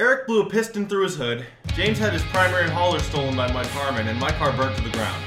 [0.00, 3.68] Eric blew a piston through his hood, James had his primary hauler stolen by Mike
[3.68, 5.24] Harmon, and my car burnt to the ground.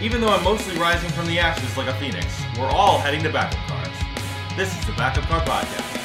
[0.00, 2.26] Even though I'm mostly rising from the ashes like a phoenix,
[2.56, 3.88] we're all heading to backup cars.
[4.56, 5.96] This is the Backup Car Podcast.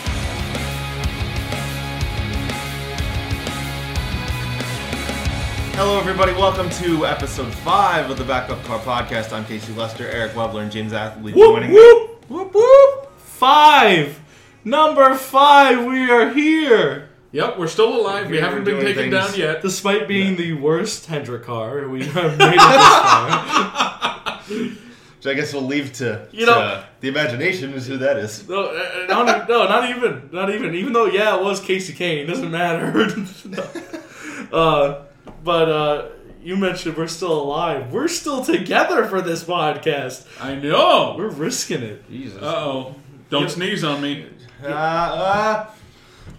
[5.75, 6.31] Hello, everybody.
[6.31, 9.31] Welcome to episode five of the Backup Car Podcast.
[9.31, 13.11] I'm Casey Lester, Eric Webler, and James Athley Whoop, joining whoop, whoop, whoop.
[13.19, 14.19] Five.
[14.65, 17.09] Number five, we are here.
[17.33, 18.29] Yep, we're still alive.
[18.29, 19.11] We We're haven't been taken things.
[19.11, 19.61] down yet.
[19.61, 24.39] Despite being the worst Hendrick car, we have made it this far.
[25.17, 28.47] Which I guess we'll leave to, You know- the imagination as who that is.
[28.47, 30.75] No, uh, no, no, no, not even, not even.
[30.75, 33.07] Even though, yeah, it was Kasey Kahne, doesn't matter.
[34.51, 34.57] No.
[34.57, 35.05] uh,
[35.43, 36.09] but uh,
[36.43, 37.91] you mentioned we're still alive.
[37.91, 40.25] We're still together for this podcast.
[40.39, 41.15] I know.
[41.17, 42.07] We're risking it.
[42.09, 42.41] Jesus.
[42.41, 42.95] Uh oh.
[43.29, 43.51] Don't Yep.
[43.51, 44.27] sneeze on me.
[44.63, 45.65] Uh,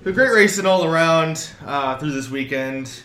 [0.07, 3.03] uh, great racing all around uh, through this weekend.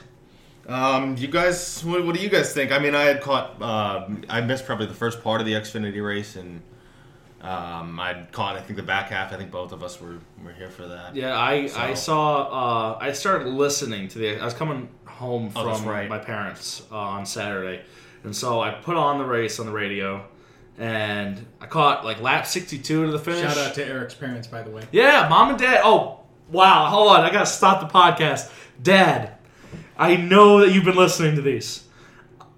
[0.68, 2.72] Um, you guys, what, what do you guys think?
[2.72, 6.06] I mean, I had caught, um, I missed probably the first part of the Xfinity
[6.06, 6.62] race, and
[7.42, 9.34] um, I'd caught, I think, the back half.
[9.34, 11.16] I think both of us were, were here for that.
[11.16, 12.44] Yeah, I So- I saw.
[12.94, 14.40] Uh, I started listening to the.
[14.40, 16.08] I was coming home Oh, from right.
[16.08, 17.82] my parents uh, on Saturday,
[18.24, 20.24] and so I put on the race on the radio,
[20.78, 23.42] and I caught like lap sixty-two to the finish.
[23.42, 24.84] Shout out to Eric's parents, by the way.
[24.92, 25.82] Yeah, mom and dad.
[25.84, 26.19] Oh,
[26.52, 26.88] wow.
[26.88, 27.22] Hold on.
[27.22, 28.52] I got to stop the podcast.
[28.82, 29.38] Dad,
[29.98, 31.86] I know that you've been listening to these.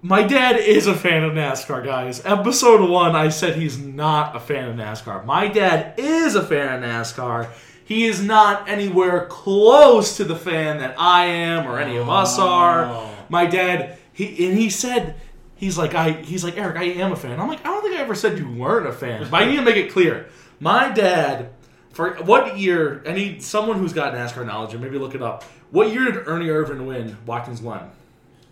[0.04, 2.24] My dad is a fan of NASCAR, guys.
[2.24, 5.24] Episode one, I said he's not a fan of NASCAR.
[5.24, 7.48] My dad is a fan of NASCAR.
[7.84, 12.36] He is not anywhere close to the fan that I am or any of us
[12.38, 12.48] oh.
[12.48, 12.84] are.
[12.86, 13.10] Oh.
[13.28, 15.14] My dad, he and he said,
[15.54, 17.38] he's like, I, he's like, Eric, I am a fan.
[17.38, 19.56] I'm like, I don't think I ever said you weren't a fan, but I need
[19.56, 20.26] to make it clear.
[20.58, 21.51] My dad,
[21.92, 23.02] for what year?
[23.06, 25.44] Any someone who's got NASCAR knowledge, or maybe look it up.
[25.70, 27.90] What year did Ernie Irvan win Watkins Glen?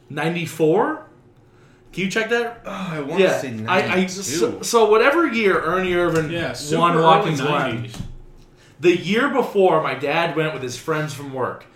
[0.09, 1.07] Ninety four.
[1.93, 2.63] Can you check that?
[2.65, 6.55] Oh, I want yeah, to say I, I so, so whatever year Ernie Irvan Yeah,
[6.79, 7.91] won Watkins Glen,
[8.79, 11.67] the year before, my dad went with his friends from work,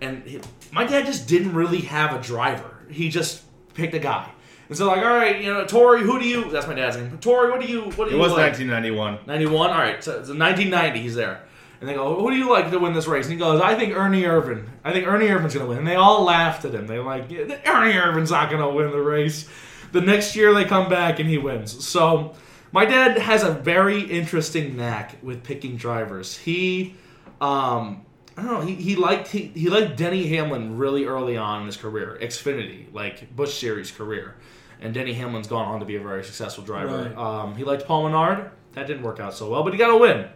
[0.00, 2.84] and he, my dad just didn't really have a driver.
[2.88, 3.42] He just
[3.74, 4.30] picked a guy,
[4.68, 6.50] and so like, all right, you know, Tori, who do you?
[6.50, 7.18] That's my dad's name.
[7.18, 7.82] Tori, what do you?
[7.82, 8.18] What do It you?
[8.18, 8.52] was like?
[8.58, 9.18] 1991.
[9.26, 9.70] 91?
[9.70, 11.42] All right, so, so 1990, he's there.
[11.80, 13.26] And they go, who do you like to win this race?
[13.26, 14.66] And he goes, I think Ernie Irvan.
[14.84, 15.78] I think Ernie Irvan's going to win.
[15.78, 16.86] And they all laughed at him.
[16.86, 19.48] They're like, "Yeah, Ernie Irvan's not going to win the race.
[19.92, 21.84] The next year they come back and he wins.
[21.86, 22.34] So
[22.72, 26.38] my dad has a very interesting knack with picking drivers.
[26.38, 26.94] He,
[27.40, 31.60] um, I don't know, he, he liked he, he liked Denny Hamlin really early on
[31.60, 34.34] in his career, Xfinity, like Busch Series career.
[34.80, 37.04] And Denny Hamlin's gone on to be a very successful driver.
[37.04, 37.16] Right.
[37.16, 38.50] Um, he liked Paul Menard.
[38.72, 40.28] That didn't work out so well, but he got a win.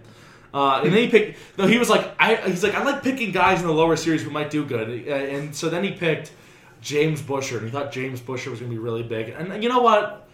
[0.54, 1.38] Uh, and then he picked.
[1.58, 2.36] No, he was like, I.
[2.36, 5.06] He's like, I like picking guys in the lower series who might do good.
[5.06, 6.32] Uh, and so then he picked
[6.80, 9.30] James Buescher, and he thought James Buescher was going to be really big.
[9.30, 10.27] And you know what?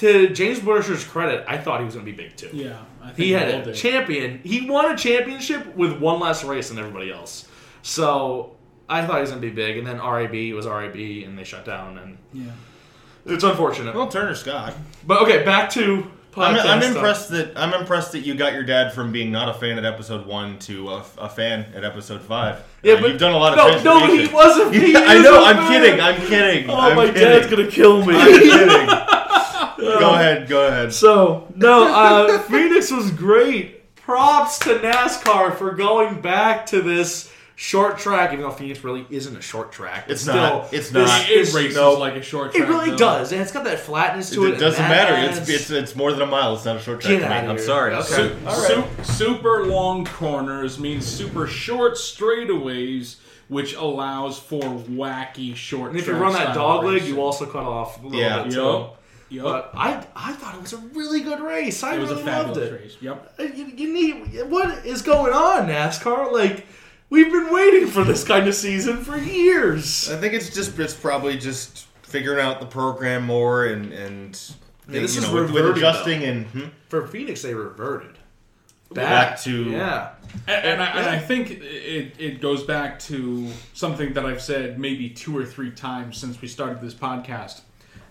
[0.00, 2.50] To James Buescher's credit, I thought he was going to be big too.
[2.52, 3.74] Yeah, I think He had a did.
[3.74, 4.40] champion.
[4.42, 7.46] He won a championship with one less race than everybody else.
[7.82, 8.56] So
[8.88, 9.76] I thought he was going to be big.
[9.78, 11.98] And then RAB was RAB, and they shut down.
[11.98, 12.52] And Yeah.
[13.26, 13.94] it's unfortunate.
[13.94, 14.74] Well, Turner Scott.
[15.06, 16.10] But okay, back to.
[16.36, 16.94] I'm, I'm stuff.
[16.94, 19.84] impressed that I'm impressed that you got your dad from being not a fan at
[19.84, 22.62] episode one to a, a fan at episode five.
[22.84, 24.72] Yeah, Uh, but you've done a lot of no, no, he wasn't.
[24.80, 25.42] He I know.
[25.42, 25.72] a I'm fan.
[25.82, 26.00] kidding.
[26.00, 26.70] I'm kidding.
[26.70, 27.22] Oh, I'm my kidding.
[27.24, 28.14] dad's gonna kill me.
[28.16, 28.88] I'm kidding.
[30.00, 30.48] go ahead.
[30.48, 30.92] Go ahead.
[30.92, 33.94] So no, uh, Phoenix was great.
[33.96, 39.36] Props to NASCAR for going back to this short track, even though Phoenix really isn't
[39.36, 40.06] a short track.
[40.08, 40.72] It's still not.
[40.74, 41.30] It's this- not.
[41.30, 41.92] It this- races no.
[41.92, 42.66] like a short track.
[42.66, 42.96] It really though.
[42.96, 44.48] does, and it's got that flatness to it.
[44.48, 45.14] It and doesn't matter.
[45.28, 46.54] It's, adds- it's it's more than a mile.
[46.56, 47.12] It's not a short track.
[47.12, 47.34] Get to me.
[47.34, 47.94] outta I'm sorry.
[47.94, 48.04] Okay.
[48.08, 53.16] So- All Su- super long corners means super short straightaways,
[53.48, 55.90] which allows for wacky short.
[55.90, 58.42] and if you run that dog leg, you also cut off a little Yeah.
[58.44, 58.86] bit too.
[59.30, 59.44] Yup.
[59.46, 59.72] Yup.
[59.72, 61.82] But I, I thought it was a really good race.
[61.82, 62.72] I it was really a loved fabulous it.
[62.82, 62.96] race.
[63.00, 63.34] Yep.
[63.38, 66.32] Uh, You, you need what is going on, NASCAR?
[66.32, 66.66] Like
[67.10, 70.10] we've been waiting for this kind of season for years.
[70.10, 74.40] I think it's just it's probably just figuring out the program more and and
[74.88, 76.64] Yeah, this you is know, with, with reverting, adjusting and hmm?
[76.88, 78.16] For Phoenix, they reverted
[78.92, 80.14] Back to- yeah.
[80.48, 84.78] And, and, I, and I think it, it goes back to something that I've said
[84.78, 87.62] maybe two or three times since we started this podcast.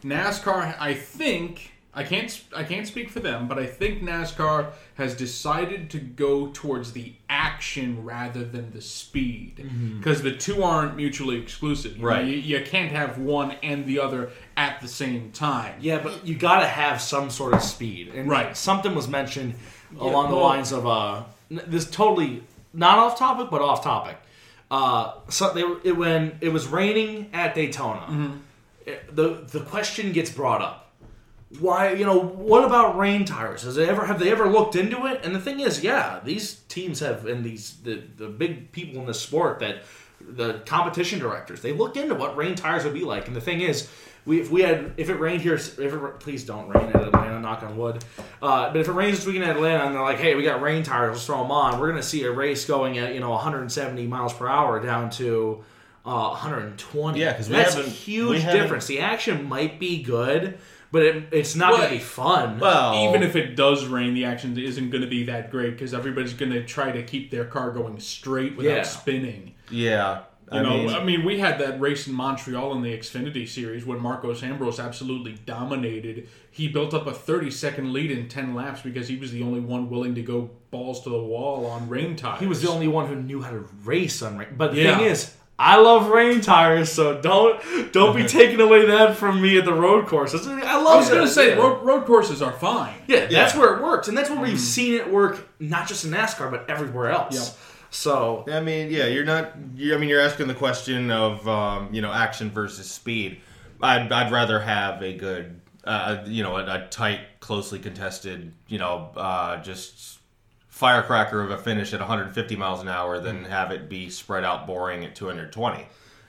[0.04, 5.16] NASCAR, I think I can't I can't speak for them, but I think NASCAR has
[5.16, 9.68] decided to go towards the action rather than the speed
[9.98, 11.96] because the two aren't mutually exclusive.
[11.98, 12.26] You know, Right.
[12.26, 15.76] you, you can't have one and the other at the same time.
[15.82, 18.10] Yeah, but you got to have some sort of speed.
[18.14, 18.56] And Right.
[18.56, 19.56] something was mentioned
[20.00, 24.18] along the well- lines of uh, this totally not off topic, but off topic.
[24.70, 28.40] Uh, so they, it, when it was raining at Daytona, it-
[29.12, 30.86] the the question gets brought up.
[31.60, 33.64] Why, you know, what about rain tires?
[33.64, 35.22] Has they ever have they ever looked into it?
[35.24, 39.08] And the thing is, yeah, these teams have, and these the the big people in
[39.08, 39.84] the sport that
[40.22, 43.28] the competition directors they look into what rain tires would be like.
[43.28, 43.90] And the thing is,
[44.26, 47.40] we if we had if it rained here, if it please don't rain at Atlanta,
[47.40, 48.04] knock on wood.
[48.42, 50.62] Uh, but if it rains this weekend at Atlanta, and they're like, hey, we got
[50.62, 51.80] rain tires, let's throw them on.
[51.80, 55.64] We're gonna see a race going at you know 170 miles per hour down to.
[56.06, 57.20] Uh, 120.
[57.20, 58.88] Yeah, because that's a haven't- huge haven't- difference.
[58.88, 60.58] The action might be good,
[60.92, 62.60] but it, it's not Well, going to be fun.
[62.60, 65.94] Well, Even if it does rain, the action isn't going to be that great because
[65.94, 68.84] everybody's going to try to keep their car going straight without Yeah.
[68.84, 69.54] spinning.
[69.70, 70.20] yeah,
[70.52, 73.48] You I know, mean, I mean, we had that race in Montreal in the Xfinity
[73.48, 76.28] Series when Marcos Ambrose absolutely dominated.
[76.50, 79.60] He built up a 30 second lead in 10 laps because he was the only
[79.60, 82.40] one willing to go balls to the wall on rain tires.
[82.40, 84.48] he was the only one who knew how to race on rain.
[84.58, 84.98] But the Yeah.
[84.98, 87.62] thing is, I love rain tires, so don't
[87.92, 90.48] don't be taking away that from me at the road courses.
[90.48, 90.88] I love.
[90.88, 91.56] I was going to say, yeah.
[91.56, 92.96] road, road courses are fine.
[93.08, 96.12] Yeah, that's where it works, and that's where we've seen it work, not just in
[96.12, 97.36] NASCAR, but everywhere else.
[97.36, 97.66] Yeah.
[97.90, 99.54] So I mean, yeah, you're not.
[99.76, 103.42] You, I mean, you're asking the question of um, you know action versus speed.
[103.82, 108.78] I'd, I'd rather have a good, uh, you know, a, a tight, closely contested, you
[108.78, 110.19] know, uh, just
[110.80, 114.66] firecracker of a finish at 150 miles an hour than have it be spread out
[114.66, 115.86] boring at 220.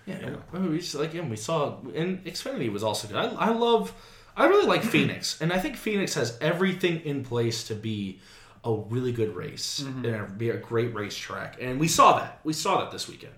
[0.06, 0.16] Yeah,
[0.52, 3.16] I mean, we just, like and we saw and Xfinity was also good.
[3.16, 3.94] I, I love,
[4.36, 8.18] I really like Phoenix, and I think Phoenix has everything in place to be
[8.64, 11.58] a really good race and a- be a great racetrack.
[11.60, 12.40] And we saw that.
[12.42, 13.34] We saw that this weekend.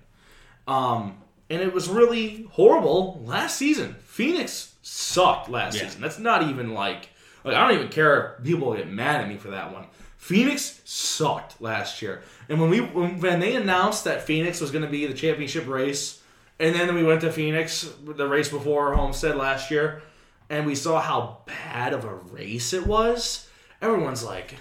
[0.66, 1.18] Um,
[1.50, 3.96] and it was really horrible last season.
[4.04, 5.82] Phoenix sucked last Yeah.
[5.82, 6.00] season.
[6.00, 7.10] That's not even like
[7.44, 9.84] like I don't even care if people get mad at me for that one.
[10.22, 12.22] Phoenix sucked last year.
[12.48, 15.66] And when we when, when they announced that Phoenix was going to be the championship
[15.66, 16.22] race,
[16.60, 20.00] and then we went to Phoenix, the race before Homestead last year,
[20.48, 23.48] and we saw how bad of a race it was.
[23.82, 24.54] Everyone's like,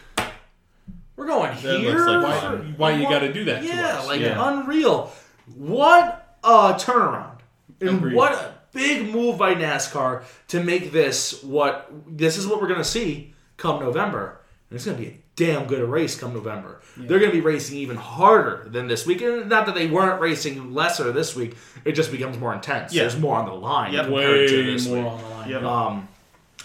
[1.16, 2.74] "We're going That here." looks like Why, fun.
[2.78, 4.08] why you got to do that to Yeah, us?
[4.08, 4.50] like Yeah.
[4.54, 5.12] unreal.
[5.56, 7.38] What a turnaround.
[7.80, 8.16] And Agreed.
[8.16, 12.84] what a big move by NASCAR to make this what this is what we're gonna
[12.84, 14.40] see come November.
[14.72, 16.80] And it's gonna be a damn good a race come November.
[16.98, 19.22] They're gonna be racing even harder than this week.
[19.22, 21.56] And not that they weren't racing lesser this week,
[21.86, 22.94] it just becomes more intense.
[22.94, 23.04] Yeah.
[23.04, 24.06] There's more on the line Yep.
[24.08, 25.06] compared to Way this more week.
[25.12, 25.50] on the line.
[25.50, 25.64] Yep.
[25.64, 26.08] Um,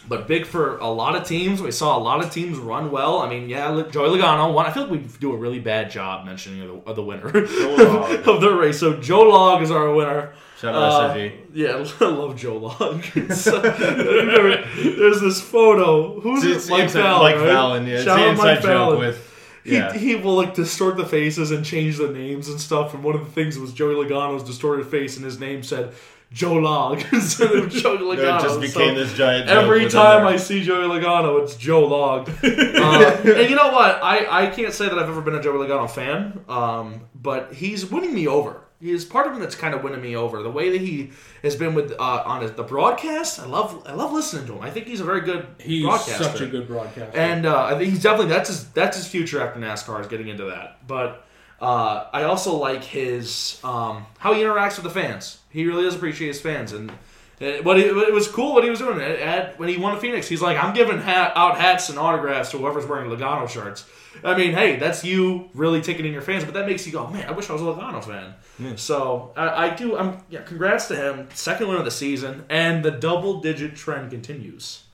[0.09, 1.61] but big for a lot of teams.
[1.63, 3.19] We saw a lot of teams run well.
[3.19, 4.67] I mean, yeah, Joey Logano won.
[4.67, 8.57] I feel like we do a really bad job mentioning the, the winner of the
[8.61, 8.79] race.
[8.79, 10.33] So Joe Log is our winner.
[10.59, 11.33] Shout out Uh, SRG.
[11.55, 13.03] yeah, I love Joe Log.
[13.35, 16.19] So, there's this photo.
[16.21, 16.71] Who's It's, it?
[16.71, 17.23] Mike it's Fallon.
[17.23, 17.47] Mike right?
[17.53, 17.95] Fallon, yeah.
[17.97, 18.99] It's Shout the out Mike Fallon.
[18.99, 19.33] with.
[19.65, 19.93] He, Yeah.
[19.93, 22.95] he will like distort the faces and change the names and stuff.
[22.95, 25.93] And one of the things was Joey Logano's distorted face, and his name said
[26.33, 28.39] Joe Log instead of Joey Logano.
[28.39, 29.49] it just became So this giant.
[29.49, 30.27] joke Every time.
[30.27, 32.29] I see Joey Logano, it's Joe Log.
[32.31, 34.01] uh, and you know what?
[34.03, 37.85] I, I can't say that I've ever been a Joey Logano fan, um, but he's
[37.91, 38.63] winning me over.
[38.81, 40.43] He's part of him that's kind of winning me over.
[40.43, 41.11] The way that he
[41.43, 44.61] has been with uh, on his, the broadcast, I love I love listening to him.
[44.63, 46.25] I think he's a very good He's broadcaster.
[46.25, 47.17] such a good broadcaster.
[47.19, 50.29] And uh, I think he's definitely that's his that's his future after NASCAR is getting
[50.29, 50.87] into that.
[50.87, 51.25] But
[51.61, 55.39] uh, I also like his um, how he interacts with the fans.
[55.49, 56.93] He really does appreciate his fans, and
[57.41, 59.97] uh, what he, it was cool what he was doing at, at- when he won
[59.97, 60.27] a Phoenix.
[60.29, 63.85] He's like, I'm giving hat, out hats and autographs to whoever's wearing Logano shirts.
[64.25, 67.07] I mean, hey, that's you really taking in your fans, but that makes you go,
[67.09, 68.77] man, I wish I was a Logano fan.
[68.79, 69.99] So I, I do.
[69.99, 70.41] I'm yeah.
[70.41, 74.85] Congrats to him, second win of the season, and the double digit trend continues.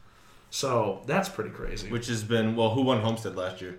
[0.50, 1.88] So that's pretty crazy.
[1.88, 3.78] Which has been well, who won Homestead last year?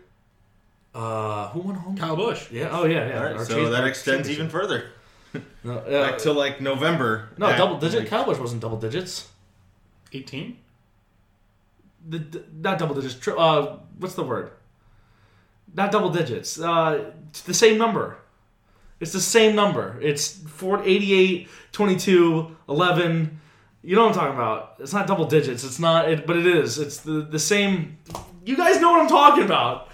[0.95, 1.97] Uh, who won home?
[1.97, 2.49] Kyle Busch.
[2.51, 2.69] Yeah.
[2.71, 3.07] Oh yeah.
[3.09, 3.17] Yeah.
[3.17, 4.85] All right, so chase- that extends even further
[5.63, 7.29] No, uh, back to like November.
[7.37, 8.01] no at, double digit.
[8.01, 9.29] like- Cowboys wasn't double digits.
[10.11, 10.57] 18?
[12.09, 13.15] The, the- not double digits.
[13.15, 14.51] Tri- uh, what's the word?
[15.73, 16.59] Not double digits.
[16.59, 18.17] Uh, it's the same number.
[18.99, 19.97] It's the same number.
[20.01, 23.39] It's 4, 88, 22, 11.
[23.81, 24.75] You know what I'm talking about.
[24.79, 25.63] It's not double digits.
[25.63, 26.77] It's not, it, but it is.
[26.77, 27.97] It's the, the same.
[28.45, 29.89] You guys know what I'm talking about.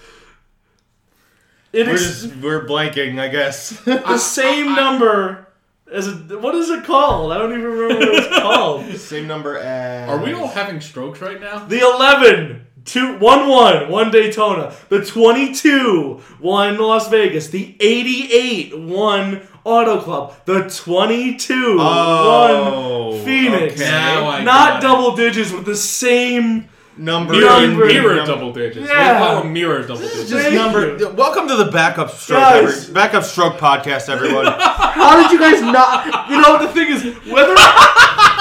[1.72, 3.70] It We're is just we're blanking, I guess.
[3.82, 5.48] the same number
[5.92, 7.32] as a, what is it called?
[7.32, 8.86] I don't even remember what it's called.
[8.98, 10.10] Same number as.
[10.10, 11.66] Are we all having strokes right now?
[11.66, 14.74] The 11, two, 1 1, 1 Daytona.
[14.90, 17.48] The 22, 1 Las Vegas.
[17.50, 20.36] The 88, 1 Auto Club.
[20.46, 23.74] The 22, Oh, 1 Phoenix.
[23.76, 23.84] okay.
[23.90, 24.82] Now I Not got it.
[24.88, 27.34] double digits with the same number.
[27.34, 28.88] Mirror, Number- mirror num- double digits.
[28.88, 29.14] Yeah.
[29.14, 30.30] We call them mirror double digits.
[30.30, 30.98] Just Thank number.
[30.98, 31.10] you.
[31.10, 32.40] Welcome to the backup stroke.
[32.42, 32.82] Guys.
[32.84, 34.46] Every, backup stroke podcast, everyone.
[34.60, 36.30] How did you guys not?
[36.30, 37.56] You know the thing is whether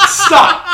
[0.09, 0.65] stop.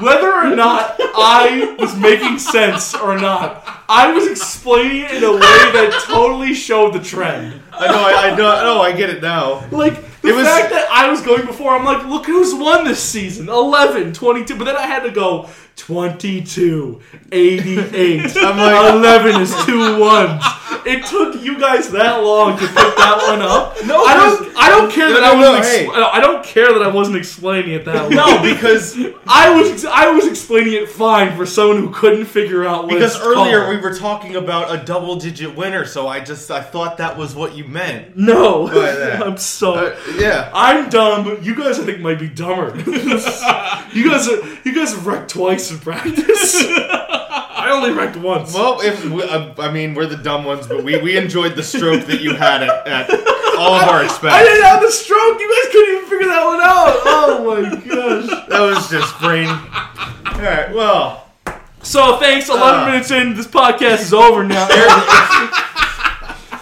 [0.00, 5.32] Whether or not I was making sense or not, I was explaining it in a
[5.32, 7.60] way that totally showed the trend.
[7.82, 8.02] I know.
[8.02, 8.64] I, I know.
[8.76, 9.66] No, I get it now.
[9.70, 12.84] Like the It was- fact that I was going before, I'm like, look who's won
[12.84, 14.56] this season 11, 22.
[14.56, 17.00] But then I had to go 22,
[17.32, 18.36] 88.
[18.36, 20.42] I'm like- 11 is two ones.
[20.84, 23.76] It took you guys that long to pick that one up.
[23.86, 24.56] No, I don't.
[24.56, 25.52] I don't care No, that no, I wasn't.
[25.52, 25.88] no, ex- hey.
[26.18, 28.40] I don't care that I wasn't explaining it that well.
[28.42, 28.96] No, because
[29.28, 29.84] I was.
[29.84, 33.76] I was explaining it fine for someone who couldn't figure out what because earlier called.
[33.76, 37.32] we were talking about a double digit winner, so I just I thought that was
[37.36, 38.16] what you meant.
[38.16, 38.68] no.
[38.68, 39.22] That.
[39.26, 39.74] I'm so.
[39.74, 40.50] Uh, yeah.
[40.54, 41.38] I'm dumb.
[41.42, 42.76] You guys, I think, might be dumber.
[43.92, 46.56] you guys, are, you guys have wrecked twice in practice.
[47.64, 48.52] I only wrecked once.
[48.54, 51.62] Well, if we, uh, I mean we're the dumb ones, but we, we enjoyed the
[51.62, 53.10] stroke that you had at, at
[53.56, 54.34] all of our expense.
[54.34, 55.38] I didn't have the stroke.
[55.38, 57.00] You guys couldn't even figure that one out.
[57.04, 58.48] Oh my gosh.
[58.48, 59.46] That was just brain.
[59.48, 60.74] All right.
[60.74, 61.28] Well,
[61.82, 62.48] So thanks.
[62.48, 62.86] 11 Uh.
[62.86, 64.66] minutes in, this podcast is over now.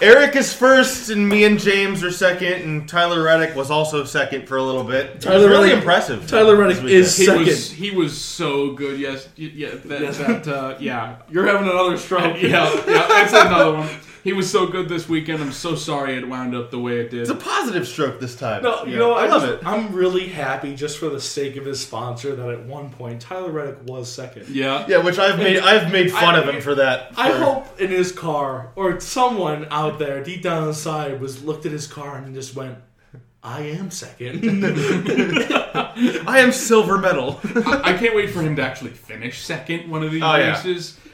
[0.01, 4.47] Eric is first, and me and James are second, and Tyler Reddick was also second
[4.47, 5.05] for a little bit.
[5.05, 6.27] It was Tyler really Reddick- impressive.
[6.27, 7.45] Tyler Reddick is He second.
[7.45, 8.99] was he was so good.
[8.99, 10.17] Yes, y- yeah, that, Yes.
[10.17, 12.35] that uh, yeah, You're having another stroke.
[12.41, 13.07] yeah, yeah.
[13.07, 13.89] That's another one.
[14.23, 15.41] He was so good this weekend.
[15.41, 17.21] I'm so sorry it wound up the way it did.
[17.21, 18.61] It's a positive stroke this time.
[18.63, 18.97] No, you Yeah.
[18.99, 19.67] know, I, I, love just- it.
[19.67, 23.49] I'm really happy just for the sake of his sponsor that at one point Tyler
[23.51, 24.47] Reddick was second.
[24.49, 27.11] yeah, Yeah, which I've made I've made fun I- of him for that.
[27.17, 31.71] I hope in his car or someone out there deep down inside was looked at
[31.71, 32.77] his car and just went,
[33.43, 34.41] "I am second.
[36.27, 37.39] I am silver medal.
[37.43, 40.53] I, I can't wait for him to actually finish second one of these Oh, yeah.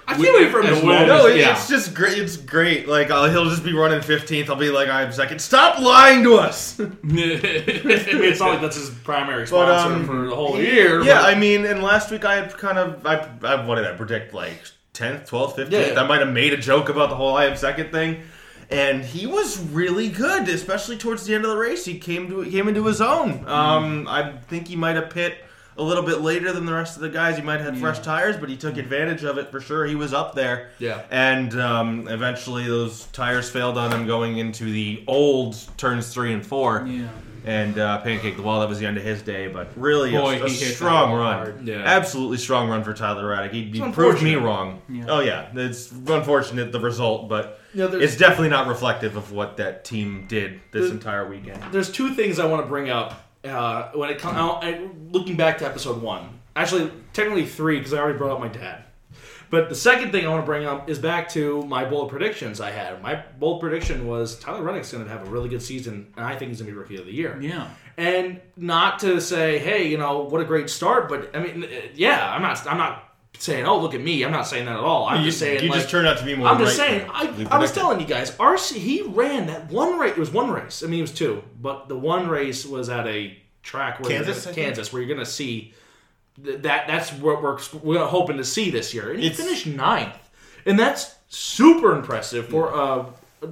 [0.08, 0.22] Races.
[0.22, 1.08] I can't wait for him to win.
[1.08, 1.52] no, as- it- yeah.
[1.52, 2.18] it's just great.
[2.18, 2.88] It's great.
[2.88, 4.50] Like uh, he'll just be running 15th.
[4.50, 5.40] I'll be like, I'm second.
[5.40, 6.80] Stop lying to us.
[6.80, 11.04] I mean, it's not like that's his primary But, sponsor um, for the whole year.
[11.04, 13.86] Yeah, but- I mean, and last week I had kind of I, I what did
[13.86, 14.62] I predict like
[14.94, 15.98] 10th, 12th, 15th.
[15.98, 18.22] I might have made a joke about the whole I am second thing.
[18.70, 21.86] And he was really good, especially towards the end of the race.
[21.86, 23.36] He came to came into his own.
[23.40, 23.48] Mm-hmm.
[23.48, 25.38] Um, I think he might have pit
[25.78, 27.38] a little bit later than the rest of the guys.
[27.38, 29.86] He might have had fresh tires, but he took advantage of it for sure.
[29.86, 30.72] He was up there.
[30.80, 31.04] Yeah.
[31.12, 36.46] And um, eventually those tires failed on him going into the old turns three and
[36.46, 36.86] four.
[36.88, 37.08] yeah.
[37.46, 38.60] And uh, pancake the wall.
[38.60, 40.76] That was the end of his day, but really a, Boy, a he hit that
[40.76, 41.34] strong run.
[41.34, 41.66] hard.
[41.66, 41.76] Yeah.
[41.78, 43.54] Absolutely strong run for Tyler Reddick.
[43.54, 44.40] He, he proved me unfortunate.
[44.42, 44.82] wrong.
[44.90, 45.06] Yeah.
[45.08, 49.56] Oh yeah, it's unfortunate the result, but Yeah, there's- it's definitely not reflective of what
[49.58, 51.64] that team did this entire weekend.
[51.72, 54.64] there's two things I want to bring up uh, when it comes out.
[55.12, 58.84] Looking back to episode one, actually, technically three because I already brought up my dad.
[59.50, 62.60] But the second thing I want to bring up is back to my bold predictions
[62.60, 63.02] I had.
[63.02, 66.36] My bold prediction was Tyler Reddick's going to have a really good season, and I
[66.36, 67.38] think he's going to be rookie of the year.
[67.40, 67.70] Yeah.
[67.96, 72.30] And not to say, hey, you know, what a great start, but I mean, yeah,
[72.30, 73.07] I'm not, I'm not
[73.40, 74.24] saying, oh, look at me.
[74.24, 75.08] I'm not saying that at all.
[75.08, 76.48] I'm you just saying, you like, just turned out to be more.
[76.48, 77.10] I'm just right saying.
[77.14, 80.12] I, I was telling you guys, RC he ran that one race.
[80.12, 80.84] It was one race.
[80.84, 84.46] I mean, it was two, but the one race was at a track where Kansas,
[84.46, 84.56] gonna.
[84.56, 85.74] Kansas, where you're going to see
[86.44, 86.88] th- that.
[86.88, 89.12] That's what we're we're hoping to see this year.
[89.12, 90.18] And he It's- finished ninth,
[90.66, 93.06] and that's super impressive for uh,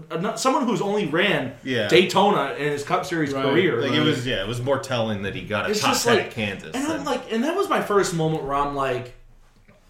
[0.10, 1.88] a, a, someone who's only ran Yeah.
[1.90, 3.44] Daytona in his Cup Series Right.
[3.44, 3.82] career.
[3.82, 6.16] Like it was, yeah, it was more telling that he got a It's top ten
[6.16, 6.72] like- at Kansas.
[6.74, 9.14] And than- I'm like, and that was my first moment where I'm like,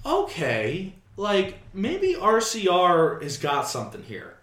[0.06, 4.36] okay, like maybe RCR has got something here.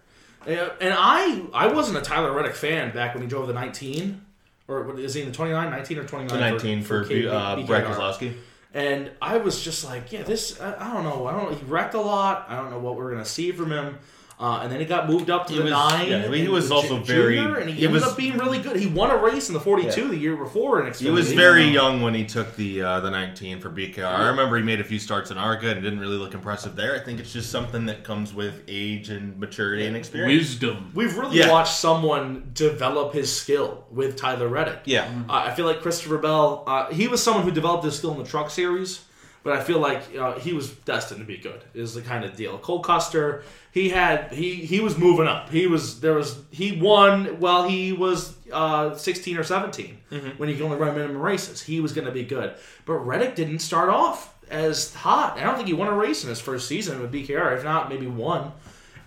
[0.45, 4.21] And and I I wasn't a Tyler Reddick fan back when he drove the 19,
[4.67, 6.27] or what is he in the 29, 19 or 29?
[6.27, 7.67] the 19 for, K- uh, BKR.
[7.67, 8.33] Brad Keselowski.
[8.73, 11.55] And I was just like, yeah, this I, I don't know, I don't know.
[11.57, 12.47] He wrecked a lot.
[12.49, 13.99] I don't know what we're gonna see from him.
[14.43, 16.09] Uh, and then he got moved up to He the was- nine.
[16.09, 18.57] yeah, he was ju- also junior, very- and he, he ended was- up being really
[18.59, 18.75] good.
[18.75, 20.07] He won a race in the 42 Yeah.
[20.09, 20.99] the year before in Xfinity.
[20.99, 24.03] He was very young when he took the uh, the 19 for BKR.
[24.05, 26.93] I remember he made a few starts in ARCA and didn't really look impressive there.
[26.93, 30.41] I think it's just something that comes with age and maturity and experience.
[30.49, 30.91] Wisdom.
[30.93, 31.49] We've really Yeah.
[31.49, 34.81] watched someone develop his skill with Tyler Reddick.
[34.83, 35.05] Yeah.
[35.29, 38.17] Uh, I feel like Christopher Bell, uh, he was someone who developed his skill in
[38.17, 39.05] the truck series,
[39.43, 41.61] but I feel like uh, he was destined to be good.
[41.73, 42.57] Is the kind of deal.
[42.57, 45.49] Cole Custer, he had he he was moving up.
[45.49, 49.97] He was there was he won while he was uh, 16 or 17
[50.37, 51.61] when he could only run minimum races.
[51.61, 52.53] He was going to be good,
[52.85, 55.37] but Reddick didn't start off as hot.
[55.37, 57.57] I don't think he won a race in his first season with BKR.
[57.57, 58.51] If not, maybe one.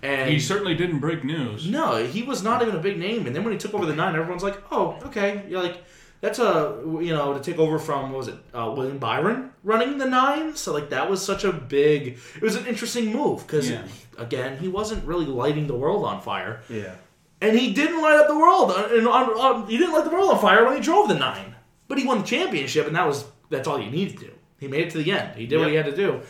[0.02, 1.66] And He certainly didn't break news.
[1.66, 3.26] no, he was not even a big name.
[3.26, 5.78] And then when he took over the nine, everyone's like, "Oh, okay." You're like,
[6.20, 9.98] that's a you know to take over from what was it uh, William Byron running
[9.98, 10.54] the nine.
[10.56, 12.18] So like that was such a big.
[12.36, 13.82] It was an interesting move because Yeah.
[14.18, 16.94] again he wasn't really lighting the world on fire, Yeah.
[17.40, 18.70] and he didn't light up the world.
[18.70, 21.14] uh, And on, on, he didn't light the world on fire when he drove the
[21.14, 21.54] nine,
[21.88, 24.32] but he won the championship, and that was that's all you needed to do.
[24.58, 25.36] He made it to the end.
[25.36, 26.20] He did what he had to do,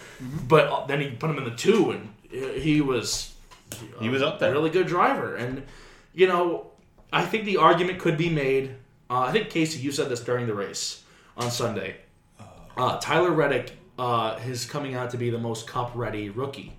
[0.48, 3.32] but uh, then he put him in the two, and uh, he was
[4.00, 4.50] He was up there.
[4.52, 5.36] really good driver.
[5.36, 5.62] And
[6.12, 6.72] you know,
[7.12, 8.74] I think the argument could be made.
[9.08, 11.02] Uh, I think Casey, you said this during the race
[11.36, 11.96] on Sunday.
[12.76, 16.72] Uh, Tyler Reddick uh, is coming out to be the most cup ready rookie,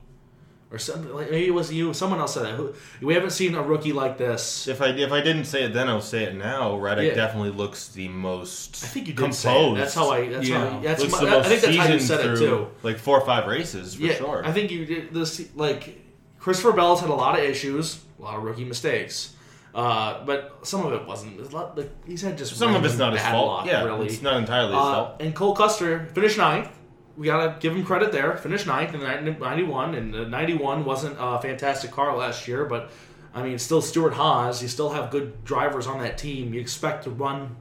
[0.70, 1.12] or something.
[1.14, 1.94] Like maybe it was you.
[1.94, 2.76] Someone else said that.
[3.02, 4.68] We haven't seen a rookie like this.
[4.68, 6.78] If I if I didn't say it then, I'll say it now.
[6.78, 7.16] Reddick Yeah.
[7.16, 8.84] definitely looks the most.
[8.84, 9.40] I think you did composed.
[9.40, 9.76] say it.
[9.76, 10.28] That's how I.
[10.28, 10.70] That's Yeah.
[10.70, 10.80] how.
[10.82, 12.68] That's looks my, the most I think that's how you said it through, too.
[12.84, 14.46] Like four or five races for yeah, sure.
[14.46, 15.48] I think you did this.
[15.56, 16.00] Like
[16.40, 19.34] Christopher Bell's had a lot of issues, a lot of rookie mistakes.
[19.78, 21.40] Uh, but some of it wasn't.
[21.40, 23.48] It's a lot, like, he's had just Some of it's not his fault.
[23.48, 24.08] luck, yeah, really.
[24.08, 25.10] it's not entirely his Uh, fault.
[25.20, 26.70] and Cole Custer finished ninth.
[27.16, 28.36] We gotta give him credit there.
[28.38, 29.06] Finished ninth in the
[29.40, 32.90] 91, and the 91 wasn't a fantastic car last year, but
[33.36, 34.64] I mean, still Stewart Haas.
[34.64, 36.56] You still have good drivers on that team.
[36.56, 37.56] You expect to run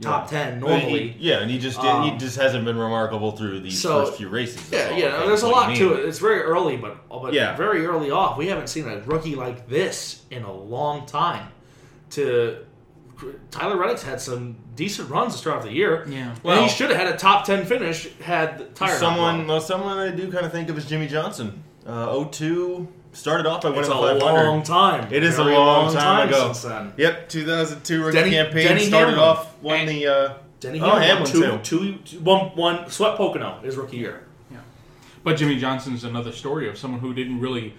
[0.00, 1.16] top 10 But he- normally.
[1.18, 4.28] yeah, and he just he Um, just hasn't been remarkable through these so- first few
[4.28, 4.70] races.
[4.70, 5.24] Yeah, yeah.
[5.26, 6.04] There's a lot to it.
[6.08, 7.56] It's very early, but but Yeah.
[7.56, 8.36] very early off.
[8.38, 11.48] We haven't seen a rookie like this in a long time.
[12.10, 12.58] To
[13.50, 16.06] Tyler Reddick's had some decent runs to start off the year.
[16.08, 16.34] Yeah.
[16.42, 18.96] Well, he should have had a top ten finish had the tire.
[18.98, 21.62] Someone, well, someone I do kind of think of as Jimmie Johnson.
[21.86, 24.44] Uh, 02 started off by It's winning a the 500.
[24.44, 25.12] long time.
[25.12, 26.46] It is a Very long time ago.
[26.52, 26.92] since then.
[26.96, 29.20] Yep, 2002 rookie Denny- campaign Denny started Hamlin.
[29.28, 30.06] off won And- the.
[30.06, 31.58] Uh, Denny Oh, Hamlin, Hamlin, two, too.
[31.62, 34.22] two, two, one, one, swept Pocono his rookie year.
[34.50, 34.56] Yeah,
[35.22, 37.74] but Jimmie Johnson's another story of someone who didn't really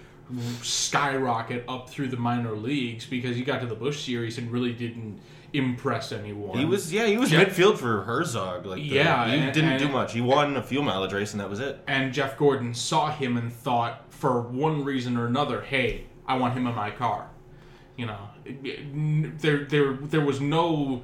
[0.62, 4.72] skyrocket up through the minor leagues because he got to the Busch series and really
[4.72, 5.18] didn't
[5.54, 6.58] impress anyone.
[6.58, 7.44] he was yeah he was Yeah.
[7.44, 8.66] midfield for Herzog.
[8.66, 10.12] Like the- Yeah, he and- didn't and- do much.
[10.12, 11.82] He won a fuel mileage race and that was it.
[11.88, 16.52] and Jeff Gordon saw him and thought, for one reason or another, hey, I want
[16.54, 17.28] him in my car.
[17.96, 18.18] You know,
[19.40, 21.02] there there there was no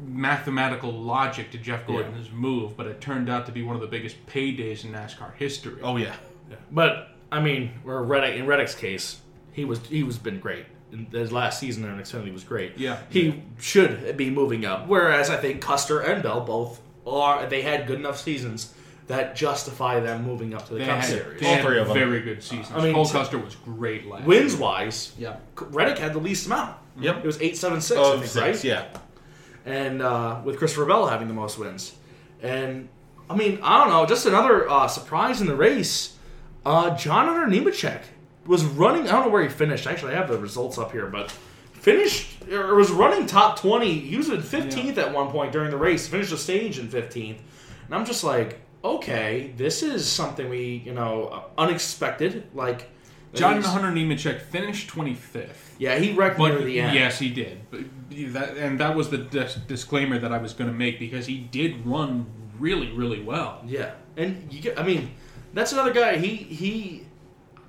[0.00, 3.88] mathematical logic to Jeff Gordon's move, but it turned out to be one of the
[3.88, 5.80] biggest paydays in NASCAR history.
[5.82, 6.14] Oh yeah,
[6.70, 9.20] But I mean, where Reddick in Reddick's case,
[9.52, 10.66] he was he was been great.
[10.90, 12.78] In his last season in Xfinity was great.
[12.78, 12.98] Yeah.
[13.10, 14.86] he should be moving up.
[14.88, 17.44] Whereas I think Custer and Bell both are.
[17.46, 18.72] They had good enough seasons
[19.06, 21.40] that justify them moving up to the They Cup had, Series.
[21.40, 21.94] they All had three of them.
[21.94, 22.70] very good seasons.
[22.74, 24.62] I mean, Cole Custer was great last Wins year.
[24.62, 25.36] wise, Yeah.
[25.60, 26.76] Reddick had the least amount.
[27.00, 27.18] Yep.
[27.18, 27.98] It was eight seven six.
[27.98, 28.64] I oh think, six, right?
[28.64, 28.84] yeah.
[29.66, 31.94] and uh, with Christopher Bell having the most wins.
[32.42, 32.88] And
[33.28, 36.14] I mean, I don't know, just another uh, surprise in the race.
[36.68, 38.02] Uh, John Hunter Nemechek
[38.46, 39.08] was running.
[39.08, 39.86] I don't know where he finished.
[39.86, 41.30] Actually, I have the results up here, but
[41.72, 43.98] finished or was running top twenty.
[43.98, 46.06] He was in fifteenth at one point during the race.
[46.06, 47.40] Finished the stage in fifteenth,
[47.86, 52.44] and I'm just like, okay, this is something we you know unexpected.
[52.54, 52.90] Like
[53.32, 55.48] John Hunter Nemechek finished 25th.
[55.78, 56.94] Yeah, he wrecked But near the end.
[56.94, 57.60] yes, he did.
[57.70, 57.80] But
[58.34, 61.38] that, and that was the dis- disclaimer that I was going to make because he
[61.38, 62.26] did run
[62.58, 63.62] really, really well.
[63.66, 65.10] Yeah, and you get, I mean,
[65.52, 66.16] that's another guy.
[66.16, 67.06] He he,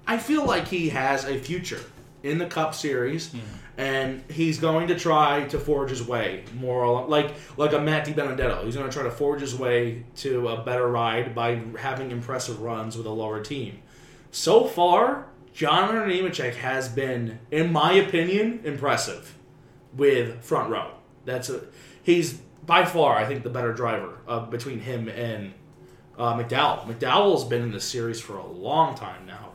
[0.08, 1.82] I feel like he has a future
[2.24, 3.34] in the Cup Series,
[3.78, 8.06] and he's going to try to forge his way more along, like like a Matt
[8.06, 8.65] DiBenedetto.
[8.65, 12.62] He's going to try to forge his way to a better ride by having impressive
[12.62, 13.80] runs with a lower team.
[14.32, 19.36] So far, John Nemechek has been, in my opinion, impressive
[19.96, 20.92] with front row.
[21.26, 21.62] That's a
[22.04, 25.54] he's by far, I think, the better driver uh, between him and
[26.20, 26.86] uh, McDowell.
[26.86, 29.46] McDowell's been in this series for a long time now.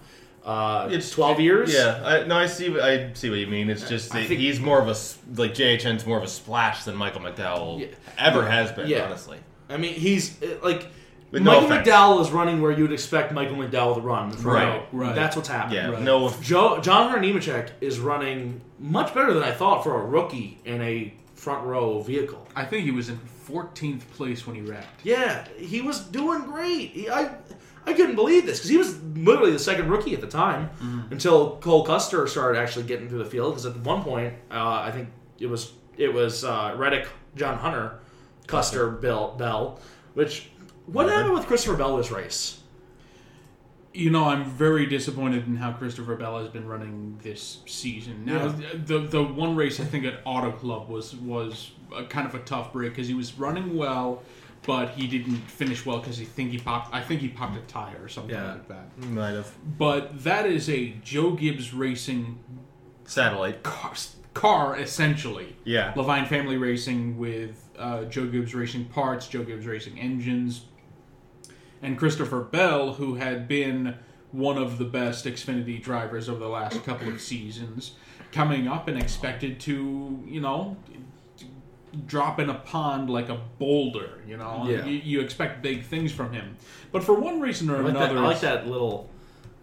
[0.45, 1.73] Uh, it's twelve years.
[1.73, 2.79] Yeah, I, no, I see.
[2.79, 3.71] I see what you mean.
[3.71, 6.29] It's just I that think- he's more of a s- like JHN's more of a
[6.29, 7.87] splash than Michael McDowell Yeah.
[8.19, 8.87] ever has been.
[8.89, 9.05] Yeah.
[9.07, 9.39] Honestly,
[9.71, 10.87] I mean, he's uh, like
[11.31, 11.89] With Michael offense.
[11.89, 14.33] McDowell is running where you'd expect Michael McDowell to run.
[14.33, 14.83] in Right, row.
[14.93, 15.15] right.
[15.15, 15.77] That's what's happening.
[15.79, 15.91] yeah.
[15.93, 16.03] Right.
[16.03, 20.59] No, Joe, John Hunter Nemechek is running much better than I thought for a rookie
[20.67, 22.47] in a front row vehicle.
[22.55, 25.05] I think he was in 14th place when he wrecked.
[25.05, 26.91] Yeah, he was doing great.
[26.91, 27.37] He, I
[27.87, 30.71] I couldn't believe this because he was literally the second rookie at the time
[31.11, 33.53] until Cole Custer started actually getting through the field.
[33.53, 38.01] Because at one point, uh, I think it was it was uh, Reddick, John Hunter,
[38.47, 39.81] Custer, Bill Bell.
[40.15, 40.51] Which
[40.87, 42.61] what happened with Christopher Bell this race?
[43.97, 48.25] You know, I'm very disappointed in how Christopher Bell has been running this season.
[48.25, 52.35] Now, the the one race I think at Auto Club was was a, kind of
[52.35, 54.25] a tough break because he was running well,
[54.67, 56.93] but he didn't finish well because he think he popped.
[56.93, 58.55] I think he popped a tire or something Yeah.
[58.55, 58.99] like that.
[59.11, 62.41] might have But that is a Joe Gibbs Racing
[63.05, 63.63] satellite.
[63.63, 63.93] car,
[64.35, 65.55] car essentially.
[65.63, 70.63] Yeah, Leavine Family Racing with uh, Joe Gibbs Racing parts, Joe Gibbs Racing engines,
[71.85, 73.95] and Christopher Bell, who had been
[74.33, 77.93] one of the best Xfinity drivers over the last couple of seasons,
[78.33, 80.77] coming up and expected to, you know,
[82.07, 84.21] drop in a pond like a boulder.
[84.27, 84.85] You know, Yeah.
[84.85, 86.57] you, you expect big things from him,
[86.91, 89.09] but for one reason or I like, that, another, I like that little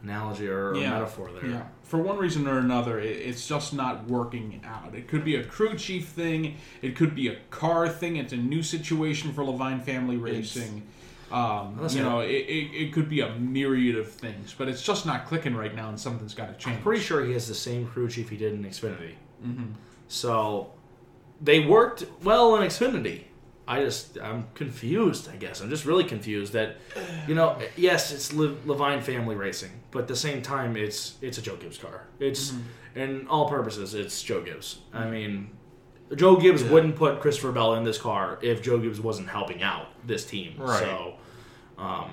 [0.04, 0.92] analogy or Yeah.
[0.92, 1.50] metaphor there.
[1.52, 1.64] Yeah.
[1.84, 4.96] For one reason or another, it, it's just not working out.
[4.96, 6.56] It could be a crew chief thing.
[6.82, 8.16] It could be a car thing.
[8.16, 10.84] It's a new situation for Leavine Family Racing.
[11.32, 15.06] Um, you know, it, it, it could be a myriad of things, but it's just
[15.06, 16.78] not clicking right now, and something's got to change.
[16.78, 19.14] I'm Pretty sure he has the same crew chief he did in Xfinity.
[20.08, 20.72] So
[21.42, 23.24] they worked well in Xfinity.
[23.68, 25.30] I just I'm confused.
[25.32, 26.76] I guess I'm just really confused that
[27.28, 31.38] you know yes it's Le- Leavine Family Racing, but at the same time it's it's
[31.38, 32.08] a Joe Gibbs car.
[32.20, 32.54] It's
[32.96, 34.80] in all purposes it's Joe Gibbs.
[34.94, 35.52] I mean.
[36.14, 39.88] Joe Gibbs wouldn't put Christopher Bell in this car if Joe Gibbs wasn't helping out
[40.06, 40.56] this team.
[40.58, 40.80] Right.
[40.80, 41.14] So,
[41.82, 42.12] um,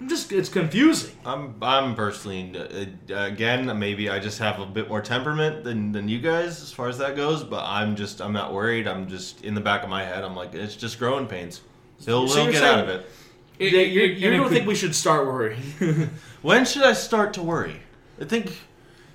[0.00, 1.12] I'm just it's confusing.
[1.24, 6.08] I'm I'm personally uh, again maybe I just have a bit more temperament than than
[6.08, 8.86] you guys as far as that goes, but I'm just I'm not worried.
[8.86, 10.22] I'm just in the back of my head.
[10.24, 11.60] I'm like it's just growing pains.
[12.04, 13.06] He'll, So he'll get saying- out of it.
[13.58, 15.62] It- You- it- you, you don't could- think we should start worrying?
[16.42, 17.76] When should I start to worry?
[18.20, 18.52] I think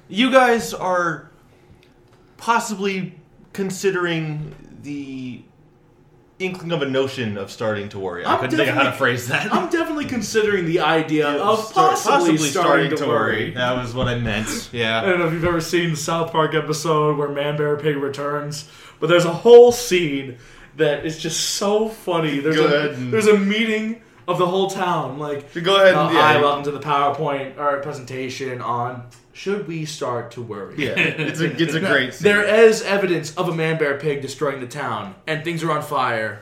[0.08, 1.30] you guys are
[2.38, 3.14] possibly
[3.54, 5.44] considering the
[6.40, 8.24] inkling of a notion of starting to worry.
[8.24, 9.54] I I'm couldn't think of how to definitely- phrase that.
[9.54, 13.52] I'm definitely considering the idea of Start- possibly, starting, to worry.
[13.52, 14.70] That was what I meant.
[14.72, 15.02] Yeah.
[15.02, 15.10] I Yeah.
[15.10, 18.70] don't know if you've ever seen the South Park episode where Man Bear Pig returns,
[19.00, 20.38] but there's a whole scene
[20.78, 22.40] that is just so funny.
[22.40, 22.92] There's Good.
[22.94, 26.22] a there's a meeting of the whole town, like Go ahead uh, and yeah.
[26.22, 30.76] hi, welcome to the PowerPoint or presentation on should we start to worry?
[30.78, 32.14] yeah, it's a it's a great.
[32.14, 32.26] Scene.
[32.26, 35.82] There is evidence of a man bear pig destroying the town, and things are on
[35.82, 36.42] fire.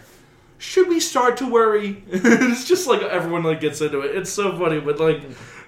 [0.57, 2.03] Should we start to worry?
[2.09, 4.15] it's just like everyone like gets into it.
[4.17, 5.21] It's so funny, but like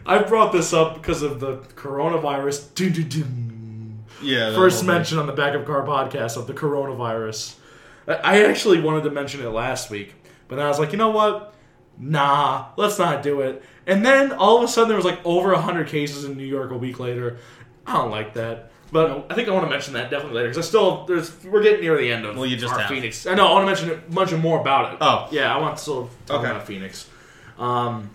[0.06, 2.74] I brought this up because of the coronavirus.
[2.76, 4.04] Dun, dun, dun.
[4.22, 4.54] yeah.
[4.56, 4.96] First whole thing.
[4.98, 7.56] mention on the back of car podcast of the coronavirus.
[8.08, 10.16] I- I actually wanted to mention it last week,
[10.50, 11.54] but then I was like, you know what?
[12.00, 13.62] Nah, let's not do it.
[13.86, 16.72] And then all of a sudden there was like over hundred cases in New York
[16.72, 17.38] a week later.
[17.86, 18.72] I don't like that.
[18.92, 21.62] But I think I want to mention that definitely later because I still there's we're
[21.62, 22.90] getting near the end of Well, you just our have.
[22.90, 23.28] Phoenix.
[23.28, 24.98] I know I want to mention it, mention more about it.
[25.02, 25.28] Oh.
[25.32, 26.50] yeah, I want to still talk Okay.
[26.50, 27.08] about Phoenix.
[27.60, 28.10] Um,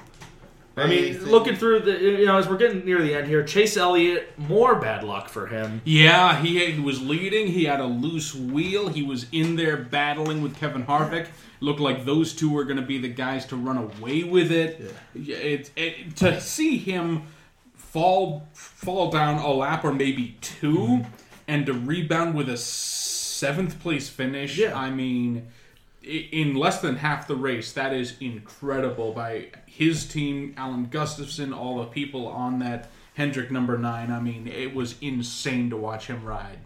[0.77, 3.77] I mean, looking through the you know as we're getting near the end here, Chase
[3.77, 5.81] Elliott more bad luck for him.
[5.85, 7.47] Yeah, he, he was leading.
[7.47, 8.89] He had a loose wheel.
[8.89, 11.29] He was in there battling with Kevin Harvick.
[11.61, 14.93] Looked like those two were going to be the guys to run away with it.
[15.15, 15.37] Yeah.
[15.37, 17.23] It, it, to see him
[17.75, 21.09] fall fall down a lap or maybe 2 Mm-hmm.
[21.47, 24.59] and to rebound with a seventh place finish.
[24.59, 24.77] Yeah.
[24.77, 25.47] I mean,
[26.05, 31.79] in less than half the race, that is incredible by his team, Alan Gustafson, all
[31.79, 34.11] the people on that Hendrick number nine.
[34.11, 36.59] I mean, it was insane to watch him ride.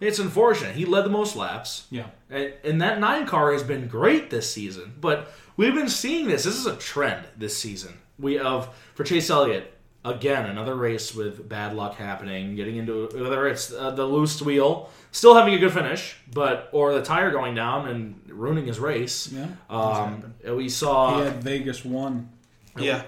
[0.00, 0.76] It's unfortunate.
[0.76, 1.86] He led the most laps.
[1.90, 2.06] Yeah.
[2.30, 4.94] And, and that nine car has been great this season.
[4.98, 6.44] But we've been seeing this.
[6.44, 7.98] This is a trend this season.
[8.18, 9.74] We of for Chase Elliott
[10.04, 14.88] again another race with bad luck happening, getting into whether it's uh, the loose wheel,
[15.12, 19.30] still having a good finish, but or the tire going down and ruining his race.
[19.32, 22.30] Yeah, Um, we saw he had Vegas one.
[22.78, 23.02] yeah.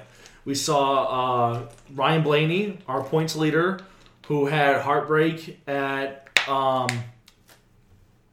[0.45, 1.63] we saw uh,
[1.95, 3.81] Ryan Blaney, our points leader,
[4.27, 6.89] who had heartbreak at um,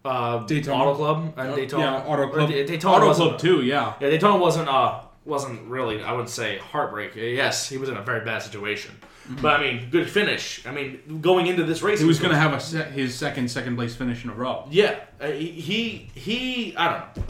[0.03, 0.83] uh, Daytona.
[0.83, 1.83] Auto Club and Daytona.
[1.83, 2.49] Yeah, Auto Club.
[2.49, 3.61] Da- Daytona Auto wasn't- Club too.
[3.61, 3.93] Yeah.
[4.01, 7.15] Yeah, Daytona wasn't uh wasn't really I wouldn't say heartbreak.
[7.15, 8.93] Yes, he was in a very bad situation,
[9.41, 10.65] but I mean good finish.
[10.65, 13.49] I mean going into this race He was going to have a se- his second
[13.49, 14.65] second place finish in a row.
[14.69, 16.75] yeah, uh, he, he.
[16.75, 17.23] I don't know.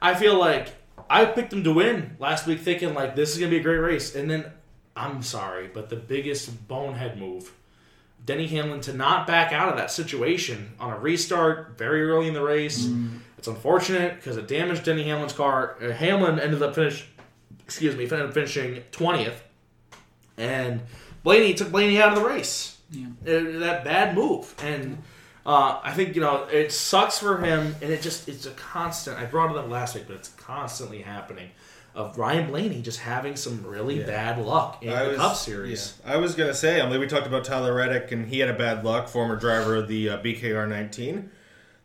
[0.00, 0.74] I feel like
[1.10, 3.78] I picked him to win last week, thinking like this is gonna be a great
[3.78, 4.44] race, and then
[4.94, 7.52] I'm sorry, but the biggest bonehead move,
[8.26, 12.34] Denny Hamlin to not back out of that situation on a restart very early in
[12.34, 12.88] the race.
[13.38, 15.76] It's unfortunate because it damaged Denny Hamlin's car.
[15.80, 17.06] Uh, Hamlin ended up finish,
[17.68, 19.42] excuse me, ended up finishing twentieth,
[20.38, 20.80] and
[21.22, 22.78] Blaney took Blaney out of the race.
[22.90, 23.06] Yeah.
[23.26, 24.96] Uh, that bad move, and
[25.44, 29.18] uh, I think you know it sucks for him, and it just it's a constant.
[29.18, 31.50] I brought it up last week, but it's constantly happening.
[31.94, 34.06] Of Ryan Blaney just having some really Yeah.
[34.06, 35.94] bad luck in I the was- Cup Series.
[36.06, 36.12] yeah.
[36.14, 38.54] I was gonna say, I mean, we talked about Tyler Reddick, and he had a
[38.54, 39.08] bad luck.
[39.08, 41.28] Former driver of the uh, BKR 19.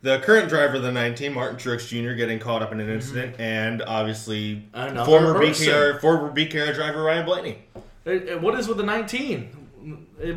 [0.03, 3.37] The current driver of the 19, Martin Truex Jr., getting caught up in an incident,
[3.39, 5.67] and obviously Another former person.
[5.67, 7.57] BKR former BKR driver Ryan Blaney.
[8.05, 9.59] Uh, uh, What is with the 19?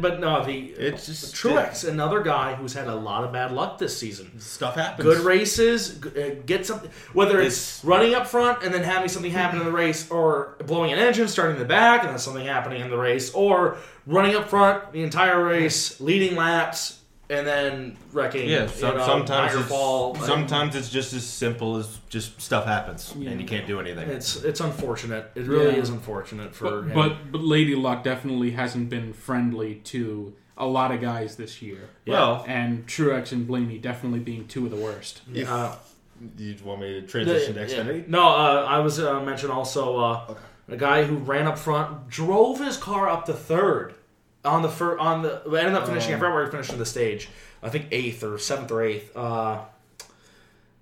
[0.00, 3.78] but no, the It's just Truex, another guy who's had a lot of bad luck
[3.78, 4.38] this season.
[4.40, 5.04] Stuff happens.
[5.04, 6.90] Good races, uh, get something.
[7.12, 10.56] Whether it's, It's- running up front and then having something happen in the race, or
[10.64, 13.76] blowing an engine, starting the back, and then something happening in the race, or
[14.06, 18.48] running up front the entire race, leading laps, and then wrecking.
[18.48, 20.14] Yeah, you know, sometimes Niagara it's, Fall.
[20.16, 24.08] sometimes it's just as simple as just stuff happens and you can't do anything.
[24.08, 25.30] It's it's unfortunate.
[25.34, 25.82] It really Yeah.
[25.82, 26.92] is unfortunate for him.
[26.94, 31.60] But, but but Lady Luck definitely hasn't been friendly to a lot of guys this
[31.60, 31.90] year.
[32.06, 35.20] Well, And Truex and Blaney definitely being two of the worst.
[35.34, 35.72] if Uh,
[36.38, 37.66] you want me to transition to Yeah.
[37.66, 38.08] Xfinity?
[38.08, 40.34] No, uh, I was uh, mentioned also uh,
[40.68, 43.94] a guy who ran up front, drove his car up to third
[44.46, 46.14] on the fir- on the I ended up finishing.
[46.14, 47.28] I forgot where he finished in the stage.
[47.62, 49.16] I think eighth or seventh or eighth.
[49.16, 49.64] Uh,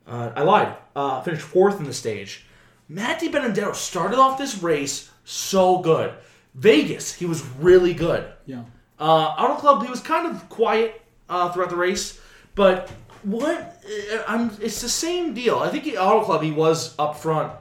[0.06, 0.76] uh, I lied.
[0.94, 2.46] Uh, finished fourth in the stage.
[2.88, 6.12] Matt Benedetto started off this race so good.
[6.54, 8.30] Vegas, he was really good.
[8.46, 8.64] Yeah.
[9.00, 9.04] Uh,
[9.38, 12.20] Auto Club, he was kind of quiet uh, throughout the race,
[12.54, 12.90] but
[13.22, 13.82] what?
[14.12, 14.50] uh, I'm.
[14.60, 15.58] It's the same deal.
[15.58, 17.52] I think at Auto Club he was up front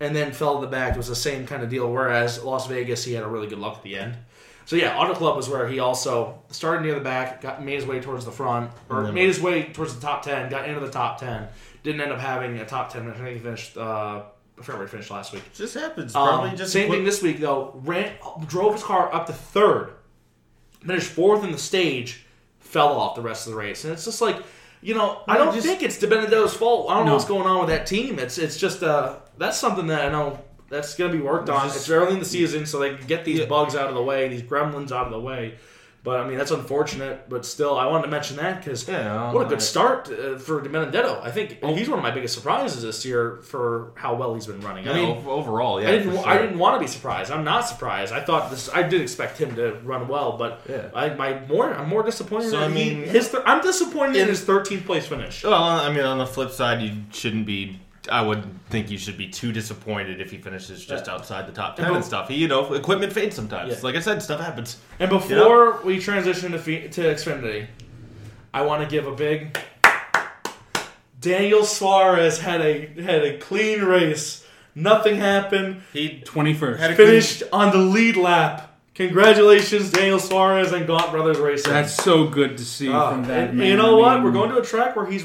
[0.00, 0.94] and then fell to the back.
[0.94, 1.90] It was the same kind of deal.
[1.90, 4.16] Whereas Las Vegas, he had a really good luck at the end.
[4.66, 7.86] So yeah, Auto Club was where he also started near the back, got made his
[7.86, 10.80] way towards the front, or then- made his way towards the top ten, got into
[10.80, 11.48] the top ten.
[11.84, 13.08] Didn't end up having a top ten.
[13.08, 13.76] I think he finished.
[13.76, 14.22] Uh,
[14.58, 15.42] I forgot where he finished last week.
[15.54, 16.14] Just happens.
[16.16, 17.80] Um, Probably just same quick- thing this week though.
[17.84, 18.12] Ran,
[18.46, 19.92] drove his car up to third,
[20.80, 22.26] finished fourth in the stage,
[22.58, 24.36] fell off the rest of the race, and it's just like,
[24.82, 26.90] you know, I don't just- think it's DiBenedetto's fault.
[26.90, 28.18] I don't know what's going on with that team.
[28.18, 31.64] It's it's just uh that's something that I know that's going to be worked on.
[31.66, 33.46] Just- It's early in the season, so they can get these Yeah.
[33.46, 35.54] bugs out of the way, these gremlins out of the way.
[36.04, 37.28] But I mean, that's unfortunate.
[37.28, 40.62] But still, I wanted to mention that because Yeah, what a good start uh, for
[40.62, 41.20] DiBenedetto.
[41.20, 44.60] I think he's one of my biggest surprises this year for how well he's been
[44.60, 44.84] running.
[44.84, 45.88] Yeah, I mean, overall, yeah.
[45.88, 46.16] I didn't.
[46.18, 46.42] I sure.
[46.42, 47.32] didn't want to be surprised.
[47.32, 48.12] I'm not surprised.
[48.12, 48.70] I thought this.
[48.72, 50.82] I did expect him to run well, but Yeah.
[50.94, 51.74] I my more.
[51.74, 52.50] I'm more disappointed.
[52.50, 53.32] So, I he- mean- his.
[53.32, 55.42] Th- I'm disappointed in In- his 13th place finish.
[55.42, 57.80] Well, I mean, on the flip side, you shouldn't be.
[58.10, 61.14] I wouldn't think you should be too disappointed if he finishes just Yeah.
[61.14, 62.28] outside the top ten And and stuff.
[62.28, 63.72] He, you know, equipment fades sometimes.
[63.72, 63.78] Yeah.
[63.82, 64.76] Like I said, stuff happens.
[64.98, 67.66] And before we transition to fe- to Xfinity,
[68.54, 69.58] I want to give a big.
[71.20, 74.44] Daniel Suarez had a had a clean race.
[74.74, 75.80] Nothing happened.
[75.92, 76.78] He 21st.
[76.78, 78.78] had a Finished on the lead lap.
[78.94, 81.72] Congratulations, Daniel Suarez and Gaunt Brothers Racing.
[81.72, 83.66] That's so good to see Uh, from that and man.
[83.66, 84.24] You know I what?
[84.24, 85.24] We're going to a track where he's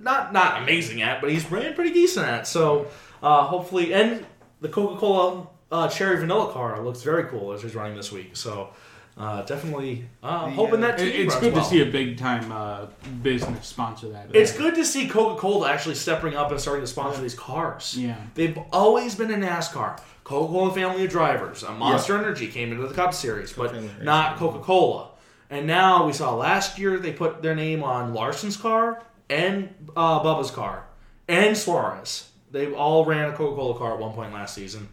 [0.00, 2.46] not not amazing at, but he's ran pretty decent at.
[2.46, 2.86] So
[3.22, 4.24] uh, hopefully, and
[4.60, 8.36] the Coca Cola uh, cherry vanilla car looks very cool as he's running this week.
[8.36, 8.70] So
[9.16, 11.62] uh, definitely uh, hoping that It- team it's good well.
[11.64, 12.86] to see a big time uh,
[13.22, 14.28] business sponsor that.
[14.34, 17.96] It's good to see Coca Cola actually stepping up and starting to sponsor these cars.
[17.98, 18.16] Yeah.
[18.34, 20.00] They've always been in NASCAR.
[20.24, 21.64] Coca Cola family of drivers.
[21.64, 25.08] Uh, Monster Energy came into the Cup Series, but not Coca Cola.
[25.50, 30.20] And now we saw last year they put their name on Larson's car and uh,
[30.22, 30.84] Bubba's car
[31.28, 32.30] and Suarez.
[32.50, 34.88] They all ran a Coca Cola car at one point last season.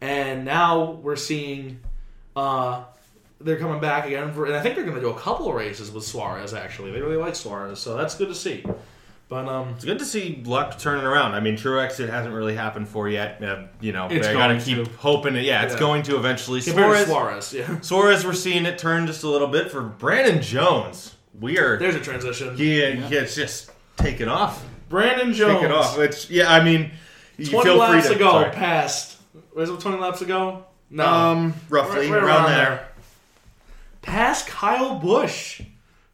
[0.00, 1.80] And now we're seeing
[2.36, 2.84] uh,
[3.40, 5.54] they're coming back again for, and I think they're going to do a couple of
[5.54, 6.54] races with Suarez.
[6.54, 8.64] Actually, they really like Suarez, so that's good to see.
[9.28, 11.34] But um, It's good to see luck turning around.
[11.34, 13.42] I mean, Truex it hasn't really happened for yet.
[13.44, 14.90] Uh, you know, It's I gotta keep to.
[14.96, 15.44] hoping it.
[15.44, 15.80] Yeah, it's Yeah.
[15.80, 16.60] going to eventually.
[16.62, 17.78] Suarez, Suarez, yeah.
[17.82, 21.14] Suarez, we're seeing it turn just a little bit for Brandon Jones.
[21.38, 21.76] We are.
[21.78, 22.48] There's a transition.
[22.56, 22.90] Yeah.
[22.92, 24.64] he it's just taken off.
[24.88, 25.60] Brandon Jones.
[25.60, 26.30] Take it off.
[26.30, 26.90] Yeah, I mean,
[27.36, 28.50] you 20 feel free laps to ago, sorry.
[28.52, 29.16] passed.
[29.54, 30.64] Was it 20 laps ago?
[30.90, 31.04] No.
[31.06, 32.88] Um, roughly Right- right around, there.
[34.02, 35.60] Passed Kyle Busch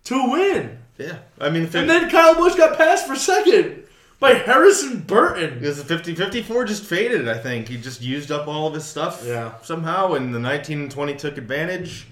[0.04, 0.78] to win.
[0.98, 3.84] Yeah, I mean, And then Kyle Busch got passed for second
[4.20, 5.58] by Harrison Burton.
[5.58, 7.68] Because the 50 54 just faded, I think.
[7.68, 9.52] He just used up all of his stuff Yeah.
[9.62, 12.06] somehow, and the 19 and 20 took advantage.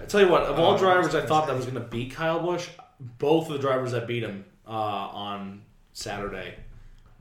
[0.00, 2.14] I tell you what, of all Oh, drivers I thought that was going to beat
[2.14, 2.68] Kyle Busch,
[3.18, 6.54] both of the drivers that beat him uh, on Saturday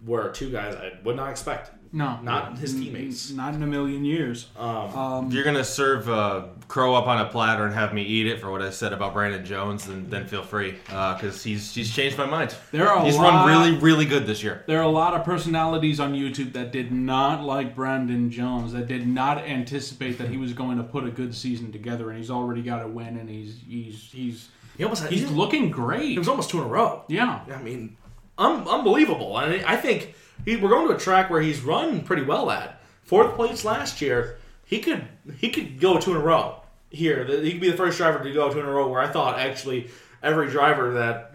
[0.05, 1.71] were two guys I would not expect.
[1.93, 3.31] No, Not his N- teammates.
[3.31, 4.47] Not in a million years.
[4.57, 7.93] Um, Um, If you're going to serve uh, crow up on a platter and have
[7.93, 10.75] me eat it for what I said about Brandon Jones, then, then feel free.
[10.86, 12.53] Because he's, he's changed my mind.
[12.71, 14.65] there are He's lot, run really, really good this year.
[14.67, 18.88] There are a lot of personalities on YouTube that did not like Brandon Jones, that
[18.88, 22.29] did not anticipate that he was going to put a good season together, and he's
[22.29, 25.69] already got a win, and he's he's he's he almost had, he's he, looking he
[25.69, 26.17] great.
[26.17, 27.03] was almost two in a row.
[27.07, 27.97] Yeah, I mean,
[28.37, 29.35] un- unbelievable.
[29.35, 30.13] I mean, I think
[30.45, 34.01] he, we're going to a track where he's run pretty well at fourth place last
[34.01, 34.37] year.
[34.65, 37.25] He could he could go two in a row here.
[37.25, 38.87] He could be the first driver to go two in a row.
[38.89, 39.89] Where I thought actually
[40.21, 41.33] every driver that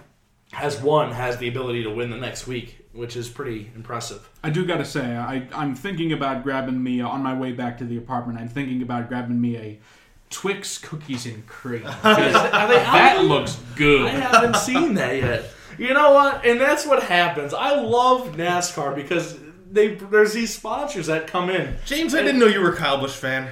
[0.52, 4.28] has won has the ability to win the next week, which is pretty impressive.
[4.44, 7.78] I do got to say, I I'm thinking about grabbing me on my way back
[7.78, 8.38] to the apartment.
[8.38, 9.80] I'm thinking about grabbing me a
[10.32, 11.82] Twix cookies and cream.
[12.02, 13.24] They that out?
[13.24, 14.06] looks good.
[14.06, 15.44] I haven't seen that yet.
[15.78, 16.44] You know what?
[16.44, 17.54] And that's what happens.
[17.54, 19.38] I love NASCAR because
[19.70, 21.76] they there's these sponsors that come in.
[21.86, 23.50] James, I didn't know you were a Kyle Busch fan.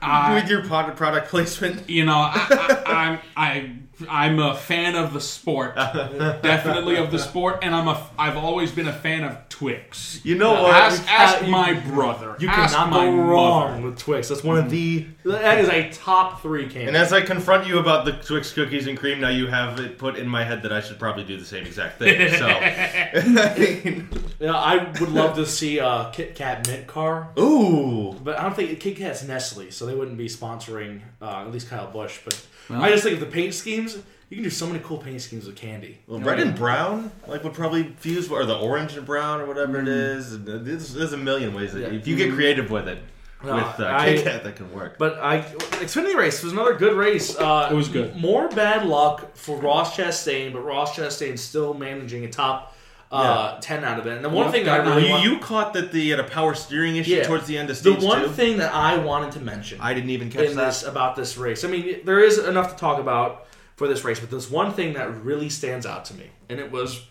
[0.00, 1.88] I- With your product product placement.
[1.88, 2.46] you know, I,
[2.86, 3.70] I, I'm I
[4.08, 5.74] I'm a fan of the sport,
[6.42, 10.20] definitely of the sport, and I'm a I've always been a fan of Twix.
[10.24, 10.74] You know Yeah, what?
[10.74, 12.36] Ask, ask you- my brother.
[12.38, 13.22] You ask cannot my go mother.
[13.30, 14.28] wrong with Twix.
[14.28, 16.86] That's one of the that is a top three candy.
[16.88, 19.98] And as I confront you about the Twix cookies and cream, now you have it
[19.98, 22.30] put in my head that I should probably do the same exact thing.
[22.36, 24.04] So, I
[24.40, 27.28] yeah, I would love to see a Kit Kat mint car.
[27.38, 31.52] ooh, But I don't think Kit Kat's Nestle, so they wouldn't be sponsoring uh, at
[31.52, 32.18] least Kyle Busch.
[32.24, 33.91] But I just think of the paint schemes.
[33.94, 35.98] You can do so many cool paint schemes with candy.
[36.06, 39.46] well, You red and brown like would probably fuse, or the orange and brown, or
[39.46, 40.42] whatever it is.
[40.44, 41.88] There's, there's a million ways that Yeah.
[41.98, 42.98] if you get creative with it,
[43.44, 44.96] No, with uh, I- Kit Kat, that can work.
[44.98, 47.36] But I Xfinity race was another good race.
[47.36, 48.16] Uh, It was good.
[48.16, 52.74] More bad luck for Ross Chastain, but Ross Chastain still managing a top
[53.10, 54.14] uh, ten out of it.
[54.16, 56.20] And the one Yep, thing that I really you, want, you caught that the had
[56.20, 57.24] a power steering issue Yeah.
[57.24, 58.28] towards the end of the stage one two.
[58.30, 60.64] thing that I wanted to mention I didn't even catch in that.
[60.68, 61.62] this about this race.
[61.62, 64.94] I mean, there is enough to talk about for this race, but there's one thing
[64.94, 67.06] that really stands out to me, and it was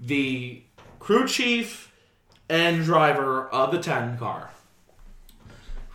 [0.00, 0.62] the
[0.98, 1.92] crew chief
[2.48, 4.50] and driver of the 10 car.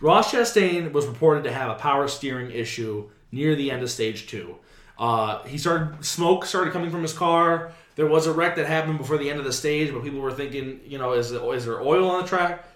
[0.00, 4.26] Ross Chastain was reported to have a power steering issue near the end of stage
[4.26, 4.56] two.
[4.98, 7.72] Uh, he started smoke started coming from his car.
[7.96, 10.32] There was a wreck that happened before the end of the stage, but people were
[10.32, 12.66] thinking, you know, is, is there oil on the track?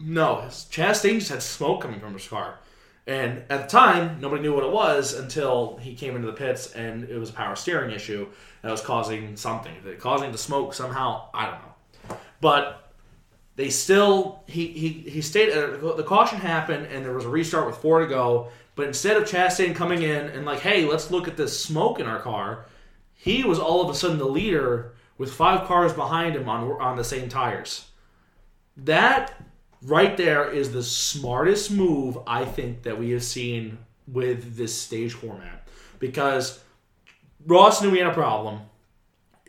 [0.00, 2.58] No, Chastain just had smoke coming from his car.
[3.06, 6.72] And at the time, nobody knew what it was until he came into the pits
[6.72, 8.26] and it was a power steering issue
[8.62, 9.74] that was causing something.
[9.98, 12.16] Causing the smoke somehow, I don't know.
[12.40, 12.92] But
[13.56, 17.66] they still he he he stayed uh, the caution happened and there was a restart
[17.66, 18.48] with four to go.
[18.74, 22.06] But instead of Chastain coming in and like, hey, let's look at this smoke in
[22.06, 22.66] our car,
[23.12, 26.96] he was all of a sudden the leader with five cars behind him on on
[26.96, 27.86] the same tires.
[28.78, 29.34] That
[29.84, 35.12] right there is the smartest move I think that we have seen with this stage
[35.14, 35.66] format
[35.98, 36.62] because
[37.46, 38.60] Ross knew he had a problem.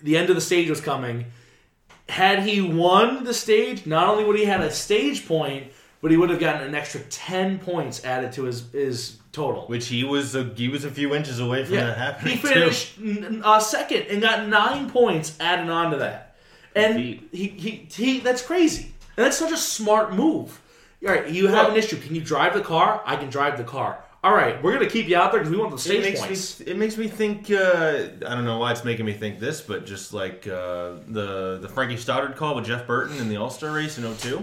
[0.01, 1.25] The end of the stage was coming.
[2.09, 5.71] Had he won the stage, not only would he had a stage point,
[6.01, 9.65] but he would have gotten an extra ten points added to his his total.
[9.67, 12.47] Which he was a, he was a few inches away from that happening he too.
[12.47, 16.35] finished n- uh, second and got nine points added on to that.
[16.75, 17.29] And Defeat.
[17.31, 18.91] he, he, he, that's crazy.
[19.17, 20.61] And that's such a smart move.
[21.05, 21.97] All right, you have Well- an issue.
[21.99, 23.01] Can you drive the car?
[23.05, 23.99] I can drive the car.
[24.23, 26.19] All right, we're gonna keep you out there because we want the It stage makes
[26.19, 26.59] points.
[26.59, 26.65] me.
[26.65, 27.51] It makes me think.
[27.51, 31.59] Uh, I don't know why it's making me think this, but just like uh, the
[31.61, 34.41] the Frankie Stoddard call with Jeff Burton in the All Star race in 02.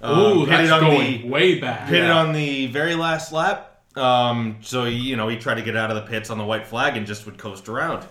[0.00, 1.88] Um, Ooh, hit that's it on going the way back.
[1.88, 3.68] hit it on the very last lap.
[3.96, 6.66] Um, so you know he tried to get out of the pits on the white
[6.66, 8.02] flag and just would coast around.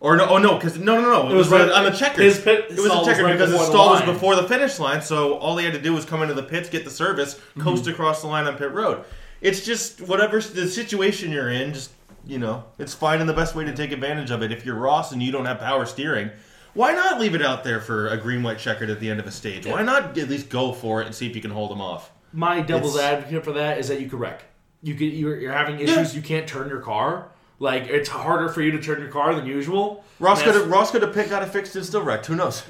[0.00, 2.36] Or no, oh no, because no, no, no, it, was was, right- on the checkers.
[2.36, 4.36] his pit it was a was checker right because his before the stall was before
[4.36, 5.02] the finish line.
[5.02, 7.82] So all he had to do was come into the pits, get the service, coast
[7.84, 7.92] Mm-hmm.
[7.94, 9.04] across the line on pit road.
[9.40, 11.90] It's just whatever the situation you're in, just
[12.26, 14.52] you know, it's finding the best way to take advantage of it.
[14.52, 16.30] If you're Ross and you don't have power steering,
[16.74, 19.26] why not leave it out there for a green white checkered at the end of
[19.26, 19.66] a stage?
[19.66, 22.12] Why not at least go for it and see if you can hold them off?
[22.32, 24.44] My devil's It's- advocate for that is that you could wreck.
[24.82, 26.14] You could you're, you're having issues.
[26.14, 27.28] You can't turn your car.
[27.58, 30.04] Like it's harder for you to turn your car than usual.
[30.20, 32.26] Ross could have Ross could have picked got it fixed and still wrecked.
[32.26, 32.62] Who knows?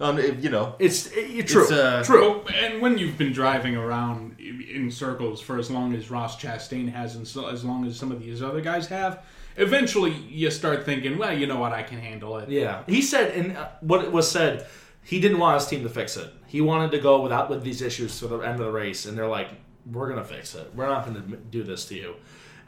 [0.00, 1.62] Um, if, you know, It's it, true.
[1.62, 2.20] It's, uh, true.
[2.20, 6.88] Well, and when you've been driving around in circles for as long as Ross Chastain
[6.92, 9.24] has, and so, as long as some of these other guys have,
[9.56, 12.48] eventually you start thinking, well, you know what, I can handle it.
[12.48, 14.68] Yeah, he said, and uh, what was said,
[15.02, 16.32] he didn't want his team to fix it.
[16.46, 19.18] He wanted to go without with these issues to the end of the race, and
[19.18, 19.48] they're like,
[19.84, 20.70] "We're gonna fix it.
[20.76, 22.14] We're not gonna do this to you."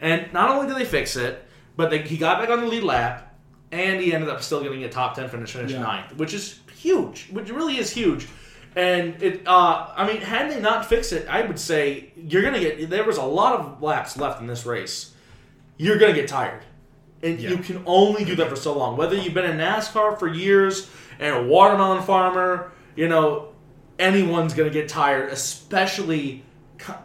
[0.00, 1.44] And not only do they fix it,
[1.80, 3.34] but they, he got back on the lead lap,
[3.72, 5.80] and he ended up still getting a top ten finish, finish Yeah.
[5.80, 7.28] ninth, which is huge.
[7.30, 8.28] Which really is huge.
[8.76, 12.60] And it, uh, I mean, had they not fixed it, I would say you're gonna
[12.60, 12.90] get.
[12.90, 15.14] There was a lot of laps left in this race.
[15.78, 16.62] You're gonna get tired.
[17.22, 17.50] And Yeah.
[17.50, 18.96] you can only do that for so long.
[18.98, 20.88] Whether you've been in NASCAR for years
[21.18, 23.48] and a watermelon farmer, you know,
[23.98, 25.30] anyone's gonna get tired.
[25.32, 26.44] Especially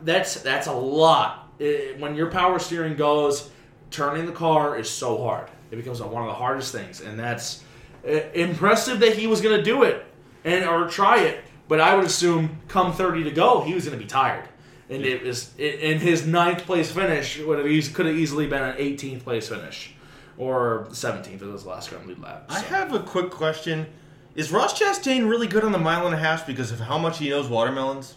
[0.01, 1.49] that's that's a lot.
[1.59, 3.49] It- when your power steering goes,
[3.95, 5.47] turning the car is so hard.
[5.71, 7.63] It becomes one of the hardest things, and that's
[8.07, 10.05] uh, impressive that he was gonna do it
[10.43, 11.43] and or try it.
[11.67, 14.47] But I would assume come 30 to go, he was gonna be tired.
[14.89, 18.78] And it was in his ninth place finish would have could have easily been an
[18.78, 19.95] 18th place finish
[20.38, 22.45] or 17th of those last round lead lap.
[22.49, 23.88] I have a quick question:
[24.36, 27.17] Is Ross Chastain really good on the mile and a half because of how much
[27.17, 28.15] he knows watermelons?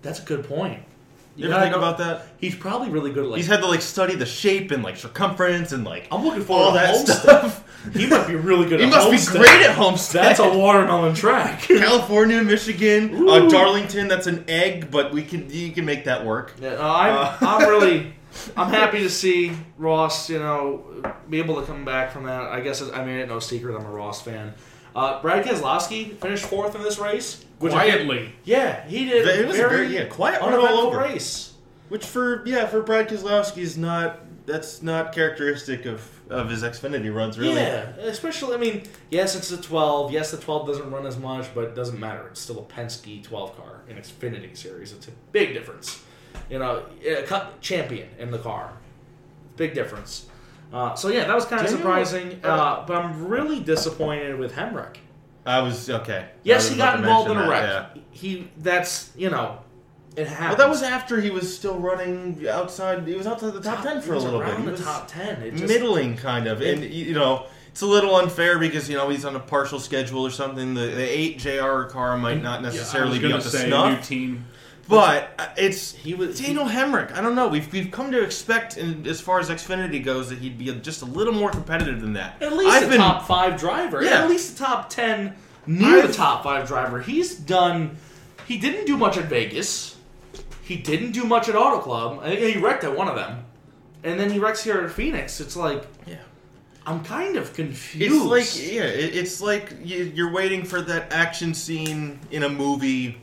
[0.00, 0.82] That's a good point.
[1.36, 2.26] You ever think about that?
[2.38, 3.36] He's probably really good at like.
[3.38, 6.58] He's had to like study the shape and like circumference and like I'm looking for
[6.58, 7.68] all that stuff.
[7.94, 9.32] He might be really good He at must Homestead.
[9.32, 10.22] be great at Homestead.
[10.24, 11.62] That's a watermelon track.
[11.62, 14.06] California, Michigan, uh, Darlington.
[14.06, 16.54] That's an egg, but we can you can make that work.
[16.60, 17.36] Yeah, no, I'm, Uh.
[17.40, 18.14] I'm really,
[18.56, 20.84] I'm happy to see Ross, you know,
[21.28, 22.42] be able to come back from that.
[22.42, 24.54] I guess I mean, it's no secret I'm a Ross fan.
[24.94, 27.44] Uh, Brad Keselowski finished fourth in this race.
[27.58, 28.32] Which I think- Quietly.
[28.44, 29.26] yeah, he did.
[29.26, 30.98] It was a very very yeah quiet run all over.
[30.98, 31.54] race.
[31.88, 37.14] Which for yeah for Brad Keselowski is not that's not characteristic of of his Xfinity
[37.14, 37.54] runs really.
[37.60, 40.10] Yeah, especially I mean, yes, it's a 12.
[40.12, 42.26] Yes, the 12 doesn't run as much, but it doesn't matter.
[42.28, 44.92] It's still a Penske 12 car in Xfinity series.
[44.92, 46.02] It's a big difference.
[46.50, 48.72] You know, a cup champion in the car,
[49.56, 50.26] big difference.
[50.72, 52.40] Uh, so yeah, that was kind of surprising.
[52.42, 54.96] Uh, but I'm really disappointed with Hemric.
[55.44, 56.28] I was okay.
[56.44, 57.90] Yes, was he got involved in mention a that, wreck.
[57.96, 58.02] yeah.
[58.10, 59.58] He that's you know,
[60.16, 60.48] it happens.
[60.58, 63.06] Well, that was after he was still running outside.
[63.06, 64.48] He was outside the top, ten for a he was little bit.
[64.50, 65.42] around He the was top ten.
[65.42, 67.46] It just, middling kind of, and you know.
[67.72, 70.74] It's a little unfair because you know he's on a partial schedule or something.
[70.74, 73.66] The, the eight JR car might not Yeah, I necessarily was be up to say,
[73.66, 73.96] snuff.
[73.96, 74.44] New team.
[74.92, 77.12] But uh, it's He was- Daniel Hemric.
[77.12, 77.48] I don't know.
[77.48, 81.02] We've, we've come to expect, in, as far as Xfinity goes, that he'd be just
[81.02, 82.40] a little more competitive than that.
[82.42, 84.02] At least I've a been, top five driver.
[84.02, 84.22] Yeah.
[84.22, 85.34] At least a top ten,
[85.66, 87.00] near the top five driver.
[87.00, 87.96] He's done.
[88.46, 89.96] He didn't do much at Vegas.
[90.62, 92.20] He didn't do much at Auto Club.
[92.22, 93.44] I think he wrecked at one of them,
[94.04, 95.40] and then he wrecks here at Phoenix.
[95.40, 96.16] It's like Yeah.
[96.84, 98.12] I'm kind of confused.
[98.12, 103.16] It's like yeah, it's like you're waiting for that action scene in a movie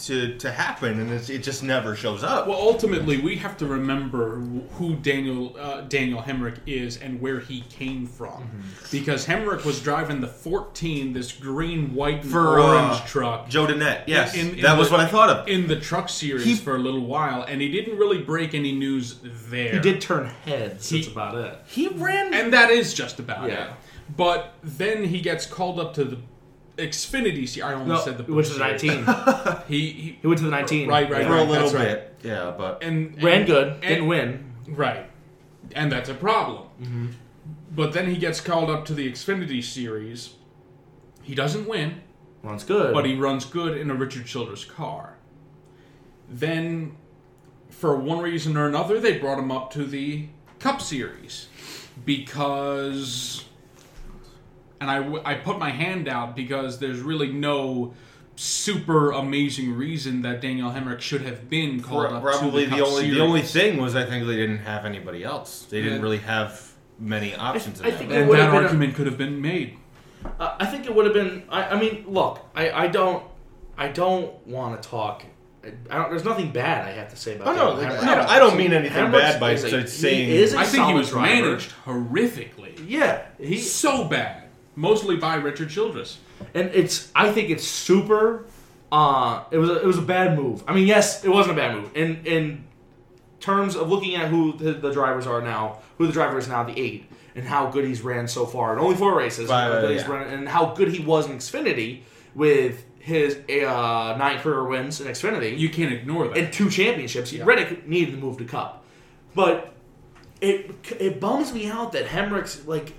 [0.00, 2.46] to to happen, and it's, it just never shows up.
[2.46, 4.36] Well, ultimately, we have to remember
[4.72, 8.60] who Daniel uh, Daniel Hemric is and where he came from, Mm-hmm.
[8.90, 13.48] because Hemric was driving the 14, this green, white, and For, orange uh, truck.
[13.48, 15.48] Joe Danette, yes, in- in that was what I thought of.
[15.48, 18.72] in the truck series He- for a little while, and he didn't really break any
[18.72, 19.16] news
[19.50, 19.72] there.
[19.74, 20.88] he did turn heads.
[20.88, 21.58] He- that's about it.
[21.66, 22.32] He ran.
[22.34, 23.64] and that is just about Yeah.
[23.66, 23.70] it.
[24.16, 26.18] But then he gets called up to the
[26.80, 27.62] Xfinity series.
[27.62, 29.06] I almost No, said the he went to the series.
[29.06, 29.56] 19.
[29.68, 30.88] He, he He went to the 19.
[30.88, 31.48] Right, right, for a right.
[31.48, 31.84] little that's right.
[31.88, 33.68] bit, yeah, but and Ran good.
[33.74, 34.52] and- Didn't win.
[34.68, 35.10] Right.
[35.74, 36.68] And that's a problem.
[36.82, 37.06] Mm-hmm.
[37.72, 40.34] But then he gets called up to the Xfinity series.
[41.22, 42.00] He doesn't win,
[42.42, 42.92] Runs good.
[42.92, 45.16] but he runs good in a Richard Childress car.
[46.28, 46.96] Then,
[47.68, 50.26] for one reason or another, they brought him up to the
[50.58, 51.46] Cup Series
[52.04, 53.44] because.
[54.80, 57.92] And I, w- I put my hand out because there's really no
[58.36, 62.76] super amazing reason that Daniel Hemric should have been called Pro- up probably to the,
[62.76, 63.14] the, only Series.
[63.14, 65.66] the only thing was I think they didn't have anybody else.
[65.68, 66.02] They didn't Yeah.
[66.02, 67.82] really have many options.
[67.82, 69.76] I in that think And that been a- argument could have been made.
[70.38, 71.42] Uh, I think it would have been.
[71.50, 73.22] I, I mean, look, I, I don't,
[73.76, 75.24] I don't want to talk.
[75.90, 77.48] I don't, there's nothing bad I have to say about.
[77.48, 78.08] Oh no, Daniel like, Hemric.
[78.08, 80.30] I, don't, I don't mean anything Hemric's bad by is a- so- he saying.
[80.30, 81.26] is a I think he was driver.
[81.46, 82.82] managed horrifically.
[82.88, 84.44] Yeah, he So bad.
[84.80, 86.18] Mostly by Richard Childress.
[86.54, 87.10] and it's.
[87.14, 88.46] I think it's super.
[88.90, 90.64] Uh, it was a, it was a bad move.
[90.66, 91.94] I mean, yes, it wasn't a bad move.
[91.96, 92.64] In in
[93.38, 96.62] terms of looking at who the, the drivers are now, who the driver is now,
[96.64, 99.74] the eight, and how good he's ran so far and only four races, Right, and,
[99.74, 100.10] how good he's yeah.
[100.10, 102.00] run- and how good he was in Xfinity
[102.34, 105.56] with his uh, nine career wins in Xfinity.
[105.58, 106.36] You can't ignore that.
[106.36, 107.32] and two championships.
[107.32, 107.44] Yeah.
[107.44, 108.82] Reddick needed to move to Cup,
[109.34, 109.72] but
[110.40, 112.92] it it bums me out that Hemric's like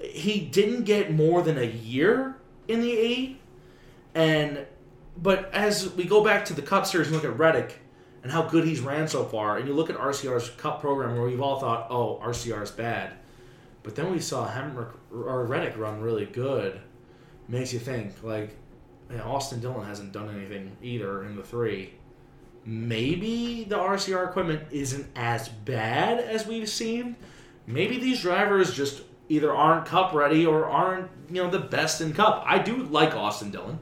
[0.00, 2.36] he didn't get more than a year
[2.66, 3.40] in the eight,
[4.14, 4.66] and
[5.16, 7.80] but as we go back to the Cup Series and look at Reddick
[8.22, 11.26] and how good he's ran so far, and you look at RCR's Cup program where
[11.26, 13.12] we've all thought, oh, RCR is bad,
[13.82, 16.80] but then we saw Hemric or Reddick run really good.
[17.48, 18.56] Makes you think like.
[19.10, 21.94] Yeah, Austin Dillon hasn't done anything either in the three
[22.68, 27.16] maybe the RCR equipment isn't as bad as we've seen.
[27.66, 32.12] Maybe these drivers just either aren't cup ready or aren't, you know, the best in
[32.12, 32.42] cup.
[32.46, 33.78] I do like Austin Dillon.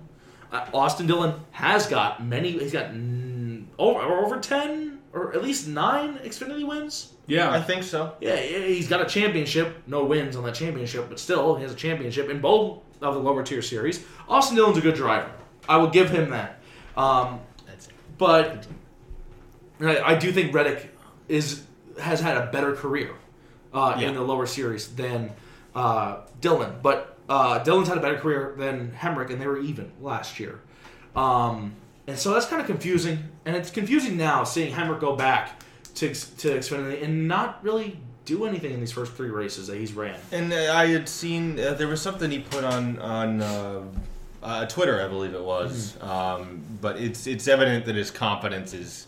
[0.52, 2.52] Uh, Austin Dillon has got many.
[2.52, 7.14] He's got mm, over over ten or at least nine Xfinity wins.
[7.26, 7.50] yeah.
[7.50, 8.14] I think so.
[8.20, 9.82] Yeah, he's got a championship.
[9.86, 13.20] No wins on that championship, but still, he has a championship in both of the
[13.20, 14.04] lower tier series.
[14.28, 15.30] Austin Dillon's a good driver.
[15.68, 16.60] I will give him that.
[16.96, 17.40] Um,
[18.18, 18.66] but
[19.80, 20.90] I, I do think Reddick
[21.28, 21.64] is
[22.00, 23.14] has had a better career
[23.76, 24.08] uh, Yeah.
[24.08, 25.30] in the lower series than
[25.74, 26.72] uh, Dillon.
[26.82, 30.60] But uh, Dillon's had a better career than Hemric, and they were even last year.
[31.14, 31.74] Um,
[32.06, 35.60] and so that's kind of confusing, and it's confusing now seeing Hemric go back
[35.96, 39.92] to to Xfinity and not really do anything in these first three races that he's
[39.92, 40.18] ran.
[40.32, 43.82] And uh, I had seen uh, there was something he put on on uh,
[44.42, 45.96] uh, Twitter, I believe it was.
[46.02, 49.06] Um, but it's it's evident that his confidence is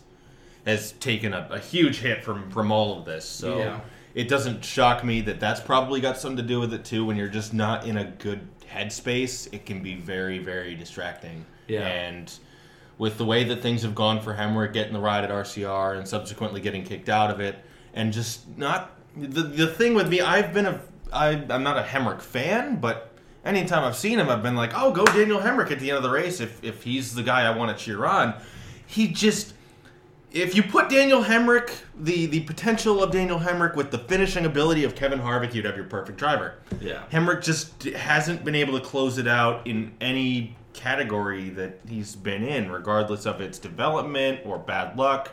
[0.65, 3.23] has taken a, a huge hit from from all of this.
[3.25, 3.79] So Yeah.
[4.19, 7.05] It doesn't shock me that that's probably got something to do with it too.
[7.05, 11.45] When you're just not in a good headspace, it can be very very distracting.
[11.69, 11.87] Yeah.
[11.87, 12.29] And
[12.97, 16.05] with the way that things have gone for Hemric getting the ride at RCR and
[16.05, 17.63] subsequently getting kicked out of it,
[17.93, 20.81] and just not the the thing with me, I've been a
[21.13, 23.13] I I'm not a Hemric fan, but
[23.45, 26.03] anytime I've seen him, I've been like, oh, go Daniel Hemric at the end of
[26.03, 28.33] the race if if he's the guy I want to cheer on.
[28.85, 29.53] He just
[30.31, 34.83] if you put Daniel Hemric, the the potential of Daniel Hemric with the finishing ability
[34.83, 36.55] of Kevin Harvick, you'd have your perfect driver.
[36.79, 37.03] Yeah.
[37.11, 42.43] Hemric just hasn't been able to close it out in any category that he's been
[42.43, 45.31] in, regardless of its development or bad luck,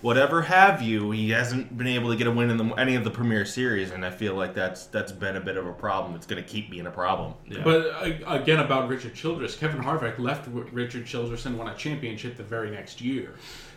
[0.00, 1.10] whatever have you.
[1.10, 3.90] He hasn't been able to get a win in the, any of the Premier Series,
[3.90, 6.14] and I feel like that's that's been a bit of a problem.
[6.14, 7.34] It's going to keep being a problem.
[7.48, 7.62] Yeah.
[7.64, 12.36] But uh, again, about Richard Childress, Kevin Harvick left Richard Childress and won a championship
[12.36, 13.34] the very next year.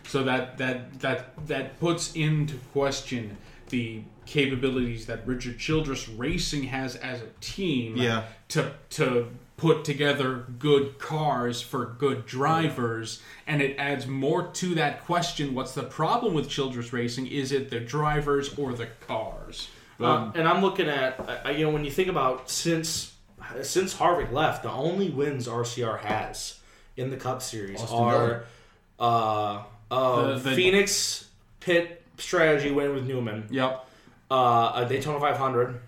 [0.08, 3.38] So that that that that puts into question
[3.70, 8.24] the capabilities that Richard Childress Racing has as a team Yeah.
[8.50, 9.28] to to
[9.58, 13.22] put together good cars for good drivers.
[13.46, 17.28] And it adds more to that question what's the problem with Childress Racing?
[17.28, 19.68] Is it the drivers or the cars?
[20.00, 23.14] Uh, and I'm looking at, uh, you know, when you think about since
[23.64, 26.60] since Harvick left, the only wins RCR has
[26.96, 28.46] in the Cup Series Austin are
[29.00, 31.28] uh, uh, The- the- Phoenix
[31.60, 33.86] pit strategy win with Newman, yep
[34.32, 35.82] uh, a Daytona 500.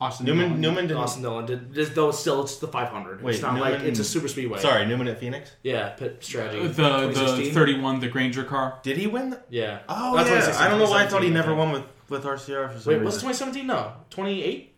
[0.00, 0.60] Austin Newman Dillon.
[0.60, 1.00] Newman didn't.
[1.00, 3.22] Austin Dillon did, just, though still it's the 500.
[3.22, 4.58] Wait, it's not like it's a super speedway.
[4.58, 5.52] Sorry, Newman at Phoenix.
[5.62, 6.66] Yeah, pit strategy.
[6.66, 9.30] the the 31 the Grainger car Did he win?
[9.30, 9.78] The- Yeah.
[9.88, 10.56] oh Not yeah.
[10.58, 13.02] I don't know why I thought he never won with with RCR for some Wait,
[13.02, 13.64] was it 2017?
[13.66, 14.74] No, 28.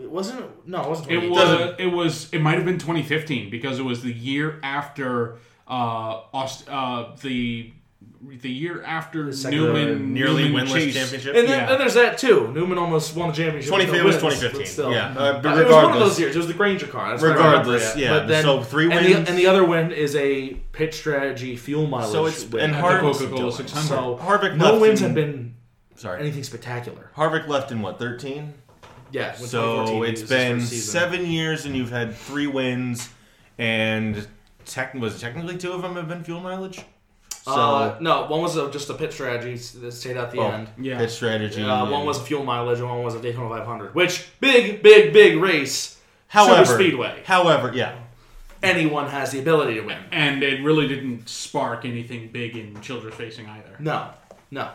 [0.00, 0.68] It Wasn't?
[0.68, 1.10] No, it wasn't.
[1.10, 1.74] It was.
[1.78, 2.32] It was.
[2.32, 7.72] It might have been 2015 because it was the year after uh, Aust- uh the
[8.22, 11.34] the year after second- Newman nearly Newman winless chased- championship.
[11.34, 11.66] And then, Yeah.
[11.66, 12.52] then there's that too.
[12.52, 13.70] Newman almost won the championship.
[13.70, 14.66] 20, it was wins, but 2015.
[14.66, 14.92] still.
[14.92, 16.34] Yeah, uh, but Uh, it was one of regardless, those years.
[16.34, 17.10] It was the Grainger car.
[17.10, 19.28] That's what I Regardless, yeah, But then, so three and the, wins.
[19.30, 22.12] and the other win is a pit strategy fuel mileage.
[22.12, 23.86] So it's- win and at Hard- the Coca-Cola 600.
[23.88, 25.54] So Harvick no left wins in- have been
[25.96, 27.10] Sorry, anything spectacular.
[27.16, 28.52] Harvick left in what 13.
[29.12, 29.32] Yeah.
[29.34, 33.08] So it's been seven years, and you've had three wins,
[33.58, 34.26] and
[34.66, 36.80] tech, was technically two of them have been fuel mileage.
[37.42, 40.50] So uh, no, one was a, just a pit strategy that stayed at the Oh.
[40.50, 40.68] end.
[40.78, 40.98] Yeah.
[40.98, 41.62] pit strategy.
[41.62, 43.94] Uh, one was a fuel mileage, and one was a Daytona 500.
[43.94, 45.98] Which big, big, big race.
[46.28, 47.22] however super speedway.
[47.24, 47.94] However, yeah,
[48.62, 49.96] Anyone has the ability to win.
[50.12, 53.74] And it really didn't spark anything big in Childress Racing either.
[53.78, 54.10] No,
[54.50, 54.68] no.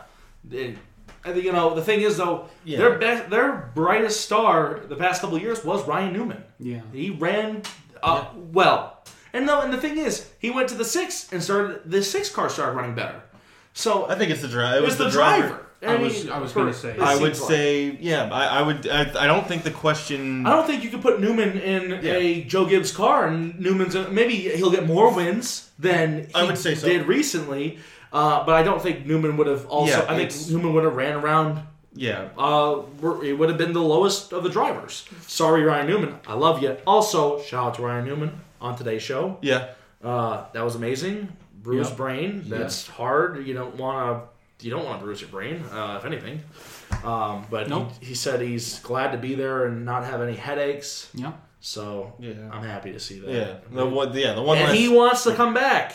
[0.50, 0.76] It-
[1.24, 2.78] I think you know the thing is though Yeah.
[2.78, 6.42] their best, their brightest star the past couple of years was Ryan Newman.
[6.58, 6.80] Yeah.
[6.92, 7.62] He ran
[8.02, 9.02] uh, well,
[9.36, 12.30] and no, and the thing is he went to the six and started the six
[12.30, 13.22] car started running better.
[13.74, 14.78] So I think it's the driver.
[14.78, 15.60] it was the driver.
[15.86, 16.96] I was- I was gonna say.
[16.98, 17.48] I would like.
[17.52, 18.30] say, yeah.
[18.32, 18.88] I, I would.
[18.88, 20.46] I, I don't think the question.
[20.46, 22.14] I don't think you could put Newman in Yeah.
[22.14, 26.56] a Joe Gibbs car, and Newman's maybe he'll get more wins than he I would
[26.58, 26.88] say so.
[26.88, 27.78] did recently.
[28.12, 29.98] Uh, but I don't think Newman would have also.
[29.98, 31.60] Yeah, I think Newman would have ran around.
[31.92, 32.28] Yeah.
[32.38, 32.82] Uh,
[33.22, 35.04] it would have been the lowest of the drivers.
[35.26, 36.14] Sorry, Ryan Newman.
[36.26, 36.76] I love you.
[36.86, 39.38] Also, shout out to Ryan Newman on today's show.
[39.42, 39.68] Yeah.
[40.02, 41.32] Uh, that was amazing.
[41.62, 41.96] Bruised Yep.
[41.96, 42.42] brain.
[42.46, 43.46] That's hard.
[43.46, 44.22] You don't want
[44.60, 44.64] to.
[44.66, 46.40] You don't want to bruise your brain, uh, if anything.
[47.04, 47.90] Um, but Nope.
[48.00, 51.10] he, he said he's glad to be there and not have any headaches.
[51.12, 51.32] Yeah.
[51.60, 52.32] So Yeah.
[52.50, 53.30] I'm happy to see that.
[53.30, 53.54] Yeah.
[53.70, 54.14] The one.
[54.16, 54.32] Yeah.
[54.32, 54.56] The one.
[54.56, 55.94] and last- he wants to come back.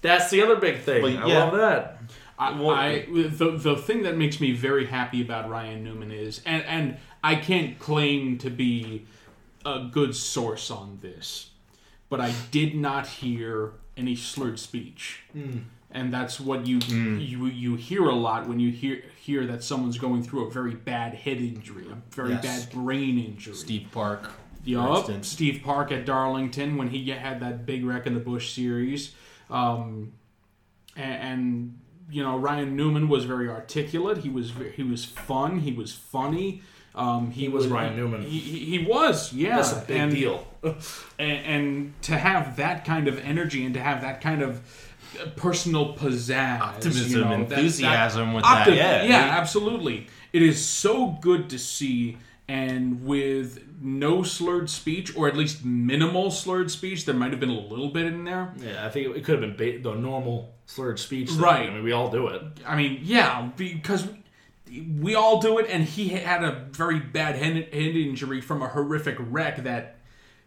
[0.00, 1.02] That's the other big thing.
[1.02, 1.44] Well, I yeah.
[1.44, 1.98] love that.
[2.38, 6.40] I, Well- I the the thing that makes me very happy about Ryan Newman is,
[6.46, 9.04] and and I can't claim to be
[9.66, 11.47] a good source on this,
[12.08, 15.20] but I did not hear any slurred speech,
[15.90, 16.78] and that's what you
[17.18, 20.74] you you hear a lot when you hear hear that someone's going through a very
[20.74, 22.42] bad head injury, a very Yes.
[22.66, 23.54] bad brain injury.
[23.54, 24.30] Steve Park.
[24.64, 25.24] Yup.
[25.24, 29.14] Steve Park at Darlington when he had that big wreck in the Busch series,
[29.50, 30.12] um,
[30.96, 31.78] and, and
[32.10, 34.18] you know Ryan Newman was very articulate.
[34.18, 35.60] He was he was fun.
[35.60, 36.62] He was funny.
[36.98, 38.22] Um, he, He was Ryan Newman.
[38.22, 39.56] He, he, he was, yeah.
[39.56, 40.46] That's a big and, deal.
[41.20, 44.60] And, and to have that kind of energy and to have that kind of
[45.36, 48.74] personal pizzazz, Optimism, you know, that- that- enthusiasm with Opti- that.
[48.76, 49.02] Yeah.
[49.04, 50.06] yeah, absolutely.
[50.32, 52.18] It is so good to see,
[52.48, 57.48] and with no slurred speech, or at least minimal slurred speech, there might have been
[57.50, 58.52] a little bit in there.
[58.58, 61.30] Yeah, I think it could have been ba- the normal slurred speech.
[61.30, 61.40] thing.
[61.40, 61.68] Right.
[61.70, 62.42] I mean, we all do it.
[62.66, 64.06] I mean, yeah, because
[65.00, 68.68] we all do it, and he had a very bad head, head injury from a
[68.68, 69.96] horrific wreck that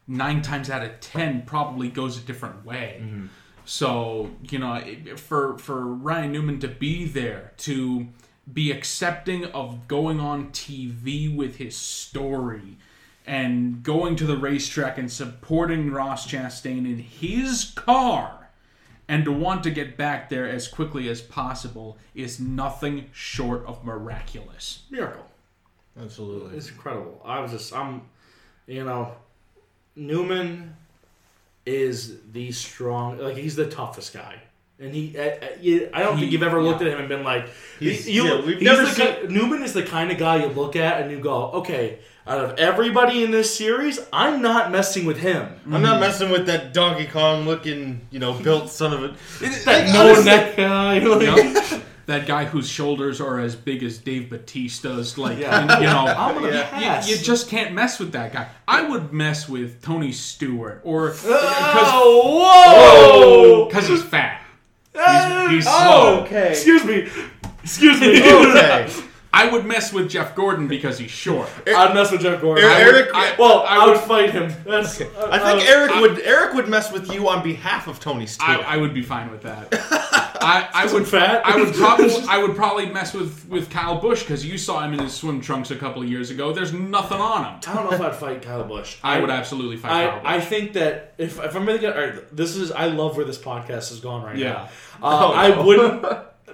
[0.08, 3.02] nine times out of ten probably goes a different way.
[3.02, 3.28] Mm-hmm.
[3.66, 4.82] So you know,
[5.16, 8.08] for for Ryan Newman to be there to
[8.52, 12.78] be accepting of going on TV with his story
[13.26, 18.41] and going to the racetrack and supporting Ross Chastain in his car
[19.12, 23.84] and to want to get back there as quickly as possible is nothing short of
[23.84, 24.84] miraculous.
[24.90, 25.26] Miracle.
[26.02, 26.56] Absolutely.
[26.56, 27.22] It's incredible.
[27.26, 28.04] I was just, I'm,
[28.68, 29.12] you know,
[29.98, 30.78] Newman
[31.66, 34.44] is the strong, like he's the toughest guy.
[34.82, 37.24] And he, I, I, I don't He- think you've ever looked at him and been
[37.24, 37.48] like,
[37.80, 40.38] He's- you, yeah, we've he's never the seen- ki- Newman is the kind of guy
[40.44, 44.72] you look at and you go, okay, out of everybody in this series, I'm not
[44.72, 45.48] messing with him.
[45.72, 49.08] I'm not messing with that Donkey Kong looking, you know, built son of a.
[49.40, 51.00] That Like, no neck guy.
[51.00, 51.22] like-
[51.72, 51.82] Yep.
[52.08, 55.62] that guy whose shoulders are as big as Dave Batista's, like Yeah.
[55.62, 56.70] and, you know, I'm gonna Yeah.
[56.70, 57.08] pass.
[57.10, 58.48] you, you just can't mess with that guy.
[58.68, 63.66] I would mess with Tony Stewart or oh, because oh, whoa!
[63.68, 64.41] because he's fat.
[64.96, 66.24] Ah, he's oh, slow.
[66.24, 66.52] okay.
[66.52, 67.08] Excuse me.
[67.64, 68.20] Excuse me.
[68.22, 68.88] Okay.
[69.34, 71.50] I would mess with Jeff Gordon because he's short.
[71.68, 72.66] I'd mess with Jeff Gordon.
[72.66, 74.54] Er- I would- Eric- I- well, I I would would- fight him.
[74.66, 75.00] That's.
[75.02, 78.60] I uh, think Eric would Eric would mess with you on behalf of Tony Stewart.
[78.60, 79.68] I, I would be fine with that.
[80.44, 81.46] I, I would fat?
[81.46, 84.94] I would probably I would probably mess with with Kyle Busch because you saw him
[84.94, 86.52] in his swim trunks a couple of years ago.
[86.52, 87.60] There's nothing on him.
[87.68, 88.98] I don't know if I'd fight Kyle Busch.
[89.04, 90.22] I would absolutely fight Kyle Busch.
[90.26, 93.26] I, I think that if, if I'm gonna all right, this is I love where
[93.26, 94.52] this podcast has gone right Yeah.
[94.54, 94.64] now.
[95.04, 96.06] Uh, Oh, I wouldn't.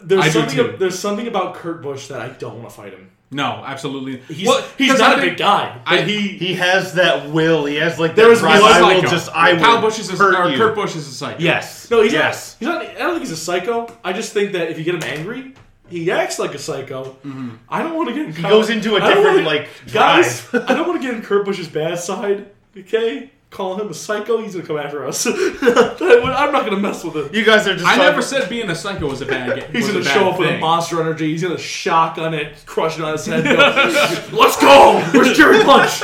[0.01, 0.55] There's I do something.
[0.57, 0.75] too.
[0.77, 3.09] There's something about Kurt Busch that I don't want to fight him.
[3.31, 4.21] no, absolutely.
[4.33, 6.19] He's Well, he's 'cause not I a think- big guy, but I- he.
[6.29, 7.65] he has that will.
[7.65, 9.07] He has like There that was I will psycho.
[9.09, 9.29] just.
[9.33, 9.59] I will.
[9.61, 10.57] Kyle Busch is a, hurt or you.
[10.57, 11.39] Kurt Busch is a psycho.
[11.43, 11.89] Yes.
[11.91, 12.55] No, he's yes.
[12.61, 12.81] not.
[12.81, 12.95] He's not.
[12.95, 13.87] I don't think he's a psycho.
[14.03, 15.53] I just think that if you get him angry,
[15.89, 17.17] he acts like a psycho.
[17.25, 17.49] Mm-hmm.
[17.69, 18.25] I don't want to get.
[18.27, 20.47] In He goes into a different like guys.
[20.49, 20.65] drive.
[20.69, 22.47] I don't want to get in Kurt Busch's bad side.
[22.77, 24.41] Okay, calling him a psycho.
[24.41, 25.25] He's gonna come after us.
[25.27, 27.29] I'm not gonna mess with him.
[27.33, 27.85] You guys are just.
[27.85, 29.55] I talking- never said being a psycho was a bad.
[29.59, 29.71] Game.
[29.71, 31.31] He's gonna show up with a monster energy.
[31.31, 33.43] He's gonna shotgun it, crush it on his head.
[34.31, 35.01] Go, Let's go.
[35.13, 36.01] Where's Jerry Punch?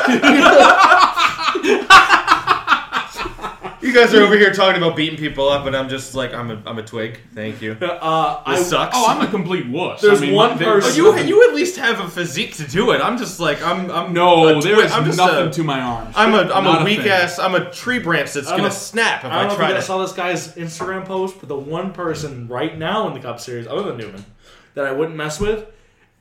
[3.94, 6.50] You guys are over here talking about beating people up, and I'm just like, I'm
[6.50, 7.20] a, I'm a twig.
[7.36, 7.74] Thank you.
[7.80, 8.96] Uh, I, This sucks.
[8.98, 10.02] Oh, I'm a complete wuss.
[10.02, 12.68] There's I mean, one there- Oh, person- you you at least have a physique to
[12.68, 13.02] do it.
[13.02, 16.16] I'm just like I'm I'm No, a there I'm nothing a, to my arms.
[16.18, 17.10] I'm a I'm Not a weak thing.
[17.10, 17.38] ass.
[17.38, 19.54] I'm a tree branch that's I don't gonna know- snap if I I, don't know
[19.54, 19.82] if try you to.
[19.84, 23.68] saw this guy's Instagram post, but the one person right now in the Cup Series,
[23.68, 24.26] other than Newman,
[24.74, 25.68] that I wouldn't mess with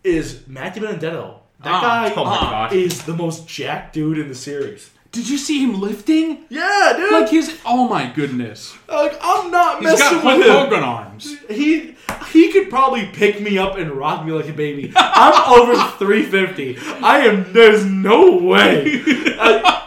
[0.05, 1.37] is Matt DiBenedetto.
[1.63, 2.73] That Ah, guy oh my ah, God.
[2.75, 4.91] is the most jacked dude in the series.
[5.13, 6.45] Did you see him lifting?
[6.49, 7.13] Yeah, dude.
[7.13, 7.59] Like his.
[7.67, 8.75] Oh my goodness.
[8.89, 10.53] Like I'm not He's messing got Hulk with him.
[10.55, 11.37] Hogan arms.
[11.51, 11.97] He
[12.31, 14.91] he could probably pick me up and rock me like a baby.
[14.97, 16.79] I'm over 350.
[17.05, 17.53] I am.
[17.53, 19.03] There's no way.
[19.39, 19.79] I-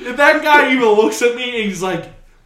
[0.00, 2.04] if that guy even looks at me and he's like,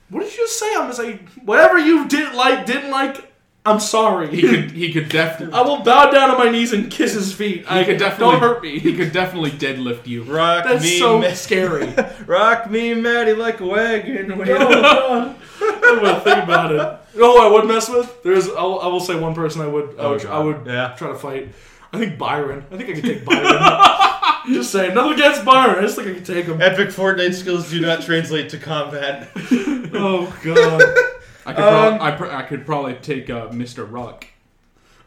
[0.08, 3.30] "What did you say?" I'm just like, "Whatever you didn't like, didn't like.
[3.66, 4.70] I'm sorry." He could.
[4.72, 5.54] He could definitely.
[5.54, 7.64] I will bow down on my knees and kiss his feet.
[7.70, 8.32] I He could definitely.
[8.32, 8.78] don't hurt me.
[8.78, 10.22] He could definitely deadlift you.
[10.24, 11.94] Rock That's me, so Ma- scary.
[12.26, 14.32] rock me, Maddie, like a wagon.
[14.40, 15.36] Oh, God.
[15.60, 16.98] I'm gonna think about it.
[17.14, 18.22] You know who I would mess with?
[18.22, 20.94] There's, I'll, I will say one person I would, I Oh, would, I would Yeah.
[20.98, 21.54] try to fight.
[21.92, 22.64] I think Byron.
[22.72, 24.52] I think I could take Byron.
[24.52, 25.78] just saying, nothing against Byron.
[25.78, 26.60] I just think I could take him.
[26.60, 29.30] Epic Fortnite skills do not translate to combat.
[29.94, 30.82] Oh God.
[31.46, 31.64] I could.
[31.64, 33.88] Um, prob- I, pr- I could probably take uh, Mr.
[33.88, 34.24] Ruch.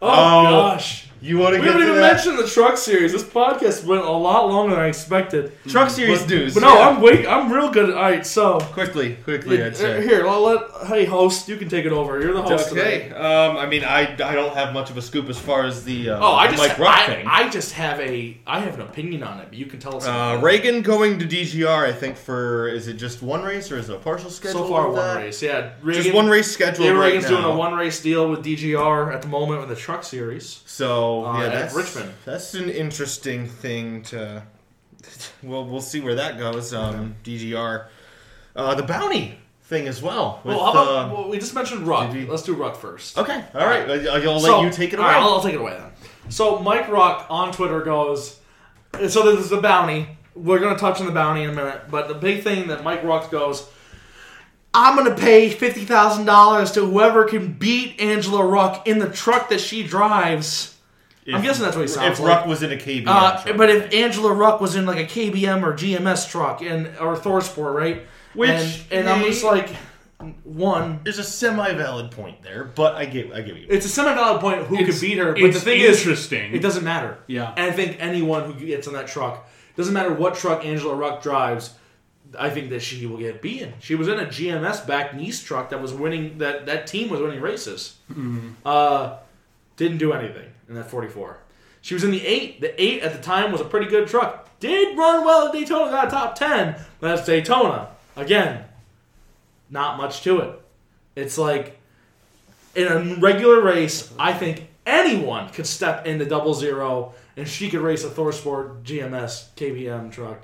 [0.02, 1.10] Oh, Oh, gosh.
[1.20, 2.14] You want to We get haven't to even that?
[2.16, 3.12] mentioned the truck series.
[3.12, 5.52] This podcast went a lot longer than I expected.
[5.68, 6.54] Truck series But, news.
[6.54, 6.90] but no, yeah.
[6.90, 7.26] I'm wait.
[7.28, 7.90] I'm real good.
[7.90, 9.64] All right, so quickly, quickly.
[9.64, 10.04] I'd say.
[10.06, 10.88] here, I'll let.
[10.88, 12.22] Hey, host, you can take it over.
[12.22, 13.10] You're the host Okay.
[13.12, 16.10] Um, I mean, I, I don't have much of a scoop as far as the
[16.12, 17.26] uh, Oh, I just Mike Ruch I, thing.
[17.28, 20.06] I just have a I have an opinion on it, but you can tell us.
[20.06, 21.68] uh, Reagan going to DGR.
[21.88, 24.68] I think for is it just one race or is it a partial schedule?
[24.68, 25.42] so far, one race.
[25.42, 26.86] Yeah, Just one race schedule.
[26.86, 27.42] Yeah, right Reagan's now.
[27.42, 30.62] doing a one race deal with DGR at the moment with the Truck Series.
[30.66, 32.14] So Uh, yeah, at that's Richmond.
[32.26, 34.44] That's an interesting thing to.
[35.44, 36.74] Well, we'll see where that goes.
[36.74, 37.86] Um, DGR,
[38.56, 40.42] uh, the bounty thing as well.
[40.44, 42.28] With, well, how about uh, well, we just mentioned Ruch.
[42.28, 43.18] Let's do Ruch first.
[43.18, 43.88] okay, all right.
[43.90, 45.08] I'll, I'll So- let you take it away.
[45.08, 45.92] right, I'll, I'll take it away then.
[46.30, 48.40] So Mike Ruch on Twitter goes.
[49.08, 50.08] So there's the bounty.
[50.36, 53.04] We're gonna touch on the bounty in a minute, but the big thing that Mike
[53.04, 53.70] Ruch goes.
[54.74, 59.50] I'm gonna pay fifty thousand dollars to whoever can beat Angela Ruch in the truck
[59.50, 60.77] that she drives.
[61.36, 62.40] I'm guessing that's what he sounds If like.
[62.44, 63.58] Ruch was in a KBM, Uh, truck.
[63.58, 67.74] but if Angela Ruch was in like a KBM or GMS truck and or Thorsport,
[67.76, 68.04] right?
[68.34, 69.70] Which and, and I'm just like,
[70.44, 73.68] one, there's a semi-valid point there, but I get, I get you.
[73.70, 76.54] it's a semi-valid point who It's- could beat her, but the thing is, interesting.
[76.54, 77.18] it doesn't matter.
[77.28, 77.54] Yeah.
[77.58, 81.22] and I think anyone who gets on that truck doesn't matter what truck Angela Ruch
[81.22, 81.72] drives.
[82.38, 83.74] I think that she will get beaten.
[83.80, 87.22] She was in a GMS back Nice truck that was winning that that team was
[87.22, 87.96] winning races.
[88.66, 89.16] Uh,
[89.78, 91.38] didn't do anything in that 44.
[91.82, 92.60] She was in the eight.
[92.60, 94.50] The eight at the time was a pretty good truck.
[94.60, 96.76] Did run well at Daytona, got a top ten.
[97.00, 98.66] But that's Daytona again.
[99.70, 100.62] Not much to it.
[101.16, 101.80] It's like
[102.76, 107.82] in a regular race, I think anyone could step into double zero and she could
[107.82, 110.42] race a Thorsport GMS KBM truck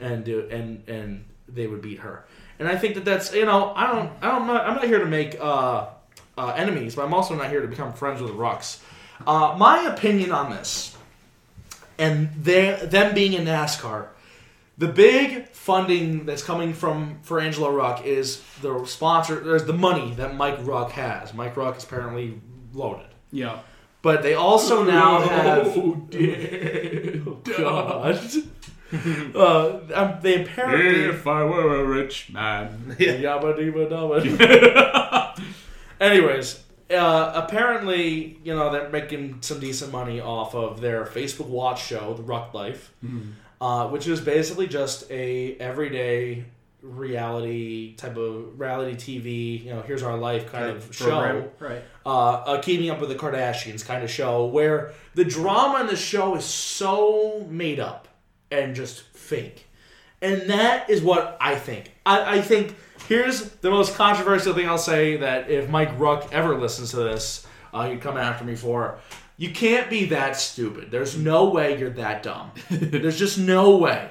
[0.00, 2.24] and do and and they would beat her.
[2.58, 4.84] And I think that that's you know I don't I don't I'm not, I'm not
[4.84, 5.86] here to make uh,
[6.38, 8.80] uh, enemies, but I'm also not here to become friends with Ruchs.
[9.26, 10.96] Uh, my opinion on this,
[11.98, 14.08] and them being in NASCAR,
[14.78, 19.40] the big funding that's coming from for Angela Ruch is the sponsor.
[19.40, 21.32] There's the money that Mike Ruch has.
[21.32, 22.40] Mike Ruch is apparently
[22.74, 23.06] loaded.
[23.32, 23.60] Yeah.
[24.02, 25.76] But they also now have.
[25.76, 26.06] Oh,
[27.26, 28.20] Oh, God.
[29.34, 31.04] uh, um, they apparently.
[31.06, 32.94] If I were a rich man.
[32.98, 33.56] Yabba
[33.90, 35.44] dabba.
[36.00, 41.84] Anyways, uh, apparently, you know, they're making some decent money off of their Facebook Watch
[41.84, 42.92] show, The Ruch Life,
[43.60, 46.44] uh, which is basically just a everyday
[46.82, 49.64] reality type of reality TV.
[49.64, 51.06] You know, here's our life kind of show
[51.58, 51.82] Right.
[52.04, 55.96] uh, a Keeping Up with the Kardashians kind of show where the drama in the
[55.96, 58.08] show is so made up
[58.50, 59.66] and just fake.
[60.22, 61.92] And that is what I think.
[62.06, 62.74] I, I think
[63.08, 67.46] here's the most controversial thing I'll say that if Mike Ruch ever listens to this,
[67.72, 68.98] uh, he'd come after me for.
[69.36, 70.90] You can't be that stupid.
[70.90, 72.52] There's no way you're that dumb.
[72.70, 74.08] There's just no way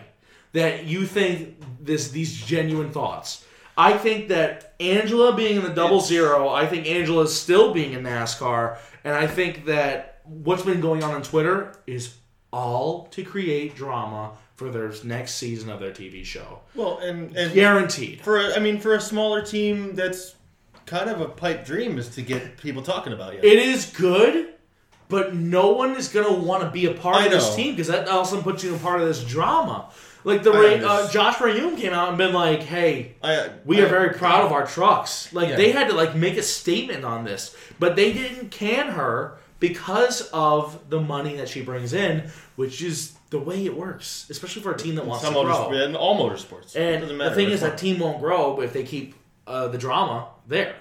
[0.53, 3.45] that you think this these genuine thoughts.
[3.77, 7.93] I think that Angela being in the double zero, I think Angela is still being
[7.93, 12.15] in NASCAR, and I think that what's been going on on Twitter is
[12.53, 16.59] all to create drama for their next season of their TV show.
[16.75, 18.21] Well, and, and Guaranteed.
[18.21, 20.35] for a, I mean, for a smaller team, that's
[20.85, 23.39] kind of a pipe dream is to get people talking about you.
[23.39, 24.53] It is good,
[25.09, 27.55] but no one is gonna want to be a part I of this know.
[27.55, 29.89] team because that also puts you in part of this drama.
[30.23, 31.07] Like the Ray, uh.
[31.09, 34.51] Josh Reaume came out and been like, "Hey, I, we I- are very proud of
[34.51, 35.55] our trucks." Like Yeah.
[35.57, 40.21] they had to like make a statement on this, but they didn't can her because
[40.33, 44.71] of the money that she brings in, which is the way it works, especially for
[44.73, 45.53] a team that wants some to grow.
[45.53, 46.75] motorsport, in all motorsports.
[46.75, 49.15] It And doesn't the thing is, that team won't grow if they keep
[49.47, 50.75] uh, the drama there.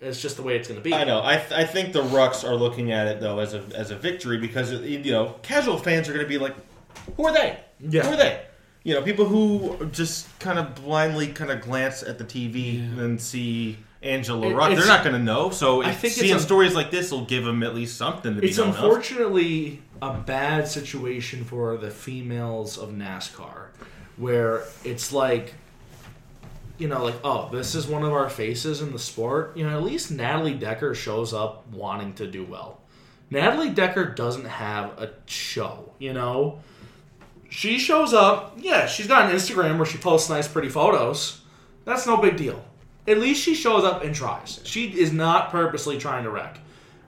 [0.00, 0.94] It's just the way it's going to be.
[0.94, 1.20] I know.
[1.24, 3.96] I, th- I think the Ruchs are looking at it though as a as a
[3.96, 6.54] victory because you know casual fans are going to be like,
[7.16, 7.58] who are they?
[7.80, 8.04] Yeah.
[8.04, 8.42] Who are they?
[8.84, 13.20] You know, people who just kind of blindly kind of glance at the TV and
[13.20, 14.76] see Angela It- Ruch.
[14.76, 15.50] They're not going to know.
[15.50, 18.40] So I think seeing a- stories like this will give them at least something to
[18.40, 23.68] be It's unfortunately a bad situation for the females of NASCAR,
[24.16, 25.54] where it's like,
[26.78, 29.56] you know, like oh, this is one of our faces in the sport.
[29.56, 32.80] You know, at least Natalie Decker shows up wanting to do well.
[33.30, 35.92] Natalie Decker doesn't have a show.
[35.98, 36.60] You know,
[37.48, 38.56] she shows up.
[38.58, 41.40] Yeah, she's got an Instagram where she posts nice, pretty photos.
[41.84, 42.64] That's no big deal.
[43.08, 44.60] At least she shows up and tries.
[44.64, 46.60] She is not purposely trying to wreck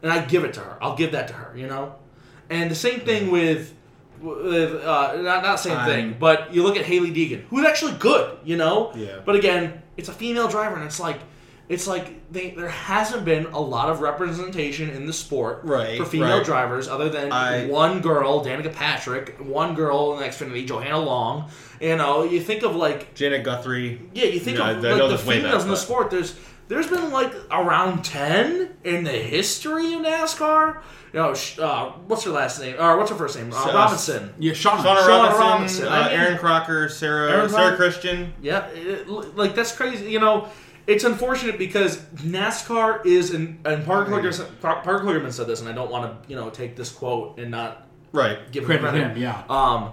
[0.03, 0.79] and I give it to her.
[0.83, 1.95] I'll give that to her, you know.
[2.49, 3.75] And the same thing with,
[4.21, 7.93] with uh, not not same thing, I'm- but you look at Hailie Deegan, who's actually
[7.99, 8.93] good, you know.
[8.95, 9.19] Yeah.
[9.25, 11.21] But again, it's a female driver, and it's like,
[11.71, 16.05] it's like they, there hasn't been a lot of representation in the sport Right, for
[16.05, 16.45] female right.
[16.45, 21.49] drivers, other than I- one girl, Danica Patrick, one girl in the Xfinity, Johanna Long.
[21.81, 24.01] You know, you think of like Janet Guthrie.
[24.13, 26.11] yeah, you think Yeah, of I- I like, the females back, in the sport.
[26.11, 26.35] There's
[26.69, 30.81] there's been like around ten in the history of NASCAR.
[31.13, 32.77] You know, uh, what's her last name?
[32.79, 33.51] Or what's her first name?
[33.53, 34.33] Uh, Sa- Robinson.
[34.39, 34.79] Yeah, Sean.
[34.79, 37.77] Shawna Shawna Robinson, Robinson, uh, I mean- Erin Crocker, Sarah Erin Sarah Crocker.
[37.77, 38.33] Christian.
[38.43, 40.09] Yeah, it- like that's crazy.
[40.11, 40.49] You know,
[40.91, 45.73] it's unfortunate because NASCAR is, and, and Parker Kligerman, Parker Kligerman said this, and I
[45.73, 48.39] don't want to you know take this quote and not Right.
[48.51, 49.11] give him Credit credit.
[49.13, 49.45] him, yeah.
[49.49, 49.93] Um,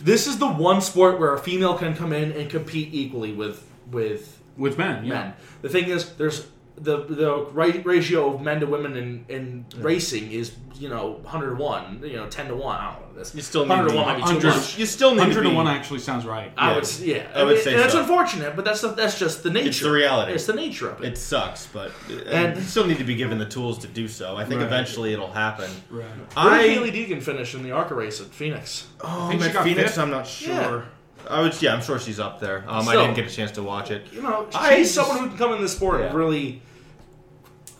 [0.00, 3.66] this is the one sport where a female can come in and compete equally with
[3.90, 5.12] with With men, yeah.
[5.14, 5.34] men.
[5.62, 6.46] The thing is, there's
[6.82, 11.50] the the ra- ratio of men to women in, in racing is you know hundred
[11.50, 12.76] to one, you know ten to one.
[12.78, 13.34] I don't know this.
[13.34, 14.78] You still need hundred to to one be- might be too 100 much.
[14.78, 16.50] You still need Hundred to be- one actually sounds right.
[16.56, 16.74] I Yeah.
[16.76, 18.00] would, yeah, I would And- say and it's so.
[18.00, 19.68] unfortunate, but that's the, that's just the nature.
[19.68, 20.32] It's the reality.
[20.32, 21.08] It's the nature of it.
[21.12, 24.08] It sucks, but And- and you still need to be given the tools to do
[24.08, 24.36] so.
[24.36, 24.66] I think Right.
[24.66, 25.70] eventually it'll happen.
[25.90, 26.04] Right.
[26.34, 28.86] Where I did Hailie Deegan finish in the ARCA race at Phoenix?
[29.02, 29.90] oh, think at Phoenix.
[29.90, 29.98] fifth.
[29.98, 30.52] I'm not sure.
[30.54, 30.82] Yeah.
[31.28, 31.60] I would.
[31.60, 32.64] Yeah, I'm sure she's up there.
[32.66, 34.06] Um, I didn't get a chance to watch it.
[34.10, 36.62] You know, she's I someone who can come in the sport and really.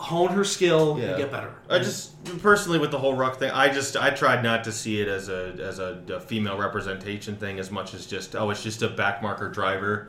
[0.00, 1.08] Hone her skill Yeah.
[1.08, 1.52] and get better.
[1.68, 5.00] I just personally with the whole ruck thing, I just I tried not to see
[5.00, 8.62] it as a as a, a female representation thing as much as just oh it's
[8.62, 10.08] just a backmarker driver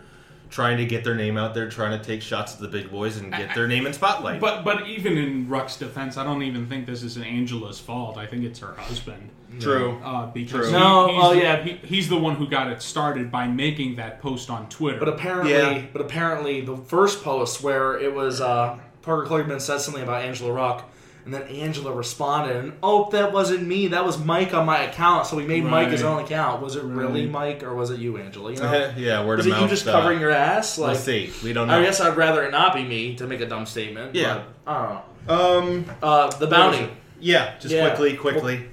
[0.49, 3.15] trying to get their name out there, trying to take shots at the big boys
[3.17, 4.39] and get their name in spotlight.
[4.39, 8.17] But but even in Ruch's defense, I don't even think this is an Angela's fault.
[8.17, 9.29] I think it's her husband.
[9.59, 9.99] True.
[10.03, 10.65] Uh, because True.
[10.67, 11.61] he- No, he's oh, the, yeah.
[11.63, 14.97] he, he's the one who got it started by making that post on Twitter.
[14.99, 15.83] But apparently, Yeah.
[15.91, 20.52] but apparently, the first post where it was uh, Parker Kligerman said something about Angela
[20.52, 20.84] Ruch,
[21.26, 23.88] and then Angela responded, and oh, that wasn't me.
[23.88, 25.28] That was Mike on my account.
[25.28, 26.62] So we made Mike his own account.
[26.64, 27.32] Was it really Right.
[27.32, 28.52] Mike or was it you, Angela?
[28.52, 29.62] You know, yeah, word is of it mouth.
[29.64, 30.78] you just uh, covering your ass?
[30.80, 31.32] Like, Let's see.
[31.43, 31.78] We don't know.
[31.80, 34.16] I guess I'd rather it not be me to make a dumb statement.
[34.16, 34.43] Yeah.
[34.66, 35.34] but, I don't know.
[35.60, 35.86] Um.
[36.02, 36.89] Uh, the bounty.
[37.20, 37.54] Yeah.
[37.60, 37.88] Just Yeah.
[37.89, 38.66] quickly, quickly.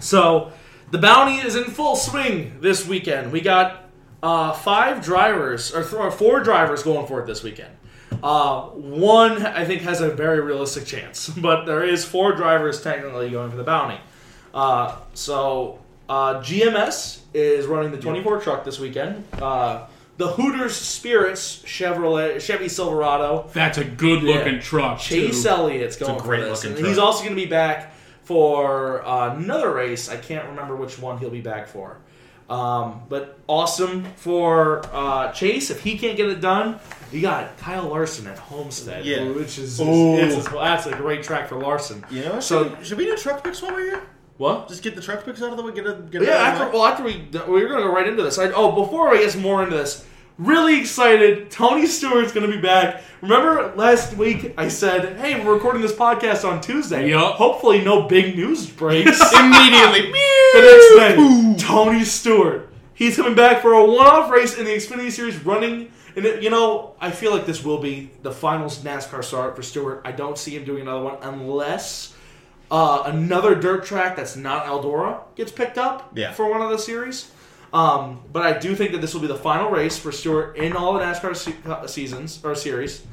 [0.00, 0.52] So,
[0.90, 3.30] the bounty is in full swing this weekend.
[3.32, 3.90] We got
[4.22, 7.70] uh, five drivers, or, th- or four drivers going for it this weekend.
[8.22, 13.30] Uh, one, I think, has a very realistic chance, but there is four drivers technically
[13.30, 13.98] going for the bounty.
[14.52, 19.24] Uh, so, uh, GMS is running the 24 truck this weekend.
[19.34, 19.86] Uh,
[20.16, 24.60] the Hooters Spirits Chevrolet Chevy Silverado That's a good looking Yeah.
[24.60, 25.00] truck.
[25.00, 25.48] Chase too.
[25.48, 26.58] Elliott's going for great this.
[26.62, 26.88] looking And truck.
[26.88, 27.92] he's also going to be back
[28.22, 30.08] for uh, another race.
[30.08, 31.96] I can't remember which one he'll be back for.
[32.50, 35.70] Um, but awesome for uh, Chase.
[35.70, 36.78] If he can't get it done,
[37.10, 39.24] you got Kyle Larson at Homestead, Yeah.
[39.30, 40.16] which is Ooh.
[40.18, 42.04] it's, that's a great track for Larson.
[42.10, 42.40] You know.
[42.40, 44.02] So- So should we do truck picks while we're here?
[44.36, 44.68] What?
[44.68, 45.72] Just get the truck picks out of the way.
[45.72, 48.36] Get a get Yeah, after, well, after we we're gonna go right into this.
[48.38, 50.04] I, oh, before I get more into this,
[50.38, 51.50] really excited.
[51.50, 53.02] Tony Stewart's gonna be back.
[53.22, 57.10] Remember last week I said, "Hey, we're recording this podcast on Tuesday.
[57.10, 57.34] Yup.
[57.36, 60.12] Hopefully, no big news breaks immediately.
[60.54, 62.68] the next day." Tony Stewart.
[62.94, 65.90] He's coming back for a one-off race in the Xfinity Series, running.
[66.16, 69.62] And it, you know, I feel like this will be the finals NASCAR start for
[69.62, 70.00] Stewart.
[70.04, 72.14] I don't see him doing another one unless
[72.70, 76.32] uh, another dirt track that's not Eldora gets picked up Yeah.
[76.32, 77.32] for one of the series.
[77.74, 80.74] Um, but I do think that this will be the final race for Stewart in
[80.74, 83.04] all the NASCAR se- uh, seasons or series.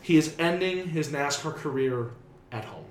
[0.00, 2.10] He is ending his NASCAR career
[2.50, 2.86] at home,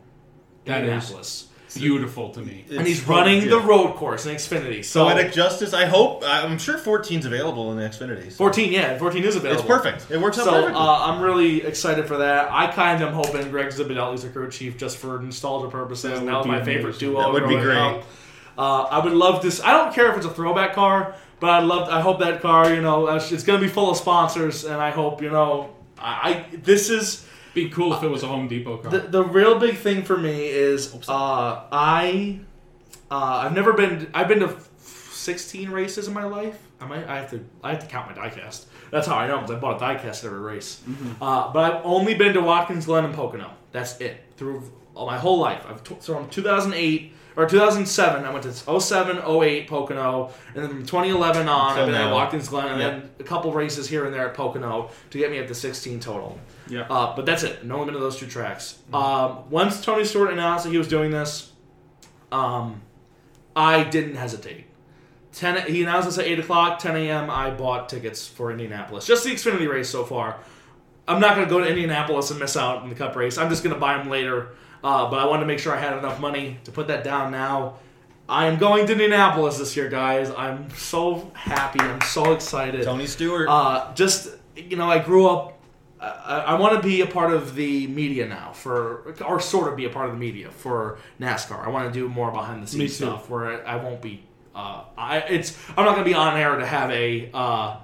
[0.66, 2.64] in That is Indianapolis, beautiful to me.
[2.72, 3.50] and he's running yeah.
[3.50, 4.86] the road course in Xfinity.
[4.86, 5.74] So, Poetic Justice.
[5.74, 6.22] I hope.
[6.24, 8.26] I'm sure 14's available in the Xfinity.
[8.32, 9.60] so- 14, yeah, 14 is available.
[9.62, 10.12] It's perfect.
[10.12, 10.76] It works out So perfectly.
[10.76, 12.52] uh, I'm really excited for that.
[12.52, 16.12] I kind of am hoping Greg Zipadelli's a crew chief just for nostalgia purposes.
[16.12, 17.10] That and would was be my favorite amazing.
[17.10, 17.22] duo.
[17.24, 17.78] That would be growing great.
[18.04, 18.04] up.
[18.60, 19.62] Uh, I would love this.
[19.64, 21.88] I don't care if it's a throwback car, but I love.
[21.88, 24.76] I hope that car, you know, uh, it's going to be full of sponsors, and
[24.82, 25.74] I hope you know.
[25.98, 28.92] I, I this is Be cool if it was a Home Depot car.
[28.92, 32.40] the, the real big thing for me is uh, I
[33.10, 36.58] uh, I've never been I've been to 16 races in my life.
[36.82, 38.66] I might I have to I have to count my diecast.
[38.92, 40.82] That's how I know because I bought a diecast at every race.
[41.22, 43.52] Uh, but I've only been to Watkins Glen and Pocono.
[43.72, 45.64] That's it through all my whole life.
[45.68, 50.70] I've t- so from 2008 or 2007 I went to 07, 08 Pocono, and then
[50.70, 52.12] from 2011 on I've been at.
[52.12, 52.92] Watkins Glen and Yep.
[53.02, 56.00] then a couple races here and there at Pocono to get me up to 16
[56.00, 56.38] total.
[56.68, 56.82] yeah.
[56.90, 57.64] Uh, but that's it.
[57.64, 58.80] No limit to those two tracks.
[58.94, 61.52] Um, once Tony Stewart announced that he was doing this,
[62.32, 62.82] um,
[63.56, 64.66] I didn't hesitate.
[65.34, 67.30] 10, he announced this at 8 o'clock, 10 a.m.
[67.30, 69.06] I bought tickets for Indianapolis.
[69.06, 70.38] Just the Xfinity race so far.
[71.08, 73.38] I'm not going to go to Indianapolis and miss out on the Cup race.
[73.38, 74.50] I'm just going to buy them later.
[74.84, 77.32] Uh, but I wanted to make sure I had enough money to put that down
[77.32, 77.76] now.
[78.30, 80.32] I am going to Indianapolis this year, guys.
[80.38, 81.80] I'm so happy.
[81.80, 82.84] I'm so excited.
[82.84, 83.50] Tony Stewart.
[83.50, 85.60] Uh, just you know, I grew up.
[86.00, 89.76] I, I want to be a part of the media now for, or sort of
[89.76, 91.66] be a part of the media for NASCAR.
[91.66, 94.24] I want to do more behind the scenes stuff where I, I won't be.
[94.56, 97.78] Uh, I it's I'm not going to be on air to have a uh,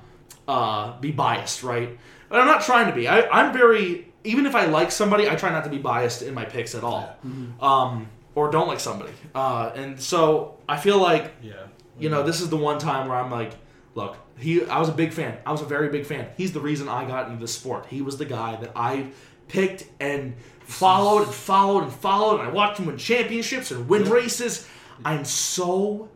[0.48, 1.98] uh, be biased, right?
[2.30, 3.08] But I'm not trying to be.
[3.08, 6.34] I, I'm very even if I like somebody, I try not to be biased in
[6.34, 7.18] my picks at all,
[7.62, 9.14] um, or don't like somebody.
[9.34, 11.54] Uh, and so I feel like yeah.
[12.00, 13.54] you know, this is the one time where I'm like,
[13.94, 15.38] look, he I was a big fan.
[15.46, 16.30] I was a very big fan.
[16.38, 17.86] He's the reason I got into the sport.
[17.88, 19.08] He was the guy that I
[19.48, 24.10] picked and followed and followed and followed and I watched him win championships and win
[24.10, 24.68] races.
[25.04, 26.10] I'm so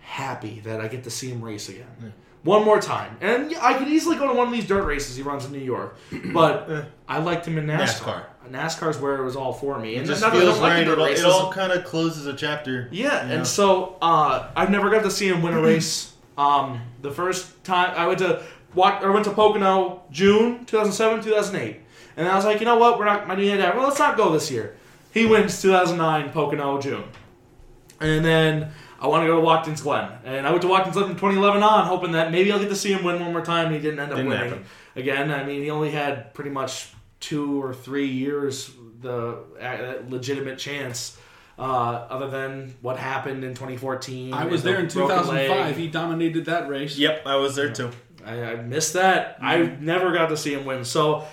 [0.00, 2.12] happy that I get to see him race again.
[2.44, 3.16] One more time.
[3.20, 5.52] And yeah, I could easily go to one of these dirt races he runs in
[5.52, 5.96] New York.
[6.32, 8.24] But I liked him in NASCAR.
[8.50, 8.50] NASCAR.
[8.50, 9.94] NASCAR's where it was all for me.
[9.94, 10.84] It And just not that feels like the right.
[10.84, 11.24] dirt It all, races.
[11.24, 12.88] it all kind of closes a chapter.
[12.90, 13.34] Yeah, Yeah.
[13.34, 16.12] and so uh, I've never got to see him win a race.
[16.36, 18.42] Um, the first time I went to
[18.74, 21.76] walk, I went to Pocono June 2007, 2008,
[22.16, 23.76] and I was like, you know what, we're not my need that.
[23.76, 24.74] Well, let's not go this year.
[25.12, 27.04] He wins 2009 Pocono June,
[28.00, 28.72] and then
[29.02, 31.60] I want to go to Watkins Glen, and I went to Watkins Glen from 2011
[31.60, 33.72] on, hoping that maybe I'll get to see him win one more time.
[33.72, 34.64] He didn't end up Didn't winning happen.
[34.94, 35.32] again.
[35.32, 41.18] I mean, he only had pretty much two or three years the uh, legitimate chance.
[41.58, 45.50] Uh, other than what happened in 2014, I was there the in 2005.
[45.50, 45.74] leg.
[45.76, 46.96] He dominated that race.
[46.96, 47.90] Yep, I was there too.
[48.24, 49.36] I, I missed that.
[49.40, 50.84] I never got to see him win.
[50.84, 51.24] So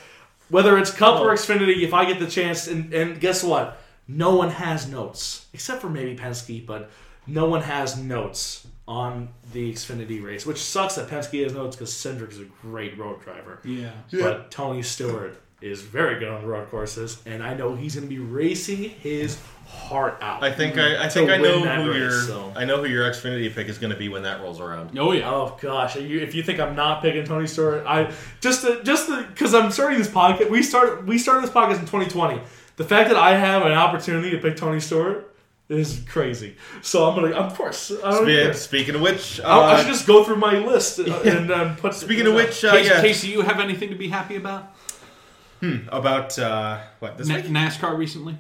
[0.49, 3.80] whether it's Cup or Xfinity, if I get the chance, and, and guess what?
[4.07, 6.89] No one has notes except for maybe Penske, but
[7.30, 11.91] no one has notes on the Xfinity race, which sucks that Penske has notes because
[11.91, 13.59] Cindric is a great road driver.
[13.63, 13.91] Yeah.
[14.11, 18.07] But Tony Stewart is very good on the road courses, and I know he's going
[18.07, 20.41] to be racing his heart out.
[20.41, 20.99] I think mm.
[20.99, 22.53] I, I think I know who race, your so.
[22.55, 24.97] I know who your Xfinity pick is going to be when that rolls around.
[24.97, 25.30] Oh yeah.
[25.30, 28.11] Oh gosh, you, if you think I'm not picking Tony Stewart, I
[28.41, 30.49] just the, just because I'm starting this podcast.
[30.49, 32.41] We start we started this podcast in 2020.
[32.77, 35.28] The fact that I have an opportunity to pick Tony Stewart
[35.70, 36.55] is crazy.
[36.82, 38.53] So I'm gonna, of course, I don't Spe- care.
[38.53, 41.76] Speaking of which, uh, I, I should just go through my list and, and um,
[41.76, 41.93] put.
[41.93, 44.76] speaking of which, uh, Casey, yeah, Casey, you have anything to be happy about?
[45.59, 45.88] Hmm.
[45.91, 47.45] About uh, what this Na- week?
[47.45, 48.38] NASCAR recently?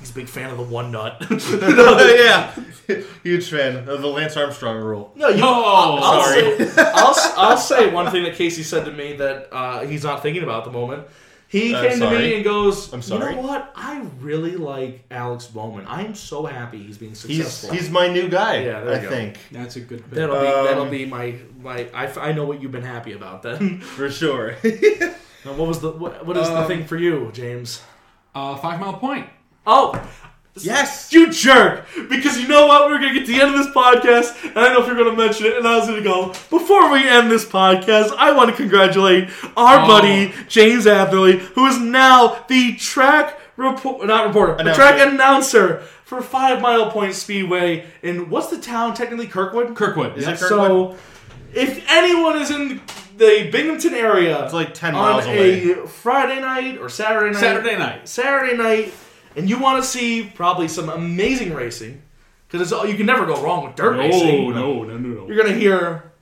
[0.00, 1.24] he's a big fan of the one nut.
[1.30, 2.52] yeah,
[3.22, 5.12] huge fan of the Lance Armstrong rule.
[5.14, 6.66] no, you, Oh, I'll sorry.
[6.66, 10.22] Say, I'll, I'll say one thing that Casey said to me that uh, he's not
[10.22, 11.06] thinking about at the moment.
[11.54, 13.30] He Uh, came to me and goes, I'm sorry.
[13.36, 13.70] You know what?
[13.76, 15.84] I really like Alex Bowman.
[15.88, 17.70] I'm so happy he's being successful.
[17.72, 18.64] he's my new guy.
[18.64, 19.08] Yeah, there you I go.
[19.10, 20.14] think That's a good pick.
[20.14, 21.88] That'll be Um, that'll be my my.
[21.94, 23.80] I, f- I know what you've been happy about then.
[23.96, 24.56] for sure.
[25.44, 27.82] now, what was the what, what is the Um, thing for you, James?
[28.34, 29.28] Uh, Five Mile Point.
[29.66, 29.94] Oh,
[30.56, 31.12] yes.
[31.12, 31.84] you jerk!
[32.08, 32.88] Because you know what?
[32.88, 34.96] We're gonna get to the end of this podcast, and I don't know if you're
[34.96, 35.56] gonna mention it.
[35.56, 38.14] And I was gonna go before we end this podcast.
[38.16, 39.86] I want to congratulate our Oh.
[39.86, 44.80] buddy James Atherley, who is now the track report, not reporter, the Announcer.
[44.80, 49.74] track announcer for Five Mile Point Speedway in what's the town technically Kirkwood?
[49.74, 50.16] Kirkwood.
[50.18, 50.32] Is yeah.
[50.32, 50.96] it So,
[51.52, 52.80] if anyone is in
[53.16, 55.70] the Binghamton area, It's like 10 on miles away.
[55.70, 58.08] a Friday night or Saturday night, Saturday night.
[58.08, 58.92] Saturday night,
[59.36, 62.02] and you want to see probably some amazing racing,
[62.48, 64.50] because you can never go wrong with dirt racing.
[64.50, 65.26] no, no, no, no.
[65.26, 66.12] You're gonna hear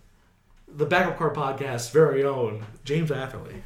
[0.68, 3.62] the Backup Car Podcast's very own James Atherley.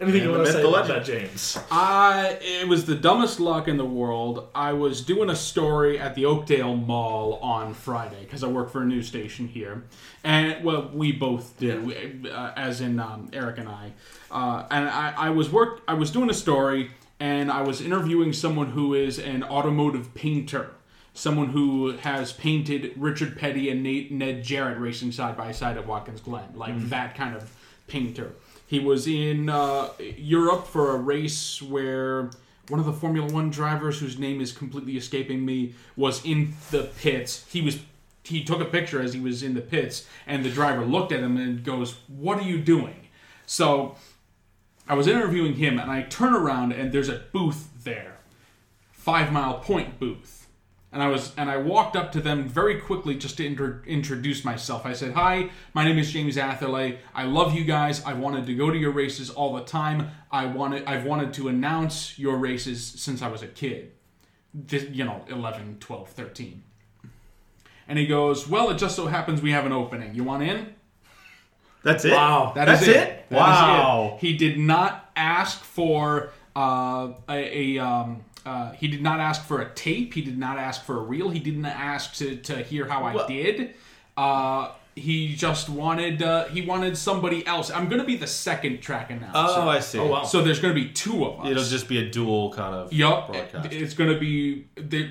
[0.00, 1.56] Anything And you want to say the about that, James?
[1.70, 4.48] I it was the dumbest luck in the world.
[4.52, 8.82] I was doing a story at the Oakdale Mall on Friday because I work for
[8.82, 9.84] a news station here,
[10.24, 11.94] and well, we both do,
[12.28, 13.92] uh, as in um, Eric and I.
[14.32, 15.82] Uh, and I, I was work.
[15.86, 16.90] I was doing a story,
[17.24, 20.72] and I was interviewing someone who is an automotive painter.
[21.14, 25.86] Someone who has painted Richard Petty and Nate, Ned Jarrett racing side by side at
[25.86, 27.50] Watkins Glen, like that kind of
[27.86, 28.34] painter.
[28.66, 32.30] He was in uh, Europe for a race where
[32.68, 36.90] one of the Formula One drivers, whose name is completely escaping me, was in the
[37.00, 37.46] pits.
[37.50, 37.78] He was
[38.22, 41.20] he took a picture as he was in the pits, and the driver looked at
[41.20, 43.08] him and goes, "What are you doing?"
[43.46, 43.96] So
[44.88, 48.18] I was interviewing him, and I turn around and there's a booth there,
[48.92, 50.46] Five Mile Point booth,
[50.92, 54.44] and I was and I walked up to them very quickly just to intro- introduce
[54.44, 54.84] myself.
[54.84, 56.98] I said, "Hi, my name is James Atherley.
[57.14, 58.04] I love you guys.
[58.04, 60.10] I've wanted to go to your races all the time.
[60.30, 63.92] I wanted I've wanted to announce your races since I was a kid,
[64.52, 66.62] This- you know, 11, 12, 13."
[67.88, 70.14] And he goes, "Well, it just so happens we have an opening.
[70.14, 70.74] You want in?"
[71.84, 72.12] That's it.
[72.12, 72.52] Wow.
[72.56, 72.94] That That's is it?
[72.94, 74.12] That is Wow.
[74.16, 74.20] it.
[74.26, 79.60] He did not ask for uh, a, a um, uh, he did not ask for
[79.60, 80.12] a tape.
[80.14, 81.30] He did not ask for a reel.
[81.30, 83.74] He didn't ask to, to hear how I Well- did.
[84.16, 87.68] Uh, he just wanted uh, he wanted somebody else.
[87.68, 89.32] I'm going to be the second track announcer.
[89.34, 89.98] Oh, I see.
[89.98, 90.22] Oh, wow.
[90.22, 91.50] So there's going to be two of us.
[91.50, 93.72] It'll just be a dual kind of Yup, broadcast.
[93.72, 95.10] it's going to be there-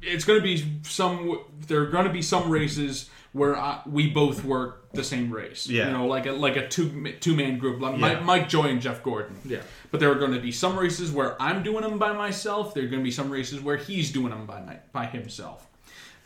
[0.00, 1.40] it's going to be some.
[1.66, 5.68] There are going to be some races where I, we both work the same race.
[5.68, 5.86] Yeah.
[5.86, 8.00] you know, like a like a two two man group, like Yeah.
[8.00, 9.36] Mike, Mike Joy and Jeff Gordon.
[9.44, 9.60] Yeah.
[9.90, 12.74] But there are going to be some races where I'm doing them by myself.
[12.74, 15.66] There are going to be some races where he's doing them by my, by himself.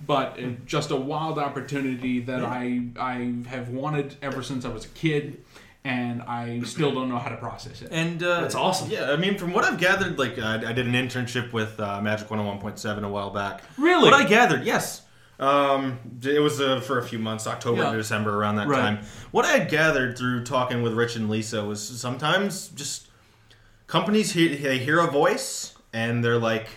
[0.06, 4.86] But uh, just a wild opportunity that I I have wanted ever since I was
[4.86, 5.44] a kid,
[5.84, 7.88] and I still don't know how to process it.
[7.92, 8.90] And uh, That's awesome.
[8.90, 12.00] Yeah, I mean, from what I've gathered, like I, I did an internship with uh,
[12.00, 13.62] Magic 101.7 a while back.
[13.76, 14.04] Really?
[14.10, 15.02] What I gathered, yes.
[15.40, 17.90] Um, it was uh, for a few months, October Yeah.
[17.92, 18.78] to December, around that Right.
[18.78, 18.98] time.
[19.30, 23.08] What I had gathered through talking with Rich and Lisa was sometimes just
[23.86, 26.68] companies hear, they hear a voice and they're like,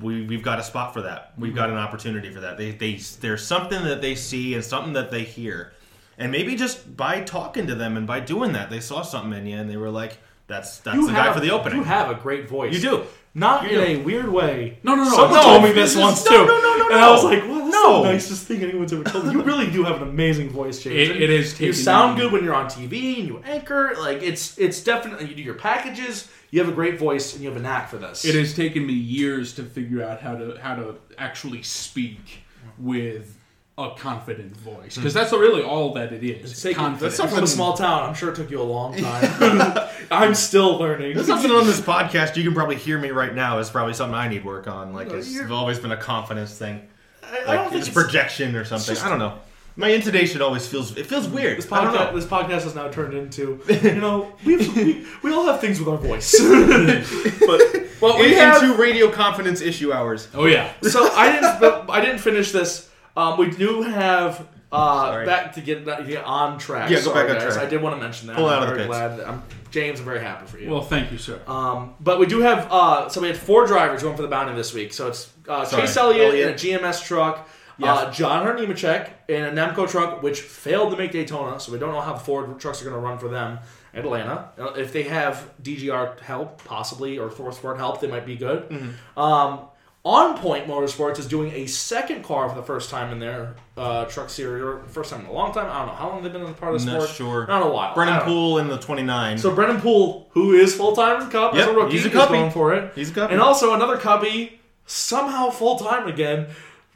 [0.00, 1.32] we, we've got a spot for that.
[1.36, 2.56] We've got an opportunity for that.
[2.56, 5.72] They, they, there's something that they see and something that they hear.
[6.16, 9.46] And maybe just by talking to them and by doing that, they saw something in
[9.46, 11.78] you and they were like, That's that's You the have, guy for the opening.
[11.78, 12.74] You have a great voice.
[12.74, 13.04] You do.
[13.34, 14.00] Not You in do.
[14.00, 14.78] a weird way.
[14.82, 15.10] No, no, no.
[15.10, 16.46] Someone No, told me this this once no, too.
[16.46, 18.02] no, no, no, And I was like, well, No.
[18.02, 19.32] the nicest thing anyone's ever told me.
[19.32, 21.08] You really do have an amazing voice, James.
[21.10, 23.94] It- it is You sound good when you're on TV and you anchor.
[23.98, 26.28] Like it's it's definitely you do your packages.
[26.50, 28.26] You have a great voice and you have a knack for this.
[28.26, 32.42] It has taken me years to figure out how to how to actually speak
[32.78, 33.38] with
[33.78, 35.00] a confident voice hmm.
[35.00, 36.52] because that's really all that it is.
[36.52, 37.16] It's taken, confidence.
[37.16, 38.02] that's from a small town.
[38.08, 39.88] I'm sure it took you a long time.
[40.10, 41.14] I'm still learning.
[41.14, 44.14] There's something on this podcast you can probably hear me right now is probably something
[44.14, 44.92] I need work on.
[44.92, 46.86] Like it's you're- always been a confidence thing.
[47.22, 48.94] I, I Like don't think it's it's, projection or something.
[48.94, 49.38] just- I don't know.
[49.74, 51.56] My intonation always feels it feels weird.
[51.56, 52.12] this I don't podcast.
[52.12, 52.14] know.
[52.20, 55.88] This podcast has now turned into you know we we, we all have things with
[55.88, 56.38] our voice.
[57.40, 60.28] but well, we In- have into radio confidence issue hours.
[60.34, 60.70] Oh yeah.
[60.82, 61.88] so I didn't.
[61.90, 62.90] I didn't finish this.
[63.16, 65.26] Um, we do have uh, Sorry.
[65.26, 66.90] back to get, to get on track.
[66.90, 67.54] Yeah, go Sorry, back on guys.
[67.54, 67.66] track.
[67.66, 68.36] I did want to mention that.
[68.36, 68.88] Pull I'm out of the very pits.
[68.88, 69.20] glad.
[69.20, 70.70] I'm, James, I'm very happy for you.
[70.70, 71.40] Well, thank you, sir.
[71.46, 72.68] um, but we do have.
[72.70, 74.92] Uh, so we had four drivers going for the bounty this week.
[74.92, 76.62] So it's uh, Sorry, Chase Elliott, Elliott.
[76.62, 77.48] in a GMS truck.
[77.82, 81.90] Uh, John Nemechek in a Nemco truck, which failed to make Daytona, so we don't
[81.92, 83.58] know how the Ford trucks are going to run for them
[83.92, 84.50] at Atlanta.
[84.56, 88.68] Uh, If they have DGR help, possibly, or Force Ford help, they might be good.
[88.68, 89.18] Mm-hmm.
[89.18, 89.60] Um,
[90.04, 94.04] On Point Motorsports is doing a second car for the first time in their uh,
[94.06, 95.70] truck series, or first time in a long time.
[95.70, 97.10] I don't know how long they've been in the part of the Not sport.
[97.16, 97.46] sure.
[97.46, 97.94] Not a while.
[97.94, 98.24] Brennan know.
[98.24, 99.38] Poole in the 29.
[99.38, 102.10] So Brennan Poole, who is full time in Cup as Yep, a rookie, he's a
[102.10, 102.28] cuppy.
[102.30, 102.92] going for it.
[102.96, 103.30] He's a cuppy.
[103.30, 106.48] And also another Cubby, somehow full time again.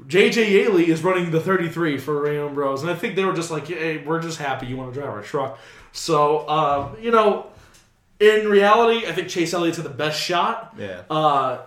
[0.04, 2.82] JJ Yeley is running the 33 for Reaume Bros.
[2.82, 5.10] And I think they were just like, hey, we're just happy you want to drive
[5.10, 5.60] our truck.
[5.92, 7.46] So, um, you know,
[8.18, 10.74] in reality, I think Chase Elliott's had the best shot.
[10.76, 11.02] yeah.
[11.08, 11.58] Uh,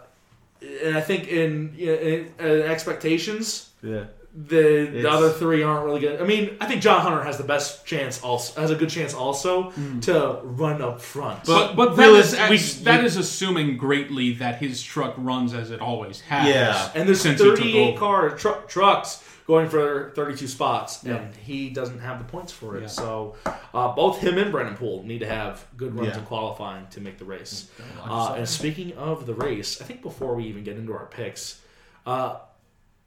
[0.62, 4.06] and I think in, in, in expectations, yeah.
[4.36, 6.22] the, It's- the other three aren't really good.
[6.22, 9.14] I mean, I think John Hunter has the best chance, also has a good chance
[9.14, 10.02] also mm.
[10.04, 11.46] to run up front.
[11.46, 15.54] But but that Really, is we- that we- is assuming greatly that his truck runs
[15.54, 16.48] as it always has.
[16.48, 16.92] Yeah.
[16.96, 21.72] and there's since he took 38 car tru- trucks going for 32 spots, and he
[21.72, 22.82] doesn't have the points for it.
[22.82, 22.88] Yeah.
[22.88, 23.36] So
[23.74, 26.20] uh, both him and Brennan Poole need to have good runs Yeah.
[26.20, 27.68] in qualifying to make the race.
[28.06, 31.62] Uh, and speaking of the race, I think before we even get into our picks,
[32.06, 32.36] uh,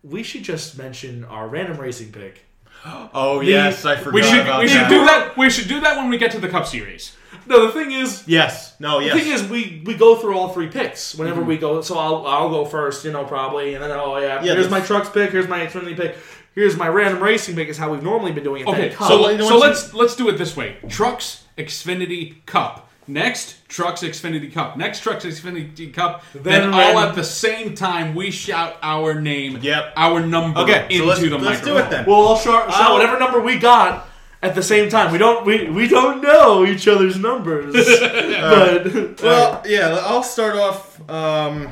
[0.03, 2.45] we should just mention our random racing pick.
[3.15, 4.73] Oh yes, I forgot We should about we that.
[4.73, 5.37] should do that.
[5.37, 7.17] We should do that when we get to the Cup Series.
[7.47, 8.75] No, the thing is, Yes.
[8.79, 9.01] No.
[9.01, 9.15] Yes.
[9.15, 11.49] The thing is, we, we go through all three picks whenever Mm-hmm.
[11.49, 11.81] we go.
[11.83, 14.81] So I'll I'll go first, you know, probably, and then oh yeah, Yeah, here's my
[14.81, 16.17] trucks pick, here's my Xfinity pick,
[16.55, 17.69] here's my random racing pick.
[17.69, 18.69] Is how we've normally been doing it.
[18.69, 22.45] Okay, Then so Well, you know so let's let's do it this way: Trucks Xfinity
[22.47, 22.89] Cup.
[23.09, 24.77] Next, Trucks Xfinity Cup.
[24.77, 26.23] Next, Trucks Xfinity Cup.
[26.35, 29.93] Then, Then all at the same time, we shout our name, Yep.
[29.97, 32.05] our number Okay, into so let's, the let's do it then.
[32.07, 34.09] we'll all shout, shout I'll- whatever number we got
[34.41, 35.11] at the same time.
[35.13, 41.11] We don't we, we don't know each other's numbers, but Well, yeah, I'll start off.
[41.11, 41.69] Um,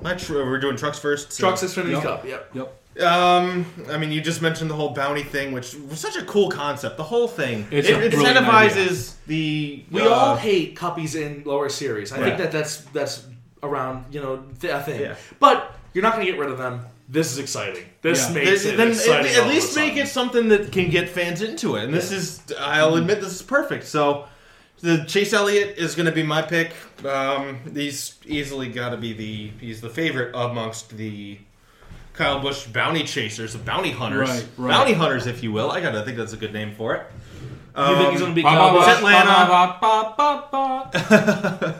[0.00, 0.44] not sure.
[0.46, 1.32] We're doing trucks first.
[1.32, 2.02] so- trucks Xfinity Yep.
[2.02, 2.24] Cup.
[2.24, 2.50] Yep.
[2.54, 2.81] Yep.
[3.00, 6.50] Um, I mean, you just mentioned the whole bounty thing, which was such a cool
[6.50, 6.96] concept.
[6.98, 7.66] The whole thing.
[7.70, 9.84] It's it brilliant incentivizes the.
[9.90, 12.12] We uh, all hate copies in lower series.
[12.12, 12.24] I Yeah.
[12.24, 13.26] think that that's that's
[13.62, 15.00] around you know th- a thing.
[15.00, 15.14] Yeah.
[15.40, 16.84] But you're not going to get rid of them.
[17.08, 17.84] This is exciting.
[18.02, 18.34] This Yeah.
[18.34, 19.12] makes Then, it then exciting.
[19.14, 20.04] at, all at of a least make sudden.
[20.04, 21.84] it something that can get fans into it.
[21.84, 23.84] And this is, I'll admit, this is perfect.
[23.86, 24.24] So,
[24.80, 26.72] the Chase Elliott is going to be my pick.
[27.06, 31.38] Um, he's easily got to be the he's the favorite amongst the
[32.22, 34.70] Kyle Busch bounty chasers, bounty hunters, Right, right.
[34.70, 35.70] bounty hunters, if you will.
[35.70, 37.06] I gotta think that's a good name for it.
[37.76, 39.28] You think he's Um, going to be Ba, ba, Atlanta.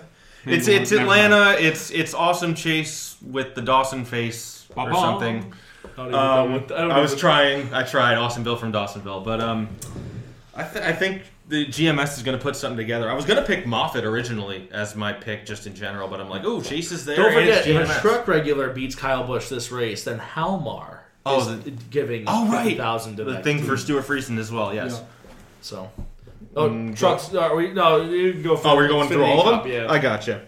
[0.44, 1.32] It's it's mind, never mind.
[1.32, 1.62] Atlanta.
[1.68, 5.54] It's it's awesome chase with the Dawson face or something.
[5.84, 7.72] I don't even know Um, I I was trying.
[7.72, 9.68] I tried Austinville from Dawsonville, but um,
[10.56, 11.22] I th- I think
[11.52, 13.08] the GMS is going to put something together.
[13.10, 16.28] I was going to pick Moffitt originally as my pick just in general, but I'm
[16.28, 17.16] like, oh, Chase is there.
[17.16, 21.62] Don't forget, if a truck regular beats Kyle Busch this race, then Halmar Oh, is
[21.62, 23.66] the- giving Oh right, thousand to the that thing team.
[23.66, 24.74] for Stewart Friesen as well.
[24.74, 24.98] Yes.
[24.98, 25.04] Yeah.
[25.60, 25.90] So,
[26.56, 27.32] oh, Mm, trucks.
[27.34, 28.56] Are we, no, you can go.
[28.56, 29.72] For Oh, we're going through all of them.
[29.72, 29.90] Yeah.
[29.90, 30.42] I gotcha.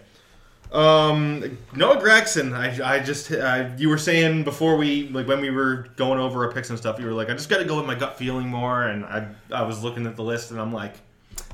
[0.75, 2.53] Um, Noah Gragson.
[2.53, 6.45] I, I just I, you were saying before we like when we were going over
[6.45, 6.99] our picks and stuff.
[6.99, 9.27] You were like, I just got to go with my gut feeling more, and I
[9.51, 10.95] I was looking at the list and I'm like,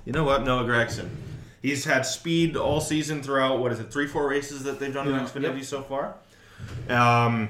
[0.05, 1.09] you know what, Noah Gragson.
[1.61, 3.59] He's had speed all season throughout.
[3.59, 5.21] What is it, three, four races that they've done in Yeah.
[5.21, 6.15] Xfinity so far?
[6.89, 7.49] Um,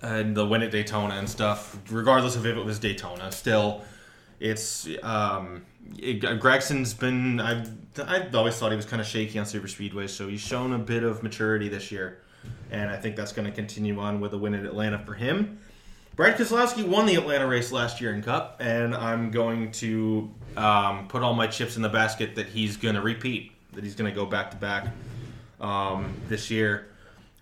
[0.00, 1.76] and the win at Daytona and stuff.
[1.90, 3.82] Regardless of if it was Daytona, still,
[4.40, 5.66] it's um,
[5.98, 7.40] it, Gragson's been.
[7.40, 10.72] I've I've always thought he was kind of shaky on super speedways, so he's shown
[10.72, 12.20] a bit of maturity this year,
[12.70, 15.58] and I think that's going to continue on with a win at Atlanta for him.
[16.16, 21.08] Brad Keselowski won the Atlanta race last year in Cup, and I'm going to um,
[21.08, 23.52] put all my chips in the basket that he's going to repeat.
[23.72, 24.88] that he's going to go back to back
[25.60, 26.89] um, this year.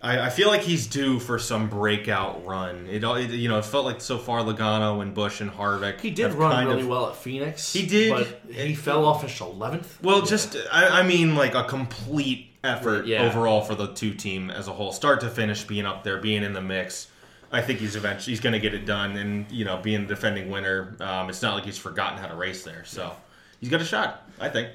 [0.01, 2.87] I, I feel like he's due for some breakout run.
[2.87, 5.99] It, all- it you know it felt like so far Logano and Busch and Harvick.
[5.99, 7.73] He did run kind really of- well at Phoenix.
[7.73, 8.11] He did.
[8.11, 10.01] but he fell off his eleventh.
[10.01, 13.23] Well, just I, I mean, like a complete effort Yeah.
[13.23, 16.43] overall for the two team as a whole, start to finish, being up there, being
[16.43, 17.07] in the mix.
[17.51, 20.07] I think he's eventually he's going to get it done, and you know, being the
[20.13, 22.83] defending winner, um, it's not like he's forgotten how to race there.
[22.85, 23.11] So
[23.59, 24.69] he's got a shot, I think.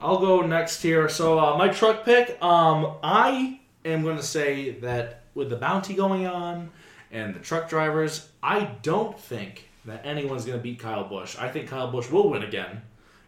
[0.00, 1.08] I'll go next here.
[1.08, 5.94] So uh, my truck pick, um, I am going to say that with the bounty
[5.94, 6.70] going on
[7.10, 11.36] and the truck drivers, I don't think that anyone's going to beat Kyle Busch.
[11.38, 12.82] I think Kyle Busch will win again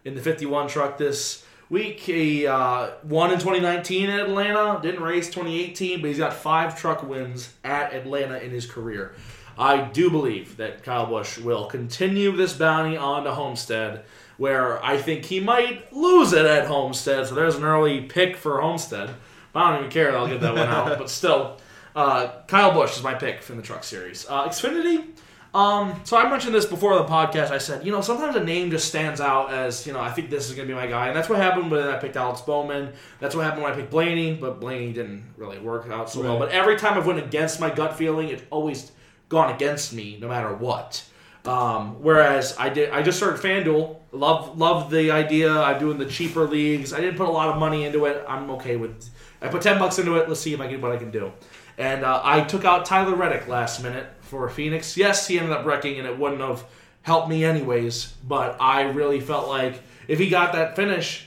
[0.05, 2.01] in the 51 truck this week.
[2.01, 7.03] He uh, won in 2019 at Atlanta, didn't race 2018, but he's got five truck
[7.03, 9.15] wins at Atlanta in his career.
[9.57, 14.05] I do believe that Kyle Busch will continue this bounty on to Homestead,
[14.37, 17.27] where I think he might lose it at Homestead.
[17.27, 19.11] So there's an early pick for Homestead.
[19.55, 20.15] But I don't even care.
[20.15, 20.99] I'll get that one out.
[20.99, 21.59] But still,
[21.97, 24.27] uh, Kyle Busch is my pick from the Truck Series.
[24.29, 25.07] Uh, Xfinity.
[25.55, 27.53] Um, so I mentioned this before the podcast.
[27.53, 30.29] I said, you know, sometimes a name just stands out as, you know, I think
[30.29, 31.07] this is going to be my guy.
[31.07, 32.93] And that's what happened when I picked Alex Bowman.
[33.21, 36.41] That's what happened when I picked Blaney, but Blaney didn't really work out so well.
[36.41, 38.91] But every time I've went against my gut feeling, it's always
[39.29, 41.05] gone against me no matter what.
[41.45, 43.99] Um, whereas I did, I just started FanDuel.
[44.11, 45.53] Love, love the idea.
[45.53, 46.93] I'm doing the cheaper leagues.
[46.93, 48.25] I didn't put a lot of money into it.
[48.27, 49.09] I'm okay with.
[49.45, 50.29] I put ten bucks into it.
[50.29, 51.33] Let's see if I can what I can do.
[51.77, 54.97] And uh, I took out Tyler Reddick last minute for Phoenix.
[54.97, 56.65] Yes, he ended up wrecking, and it wouldn't have
[57.03, 58.15] helped me anyways.
[58.27, 61.27] But I really felt like if he got that finish,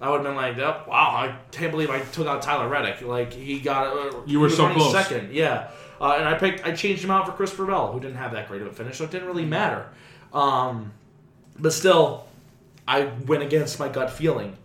[0.00, 3.02] I would have been like, oh, "Wow, I can't believe I took out Tyler Reddick."
[3.02, 3.96] Like he got.
[3.96, 4.92] Uh, You were so close.
[4.92, 5.70] Second, yeah.
[6.00, 8.46] Uh, and I picked, I changed him out for Chris Bell, who didn't have that
[8.46, 9.88] great of a finish, so it didn't really matter.
[10.32, 10.92] Um,
[11.58, 12.27] but still,
[12.88, 14.56] I went against my gut feeling.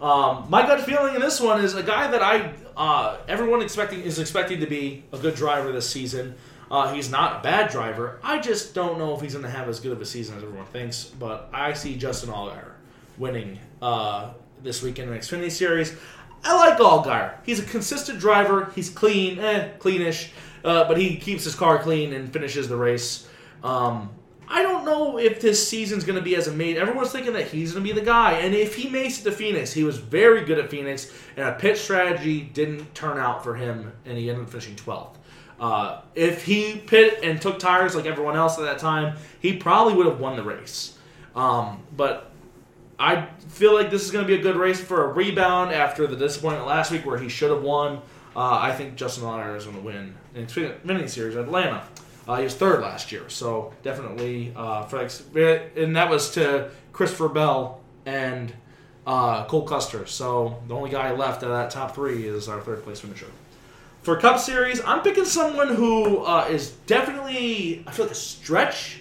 [0.00, 4.00] Um, my gut feeling in this one is a guy that I uh, everyone expecting
[4.00, 6.36] is expecting to be a good driver this season.
[6.70, 8.18] Uh, he's not a bad driver.
[8.22, 10.42] I just don't know if he's going to have as good of a season as
[10.44, 11.04] everyone thinks.
[11.04, 12.72] But I see Justin Allgaier
[13.18, 14.32] winning uh,
[14.62, 15.94] this weekend in the Xfinity Series.
[16.44, 17.38] I like Allgaier.
[17.44, 18.70] He's a consistent driver.
[18.74, 20.30] He's clean, eh, cleanish,
[20.64, 23.28] uh, but he keeps his car clean and finishes the race.
[23.62, 24.10] Um,
[24.48, 26.80] I don't know if this season's going to be as amazing.
[26.80, 29.32] Everyone's thinking that he's going to be the guy, and if he makes it to
[29.32, 33.54] Phoenix, he was very good at Phoenix, and a pit strategy didn't turn out for
[33.54, 35.16] him, and he ended up finishing 12th.
[35.58, 39.94] Uh, if he pit and took tires like everyone else at that time, he probably
[39.94, 40.98] would have won the race.
[41.34, 42.30] Um, but
[42.98, 46.06] I feel like this is going to be a good race for a rebound after
[46.06, 48.02] the disappointment last week where he should have won.
[48.36, 51.84] Uh, I think Justin Allgaier is going to win in Xfinity Series at Atlanta.
[52.26, 54.88] Uh, he was third last year, so definitely uh,
[55.76, 58.52] and that was to Christopher Bell and
[59.06, 60.06] uh, Cole Custer.
[60.06, 63.26] So the only guy left out of that top three is our third place finisher.
[64.02, 69.00] For Cup Series, I'm picking someone who uh, is definitely I feel like a stretch.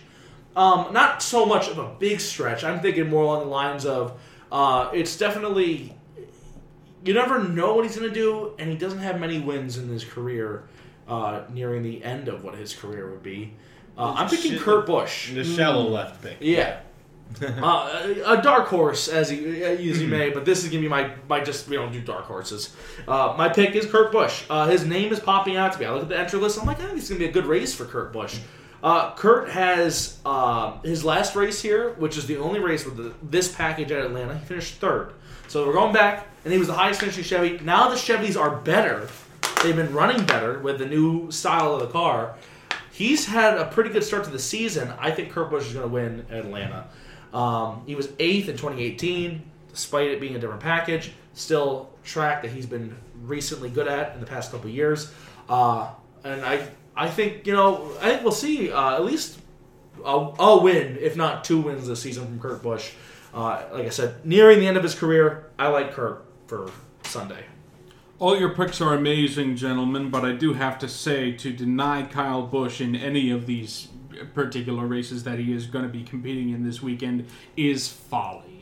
[0.56, 2.64] Um, not so much of a big stretch.
[2.64, 4.20] I'm thinking more along the lines of
[4.52, 5.96] uh, it's definitely
[7.04, 9.90] you never know what he's going to do, and he doesn't have many wins in
[9.90, 10.64] his career,
[11.08, 13.54] uh, nearing the end of what his career would be.
[13.98, 14.62] Uh, I'm picking Shit.
[14.62, 15.32] Kurt Busch.
[15.32, 16.38] The shallow left pick.
[16.40, 16.80] Yeah.
[17.42, 21.12] uh, a dark horse, as you, as he may, but this is gonna be my
[21.28, 22.76] my just we don't do dark horses.
[23.08, 24.44] Uh, my pick is Kurt Busch.
[24.50, 25.86] Uh, his name is popping out to me.
[25.86, 26.60] I look at the entry list.
[26.60, 28.40] I'm like, I think it's gonna be a good race for Kurt Busch.
[28.84, 33.14] Uh, Kurt has uh, his last race here, which is the only race with the,
[33.24, 34.38] this package at Atlanta.
[34.38, 35.14] He finished third.
[35.48, 37.60] So we're going back, and he was the highest finishing Chevy.
[37.64, 39.08] Now the Chevys are better.
[39.62, 42.36] They've been running better with the new style of the car.
[42.92, 44.94] He's had a pretty good start to the season.
[45.00, 46.88] I think Kurt Busch is going to win at Atlanta.
[47.34, 51.12] Um, he was eighth in 2018, despite it being a different package.
[51.34, 55.12] Still track that he's been recently good at in the past couple years.
[55.50, 55.90] Uh,
[56.24, 59.40] and I, I think you know, I think we'll see uh, at least
[60.06, 62.92] a, a win, if not two wins this season from Kurt Busch.
[63.34, 66.70] Uh, like I said, nearing the end of his career, I like Kurt for
[67.04, 67.44] Sunday.
[68.24, 72.44] All your picks are amazing, gentlemen, but I do have to say to deny Kyle
[72.44, 73.90] Busch in any of these
[74.34, 77.28] particular races that he is going to be competing in this weekend
[77.58, 78.53] is folly.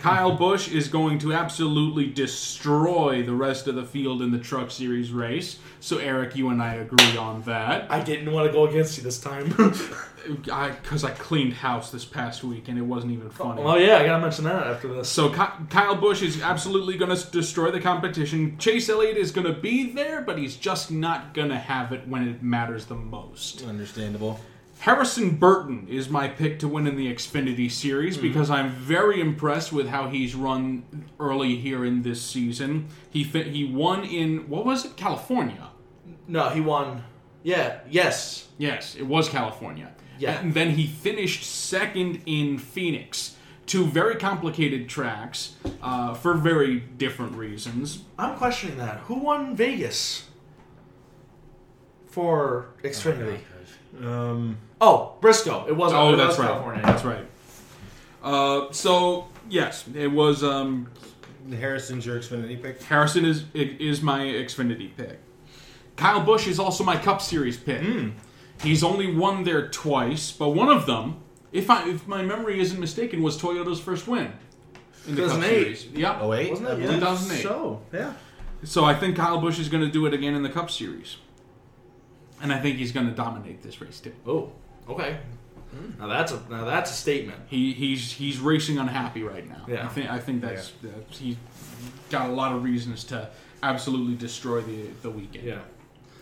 [0.00, 4.70] Kyle Busch is going to absolutely destroy the rest of the field in the Truck
[4.70, 5.58] Series race.
[5.80, 7.90] So, Eric, you and I agree on that.
[7.92, 9.54] I didn't want to go against you this time.
[10.20, 13.62] Because I, cleaned house this past week and it wasn't even oh, funny.
[13.62, 15.08] oh yeah, I gotta mention that after this.
[15.08, 18.58] So Ky- Kyle Busch is absolutely going to destroy the competition.
[18.58, 22.06] Chase Elliott is going to be there, but he's just not going to have it
[22.06, 23.64] when it matters the most.
[23.64, 24.38] Understandable.
[24.80, 29.74] Harrison Burton is my pick to win in the Xfinity Series because I'm very impressed
[29.74, 30.84] with how he's run
[31.20, 32.88] early here in this season.
[33.10, 35.68] He fi- he won in what was it, California?
[36.26, 37.04] No, he won.
[37.42, 37.80] Yeah.
[37.90, 38.48] Yes.
[38.56, 39.92] Yes, it was California.
[40.18, 40.40] Yeah.
[40.40, 43.36] And then he finished second in Phoenix.
[43.66, 48.04] Two very complicated tracks uh, for very different reasons.
[48.18, 48.96] I'm questioning that.
[49.00, 50.26] Who won Vegas
[52.06, 53.40] for Xfinity?
[54.02, 55.66] Um, Oh, Briscoe.
[55.68, 56.00] It wasn't.
[56.00, 56.48] Oh, it that's was right.
[56.48, 56.82] California.
[56.82, 57.26] That's right.
[58.22, 60.42] Uh, so yes, it was.
[60.42, 60.88] Um,
[61.50, 62.82] Harrison's your Xfinity pick.
[62.82, 65.18] Harrison is is my Xfinity pick.
[65.96, 67.82] Kyle Busch is also my Cup Series pick.
[68.62, 71.16] He's only won there twice, but one of them,
[71.52, 74.32] if I if my memory isn't mistaken, was Toyota's first win
[75.06, 75.86] in the Cup Series.
[75.86, 76.18] Yeah.
[76.20, 76.72] Oh wait, Wasn't it?
[76.72, 76.94] I Yeah.
[77.00, 77.42] 2008.
[77.42, 78.12] So yeah.
[78.64, 81.16] So I think Kyle Busch is going to do it again in the Cup Series,
[82.42, 84.12] and I think he's going to dominate this race too.
[84.26, 84.52] Oh,
[84.88, 85.18] okay.
[85.70, 86.00] Hmm.
[86.00, 87.38] Now that's a now that's a statement.
[87.46, 89.64] He he's he's racing unhappy right now.
[89.68, 89.84] Yeah.
[89.84, 91.36] I think I think that's that's uh, he's
[92.10, 93.28] got a lot of reasons to
[93.62, 95.46] absolutely destroy the the weekend.
[95.46, 95.58] Yeah,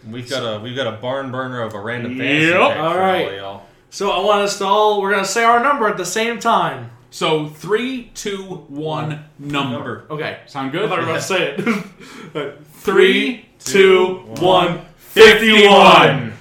[0.06, 2.70] we've got a we've got a barn burner of a random fantasy Yep.
[2.72, 3.66] pick All all.
[3.90, 5.00] So I want us to all.
[5.00, 6.90] We're gonna say our number at the same time.
[7.10, 9.70] So three, two, one, number.
[9.72, 10.06] Number.
[10.10, 10.40] Okay.
[10.46, 10.82] Sound good?
[10.82, 10.88] I good?
[10.90, 12.62] thought you were about to say it.
[12.72, 14.82] Three, two, one.
[15.18, 16.32] Fifty-one.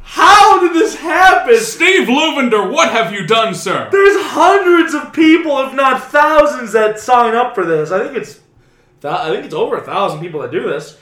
[0.00, 1.56] How did this happen?
[1.56, 3.88] Steve Luvender, what have you done, sir?
[3.90, 7.90] There's hundreds of people, if not thousands, that sign up for this.
[7.90, 8.40] I think it's,
[9.00, 10.98] th- I think it's over a thousand people that do this.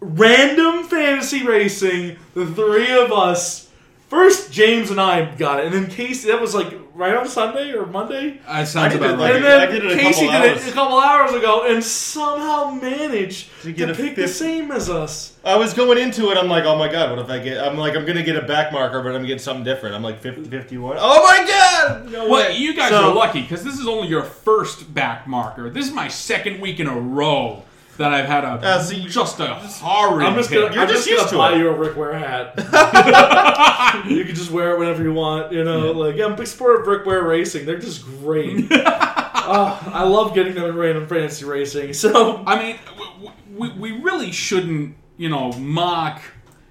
[0.00, 2.16] Random fantasy racing.
[2.34, 3.70] The three of us.
[4.08, 6.28] First, James and I got it, and then Casey.
[6.28, 8.32] That was like right on Sunday or Monday.
[8.46, 9.34] That I sounds did about it right.
[9.36, 10.66] And then I did it a Casey couple did hours.
[10.66, 14.36] it a couple hours ago, and somehow managed To to, get a pick the fifth-
[14.36, 15.36] same as us.
[15.44, 16.36] I was going into it.
[16.38, 17.58] I'm like, oh my god, what if I get?
[17.66, 19.94] I'm like, I'm gonna get a back marker, but I'm getting something different.
[19.96, 20.96] I'm like 50, 51.
[21.00, 22.12] Oh my god!
[22.12, 22.56] No Well, way.
[22.56, 25.70] you guys So- are lucky because this is only your first back marker.
[25.70, 27.62] This is my second week in a row
[27.98, 30.26] that I've had a Uh, so you- just a horrid.
[30.26, 31.58] I'm just gonna, You're I'm just just gonna used to buy it.
[31.58, 32.54] you a Rick Ware hat.
[34.08, 35.52] you can just wear it whenever you want.
[35.52, 37.66] You know, like yeah, I'm a big supporter of Rick Ware Racing.
[37.66, 38.66] They're just great.
[38.70, 41.92] oh, I love getting them in random fantasy racing.
[41.92, 43.32] So I mean, w- w-
[43.78, 46.20] we, we really shouldn't, you know, mock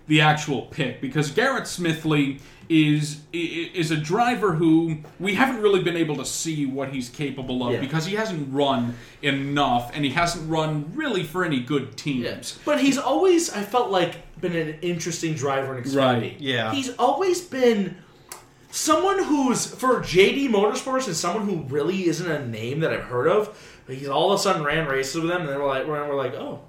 [0.08, 2.42] the actual pick because Garrett Smithley
[2.74, 7.64] is is a driver who we haven't really been able to see what he's capable
[7.66, 7.80] of Yeah.
[7.80, 12.24] because he hasn't run enough and he hasn't run really for any good teams.
[12.24, 12.60] Yes.
[12.66, 15.96] But he's always, I felt like, been an interesting driver in Xfinity.
[15.98, 16.36] Right.
[16.40, 16.74] Yeah.
[16.74, 17.98] He's always been
[18.72, 23.28] someone who's, for JD Motorsports, and someone who really isn't a name that I've heard
[23.28, 23.56] of.
[23.88, 26.16] He's all of a sudden ran races with them, and then we're like, we're, we're
[26.16, 26.62] like, oh.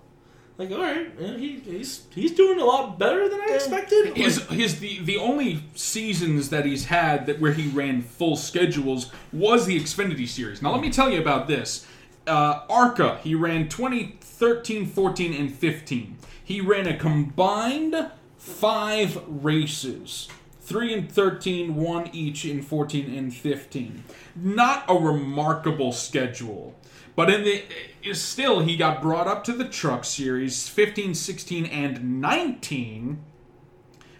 [0.56, 4.16] Like, all right, yeah, he, he's he's doing a lot better than I expected.
[4.16, 8.36] His, Like, his the, the only seasons that he's had that where he ran full
[8.36, 10.62] schedules was the Xfinity series.
[10.62, 11.86] Now let me tell you about this.
[12.26, 16.18] Uh, Arca, he ran 2013, 14, and 15.
[16.42, 20.28] He ran a combined five races.
[20.62, 24.02] 3 and 13, one each in 14 and 15.
[24.34, 26.74] Not a remarkable schedule.
[27.16, 32.20] But in the still he got brought up to the truck series 15, 16 and
[32.20, 33.22] 19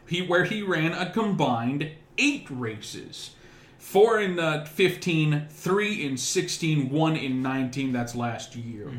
[0.07, 3.31] he where he ran a combined 8 races.
[3.79, 8.91] 4 in uh, 15, 3 in 16, 1 in 19 that's last year.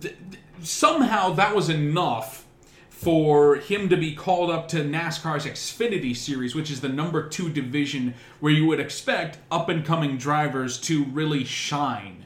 [0.00, 2.46] Th- th- somehow that was enough
[2.88, 7.50] for him to be called up to NASCAR's Xfinity Series, which is the number two
[7.50, 12.23] division where you would expect up and coming drivers to really shine.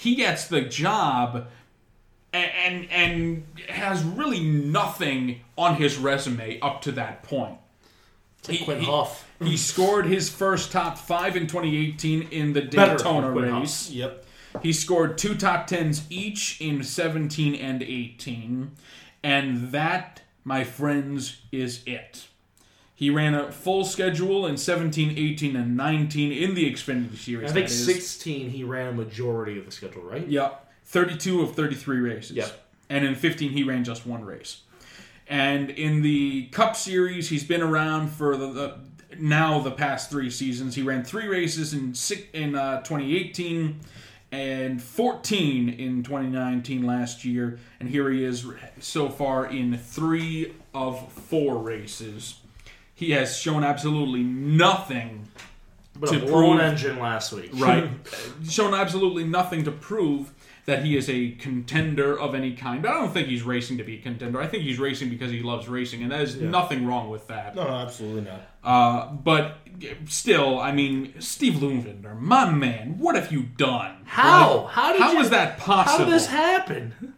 [0.00, 1.46] He gets the job
[2.32, 7.58] and, and and has really nothing on his resume up to that point.
[8.48, 9.24] He- Quin Houff.
[9.42, 13.60] He scored his first top five in 2018 in the Better Daytona than Quin Houff.
[13.60, 13.90] race.
[13.90, 14.24] Yep.
[14.62, 18.70] He scored two top tens each in 17 and 18.
[19.22, 22.26] And that, my friends, is it.
[23.00, 27.50] He ran a full schedule in 17, 18, and 19 in the Xfinity Series.
[27.50, 30.28] I think 16 he ran a majority of the schedule, right?
[30.28, 30.50] Yeah,
[30.84, 32.36] 32 of 33 races.
[32.36, 32.68] Yep.
[32.90, 34.64] And in 15, he ran just one race.
[35.28, 38.78] And in the Cup Series, he's been around for the, the
[39.18, 40.74] now the past three seasons.
[40.74, 43.80] He ran three races in six, in uh, 2018
[44.30, 48.46] and 14 in 2019 last year, and here he is
[48.78, 52.39] so far in three of four races.
[53.00, 55.26] He has shown absolutely nothing
[55.98, 57.50] But To a blown prove- engine last week.
[57.54, 57.88] right
[58.48, 60.32] shown absolutely nothing to prove
[60.66, 62.86] that he is a contender of any kind.
[62.86, 64.38] I don't think he's racing to be a contender.
[64.38, 67.56] I think he's racing because he loves racing, and there's nothing wrong with that.
[67.56, 68.40] No, no, absolutely not.
[68.62, 69.56] Uh, but
[70.06, 74.02] still, I mean, Steve Luvender, my man, what have you done?
[74.04, 74.64] How?
[74.64, 75.98] Like, How did how you- was that possible?
[75.98, 77.14] How did this happen?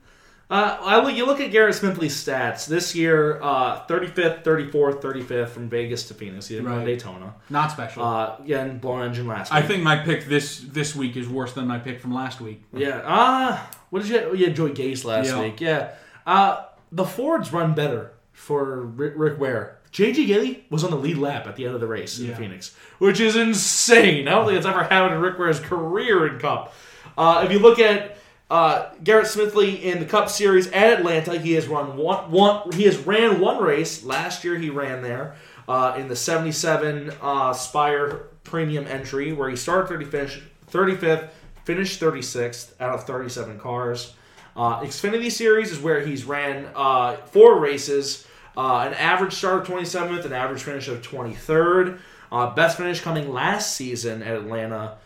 [0.53, 5.49] Uh, I look, you look at Garrett Smithley's stats this year: uh, 35th, 34th, 35th
[5.49, 6.47] from Vegas to Phoenix.
[6.47, 6.87] He didn't run Right.
[6.89, 7.35] Daytona.
[7.49, 8.03] Not special.
[8.05, 9.65] Uh, again, blown engine last Week.
[9.65, 12.63] I think my pick this this week is worse than my pick from last week.
[12.75, 13.01] Yeah.
[13.07, 14.35] Ah, what did you?
[14.37, 15.41] You enjoyed Gase last Yeah.
[15.41, 15.59] week.
[15.59, 15.93] Yeah.
[16.27, 19.79] Uh, the Fords run better for Rick, Rick Ware.
[19.91, 22.35] JG Gilly was on the lead lap at the end of the race in Yeah.
[22.35, 24.29] Phoenix, which is insane.
[24.29, 26.75] I don't think it's ever happened in Rick Ware's career in Cup.
[27.17, 28.19] Uh, if you look at
[28.53, 32.71] uh, Garrett Smithley in the Cup Series at Atlanta, he has run one, one.
[32.73, 34.59] He has ran one race last year.
[34.59, 40.05] He ran there uh, in the '77 uh, Spire Premium entry, where he started 30
[40.05, 41.31] finish, 35th,
[41.65, 44.13] finished 36th out of 37 cars.
[44.55, 49.67] Uh, Xfinity Series is where he's ran uh, four races, uh, an average start of
[49.67, 52.01] 27th, an average finish of 23rd.
[52.31, 54.99] Uh, best finish coming last season at Atlanta.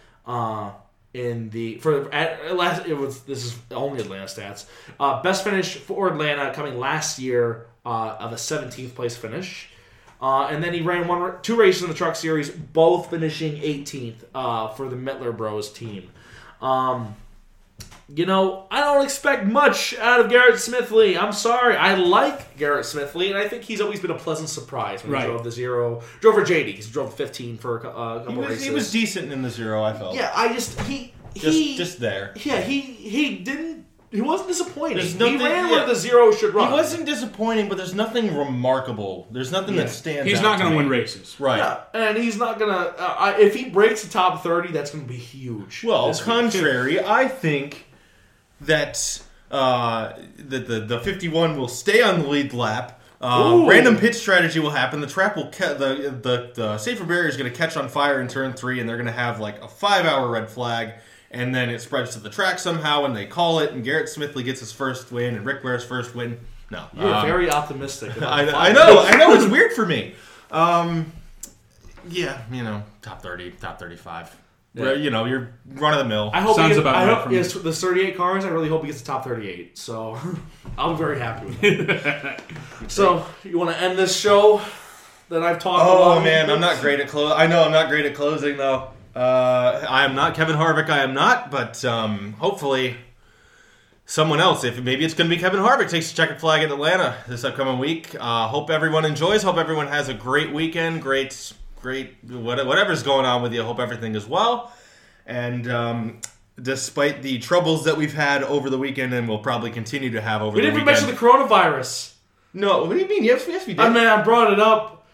[1.16, 2.40] In the for at
[2.86, 4.66] it was this is only Atlanta stats.
[5.00, 9.70] Uh, best finish for Atlanta coming last year uh, of a 17th place finish.
[10.20, 14.24] Uh, and then he ran one, two races in the Truck Series, both finishing 18th
[14.34, 16.10] uh, for the Mittler Bros team.
[16.60, 17.16] Um,
[18.08, 21.20] you know, I don't expect much out of Garrett Smithley.
[21.20, 21.76] I'm sorry.
[21.76, 25.22] I like Garrett Smithley, and I think he's always been a pleasant surprise when Right.
[25.22, 26.02] he drove the zero.
[26.20, 26.72] Drove for JD.
[26.76, 28.64] He's drove 15 for a uh, couple He was, races.
[28.64, 29.82] he was decent in the zero.
[29.82, 30.14] I felt.
[30.14, 32.32] yeah, I just he Just he just there.
[32.36, 34.98] yeah he he didn't he wasn't disappointing.
[34.98, 35.70] There's he nothing- ran yeah.
[35.72, 36.68] where the zero should run.
[36.68, 39.26] He wasn't disappointing, but there's nothing remarkable.
[39.32, 39.82] There's nothing Yeah.
[39.82, 40.30] that stands.
[40.30, 41.34] He's out not going to to win races.
[41.40, 41.58] Right.
[41.58, 42.94] Yeah, and he's not gonna.
[42.96, 45.82] Uh, if he breaks the top thirty, that's gonna be huge.
[45.84, 46.24] Well, this week.
[46.26, 47.85] contrary, I think
[48.62, 53.00] that uh, that the the 51 will stay on the lead lap.
[53.18, 55.00] Uh, random pitch strategy will happen.
[55.00, 58.20] The trap will ca- the the the safer barrier is going to catch on fire
[58.20, 60.92] in turn three, and they're going to have like a five hour red flag,
[61.30, 64.44] and then it spreads to the track somehow, and they call it, and Garrett Smithley
[64.44, 66.38] gets his first win, and Rick Ware's first win.
[66.70, 68.16] No, You're Um, very optimistic.
[68.16, 70.14] About I, I know, I know, it's weird for me.
[70.50, 71.10] Um,
[72.10, 74.34] yeah, you know, top thirty, top thirty-five.
[74.76, 74.92] Yeah.
[74.92, 76.30] You know, you're run of the mill.
[76.34, 77.36] I hope Sounds he gets, about I right hope for me.
[77.36, 78.44] yes, the 38 cars.
[78.44, 79.78] I really hope he gets the top 38.
[79.78, 80.18] So
[80.78, 82.42] I'll be very happy with that.
[82.88, 84.60] so you want to end this show
[85.30, 86.24] that I've talked Oh about?
[86.24, 87.32] man, I'm not great at close.
[87.34, 88.90] I know I'm not great at closing though.
[89.14, 90.90] Uh, I am not Kevin Harvick.
[90.90, 92.96] I am not, but um, hopefully
[94.04, 94.62] someone else.
[94.62, 97.42] If maybe it's going to be Kevin Harvick takes the checkered flag in Atlanta this
[97.44, 98.14] upcoming week.
[98.20, 99.42] Uh, hope everyone enjoys.
[99.42, 101.00] Hope everyone has a great weekend.
[101.00, 101.54] Great,
[101.86, 103.62] great whatever's going on with you.
[103.62, 104.72] I hope everything is well.
[105.24, 106.20] And um,
[106.60, 110.42] despite the troubles that we've had over the weekend, and we'll probably continue to have
[110.42, 110.84] over We the weekend.
[110.84, 112.14] We didn't even mention the coronavirus.
[112.54, 113.22] no, what do you mean?
[113.22, 113.80] Yes, yes, we did.
[113.80, 115.06] I mean, I brought it up,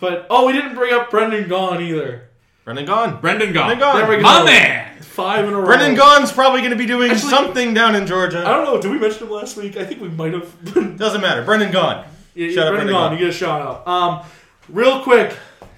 [0.00, 2.30] but oh, we didn't bring up Brendan Gaughan either.
[2.64, 3.20] Brendan gone.
[3.20, 3.66] Brendan Gaughan.
[3.66, 3.96] Brendan Gaughan.
[3.98, 4.22] There we go.
[4.22, 5.02] My man.
[5.02, 5.66] Five in a row.
[5.66, 8.40] Brendan Gaughan's probably going to be doing Actually- something down in Georgia.
[8.46, 8.80] I don't know.
[8.80, 9.76] Did we mention him last week?
[9.76, 10.96] I think we might have.
[10.96, 11.44] Doesn't matter.
[11.44, 12.06] Brendan Gaughan.
[12.34, 13.12] Yeah, Shout out Brendan Brendan Gaughan, Gaughan.
[13.12, 13.86] you get a shout out.
[13.86, 14.24] Um,
[14.70, 15.36] real quick,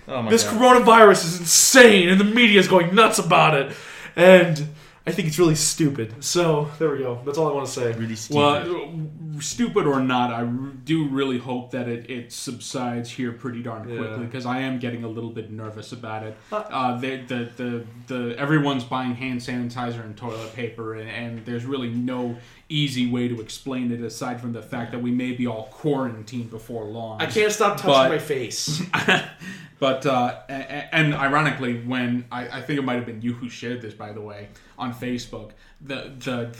[0.09, 0.85] Oh my this god.
[0.85, 3.77] coronavirus is insane, and the media is going nuts about it,
[4.17, 4.69] and
[5.05, 6.23] I think it's really stupid.
[6.23, 7.21] So there we go.
[7.25, 7.93] That's all I want to say.
[7.93, 8.37] really stupid.
[8.39, 13.83] Well, stupid or not, I do really hope that it, it subsides here pretty darn
[13.85, 14.17] quickly Yeah.
[14.19, 16.37] because I am getting a little bit nervous about it.
[16.53, 21.65] Uh, the, the, the, the, everyone's buying hand sanitizer and toilet paper, and, and there's
[21.65, 22.37] really no
[22.69, 26.49] easy way to explain it aside from the fact that we may be all quarantined
[26.51, 27.21] before long.
[27.21, 28.81] I can't stop touching But- my face.
[29.79, 33.33] but uh, a- a- and ironically, when I, I think it might have been you
[33.33, 34.49] who shared this, by the way,
[34.83, 35.51] on Facebook,
[35.81, 36.51] the the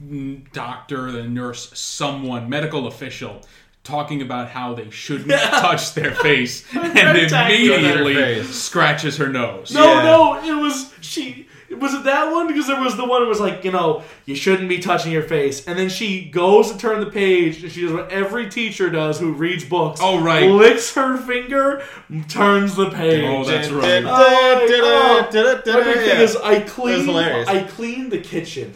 [0.00, 3.40] the doctor, the nurse, someone, medical official.
[3.82, 5.30] Talking about how they shouldn't
[5.60, 7.66] touch their face, and friend tagged me.
[7.74, 8.48] immediately face.
[8.48, 9.74] scratches her nose.
[9.74, 10.02] No, Yeah.
[10.02, 11.48] no, it was she.
[11.80, 12.46] Was it that one?
[12.46, 15.22] Because there was the one that was like, you know, you shouldn't be touching your
[15.22, 18.90] face, and then she goes to turn the page, and she does what every teacher
[18.90, 20.00] does who reads books.
[20.02, 20.48] Oh, right.
[20.50, 21.82] licks her finger,
[22.28, 23.24] turns the page.
[23.24, 24.00] Oh, that's right.
[24.00, 27.48] dun, Oh, dun, dun, dun, My big thing is I cleaned hilarious.
[27.48, 28.72] I cleaned the kitchen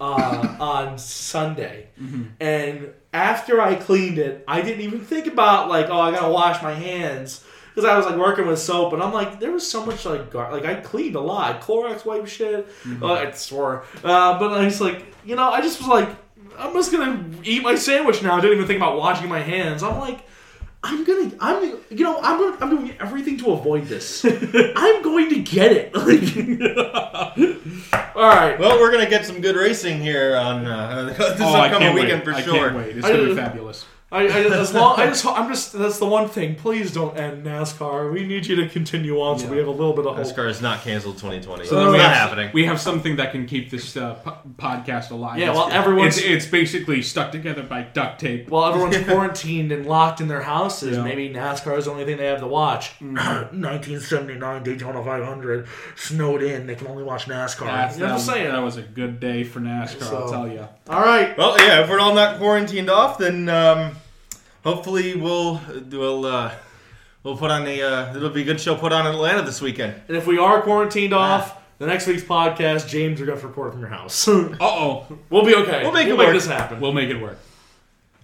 [0.00, 2.24] uh, on Sunday, Mm-hmm.
[2.40, 6.62] and after I cleaned it, I didn't even think about like oh I gotta wash
[6.62, 7.42] my hands
[7.76, 10.30] because I was like working with soap, and I'm like there was so much like
[10.30, 12.66] gar- like I cleaned a lot, Clorox wipe shit.
[12.84, 13.04] Mm-hmm.
[13.04, 16.08] Uh, I swore, uh, but I was like you know I just was like
[16.58, 18.36] I'm just gonna eat my sandwich now.
[18.36, 19.82] I didn't even think about washing my hands.
[19.82, 20.20] I'm like.
[20.84, 24.24] I'm gonna, I'm, you know, I'm, gonna, I'm doing everything to avoid this.
[24.76, 25.92] I'm going to get it.
[25.96, 26.22] Like,
[28.14, 28.56] all right.
[28.58, 32.24] Well, we're gonna get some good racing here on uh, this Oh, upcoming weekend wait.
[32.24, 32.54] for I sure.
[32.54, 32.96] can't wait.
[32.96, 33.84] It's I- gonna be fabulous.
[34.16, 35.72] I, I as long, I just, I'm just.
[35.72, 36.54] That's the one thing.
[36.54, 38.12] Please don't end NASCAR.
[38.12, 39.50] We need you to continue on, so Yeah.
[39.52, 40.26] we have a little bit of hope.
[40.26, 41.64] NASCAR is not canceled 2020.
[41.64, 42.50] So So then it's we not have, happening.
[42.52, 45.38] We have something that can keep this uh, po- podcast alive.
[45.38, 48.48] Yeah, It's- well, everyone's- It's, it's basically stuck together by duct tape.
[48.48, 51.02] While everyone's quarantined and locked in their houses, Yeah.
[51.04, 52.92] maybe NASCAR is the only thing they have to watch.
[53.00, 55.66] 1979 Daytona 500
[55.96, 56.66] snowed in.
[56.66, 57.66] They can only watch NASCAR.
[57.66, 58.50] That's, you know what I'm that, saying?
[58.52, 60.02] that was a good day for NASCAR.
[60.02, 60.66] I'll So- tell you.
[60.88, 61.36] All right.
[61.36, 63.96] Well, yeah, if we're all not quarantined off, then um,
[64.66, 65.60] hopefully we'll
[65.90, 66.52] we'll uh,
[67.22, 69.62] we'll put on a uh, it'll be a good show put on in Atlanta this
[69.62, 69.94] weekend.
[70.08, 73.72] And if we are quarantined off, the next week's podcast, James, you're going to report
[73.72, 74.26] from your house.
[74.28, 75.82] Uh oh, we'll be okay.
[75.82, 76.34] We'll make it make work.
[76.34, 76.80] this happen.
[76.80, 77.38] we'll make it work.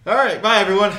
[0.06, 0.92] All right, bye everyone.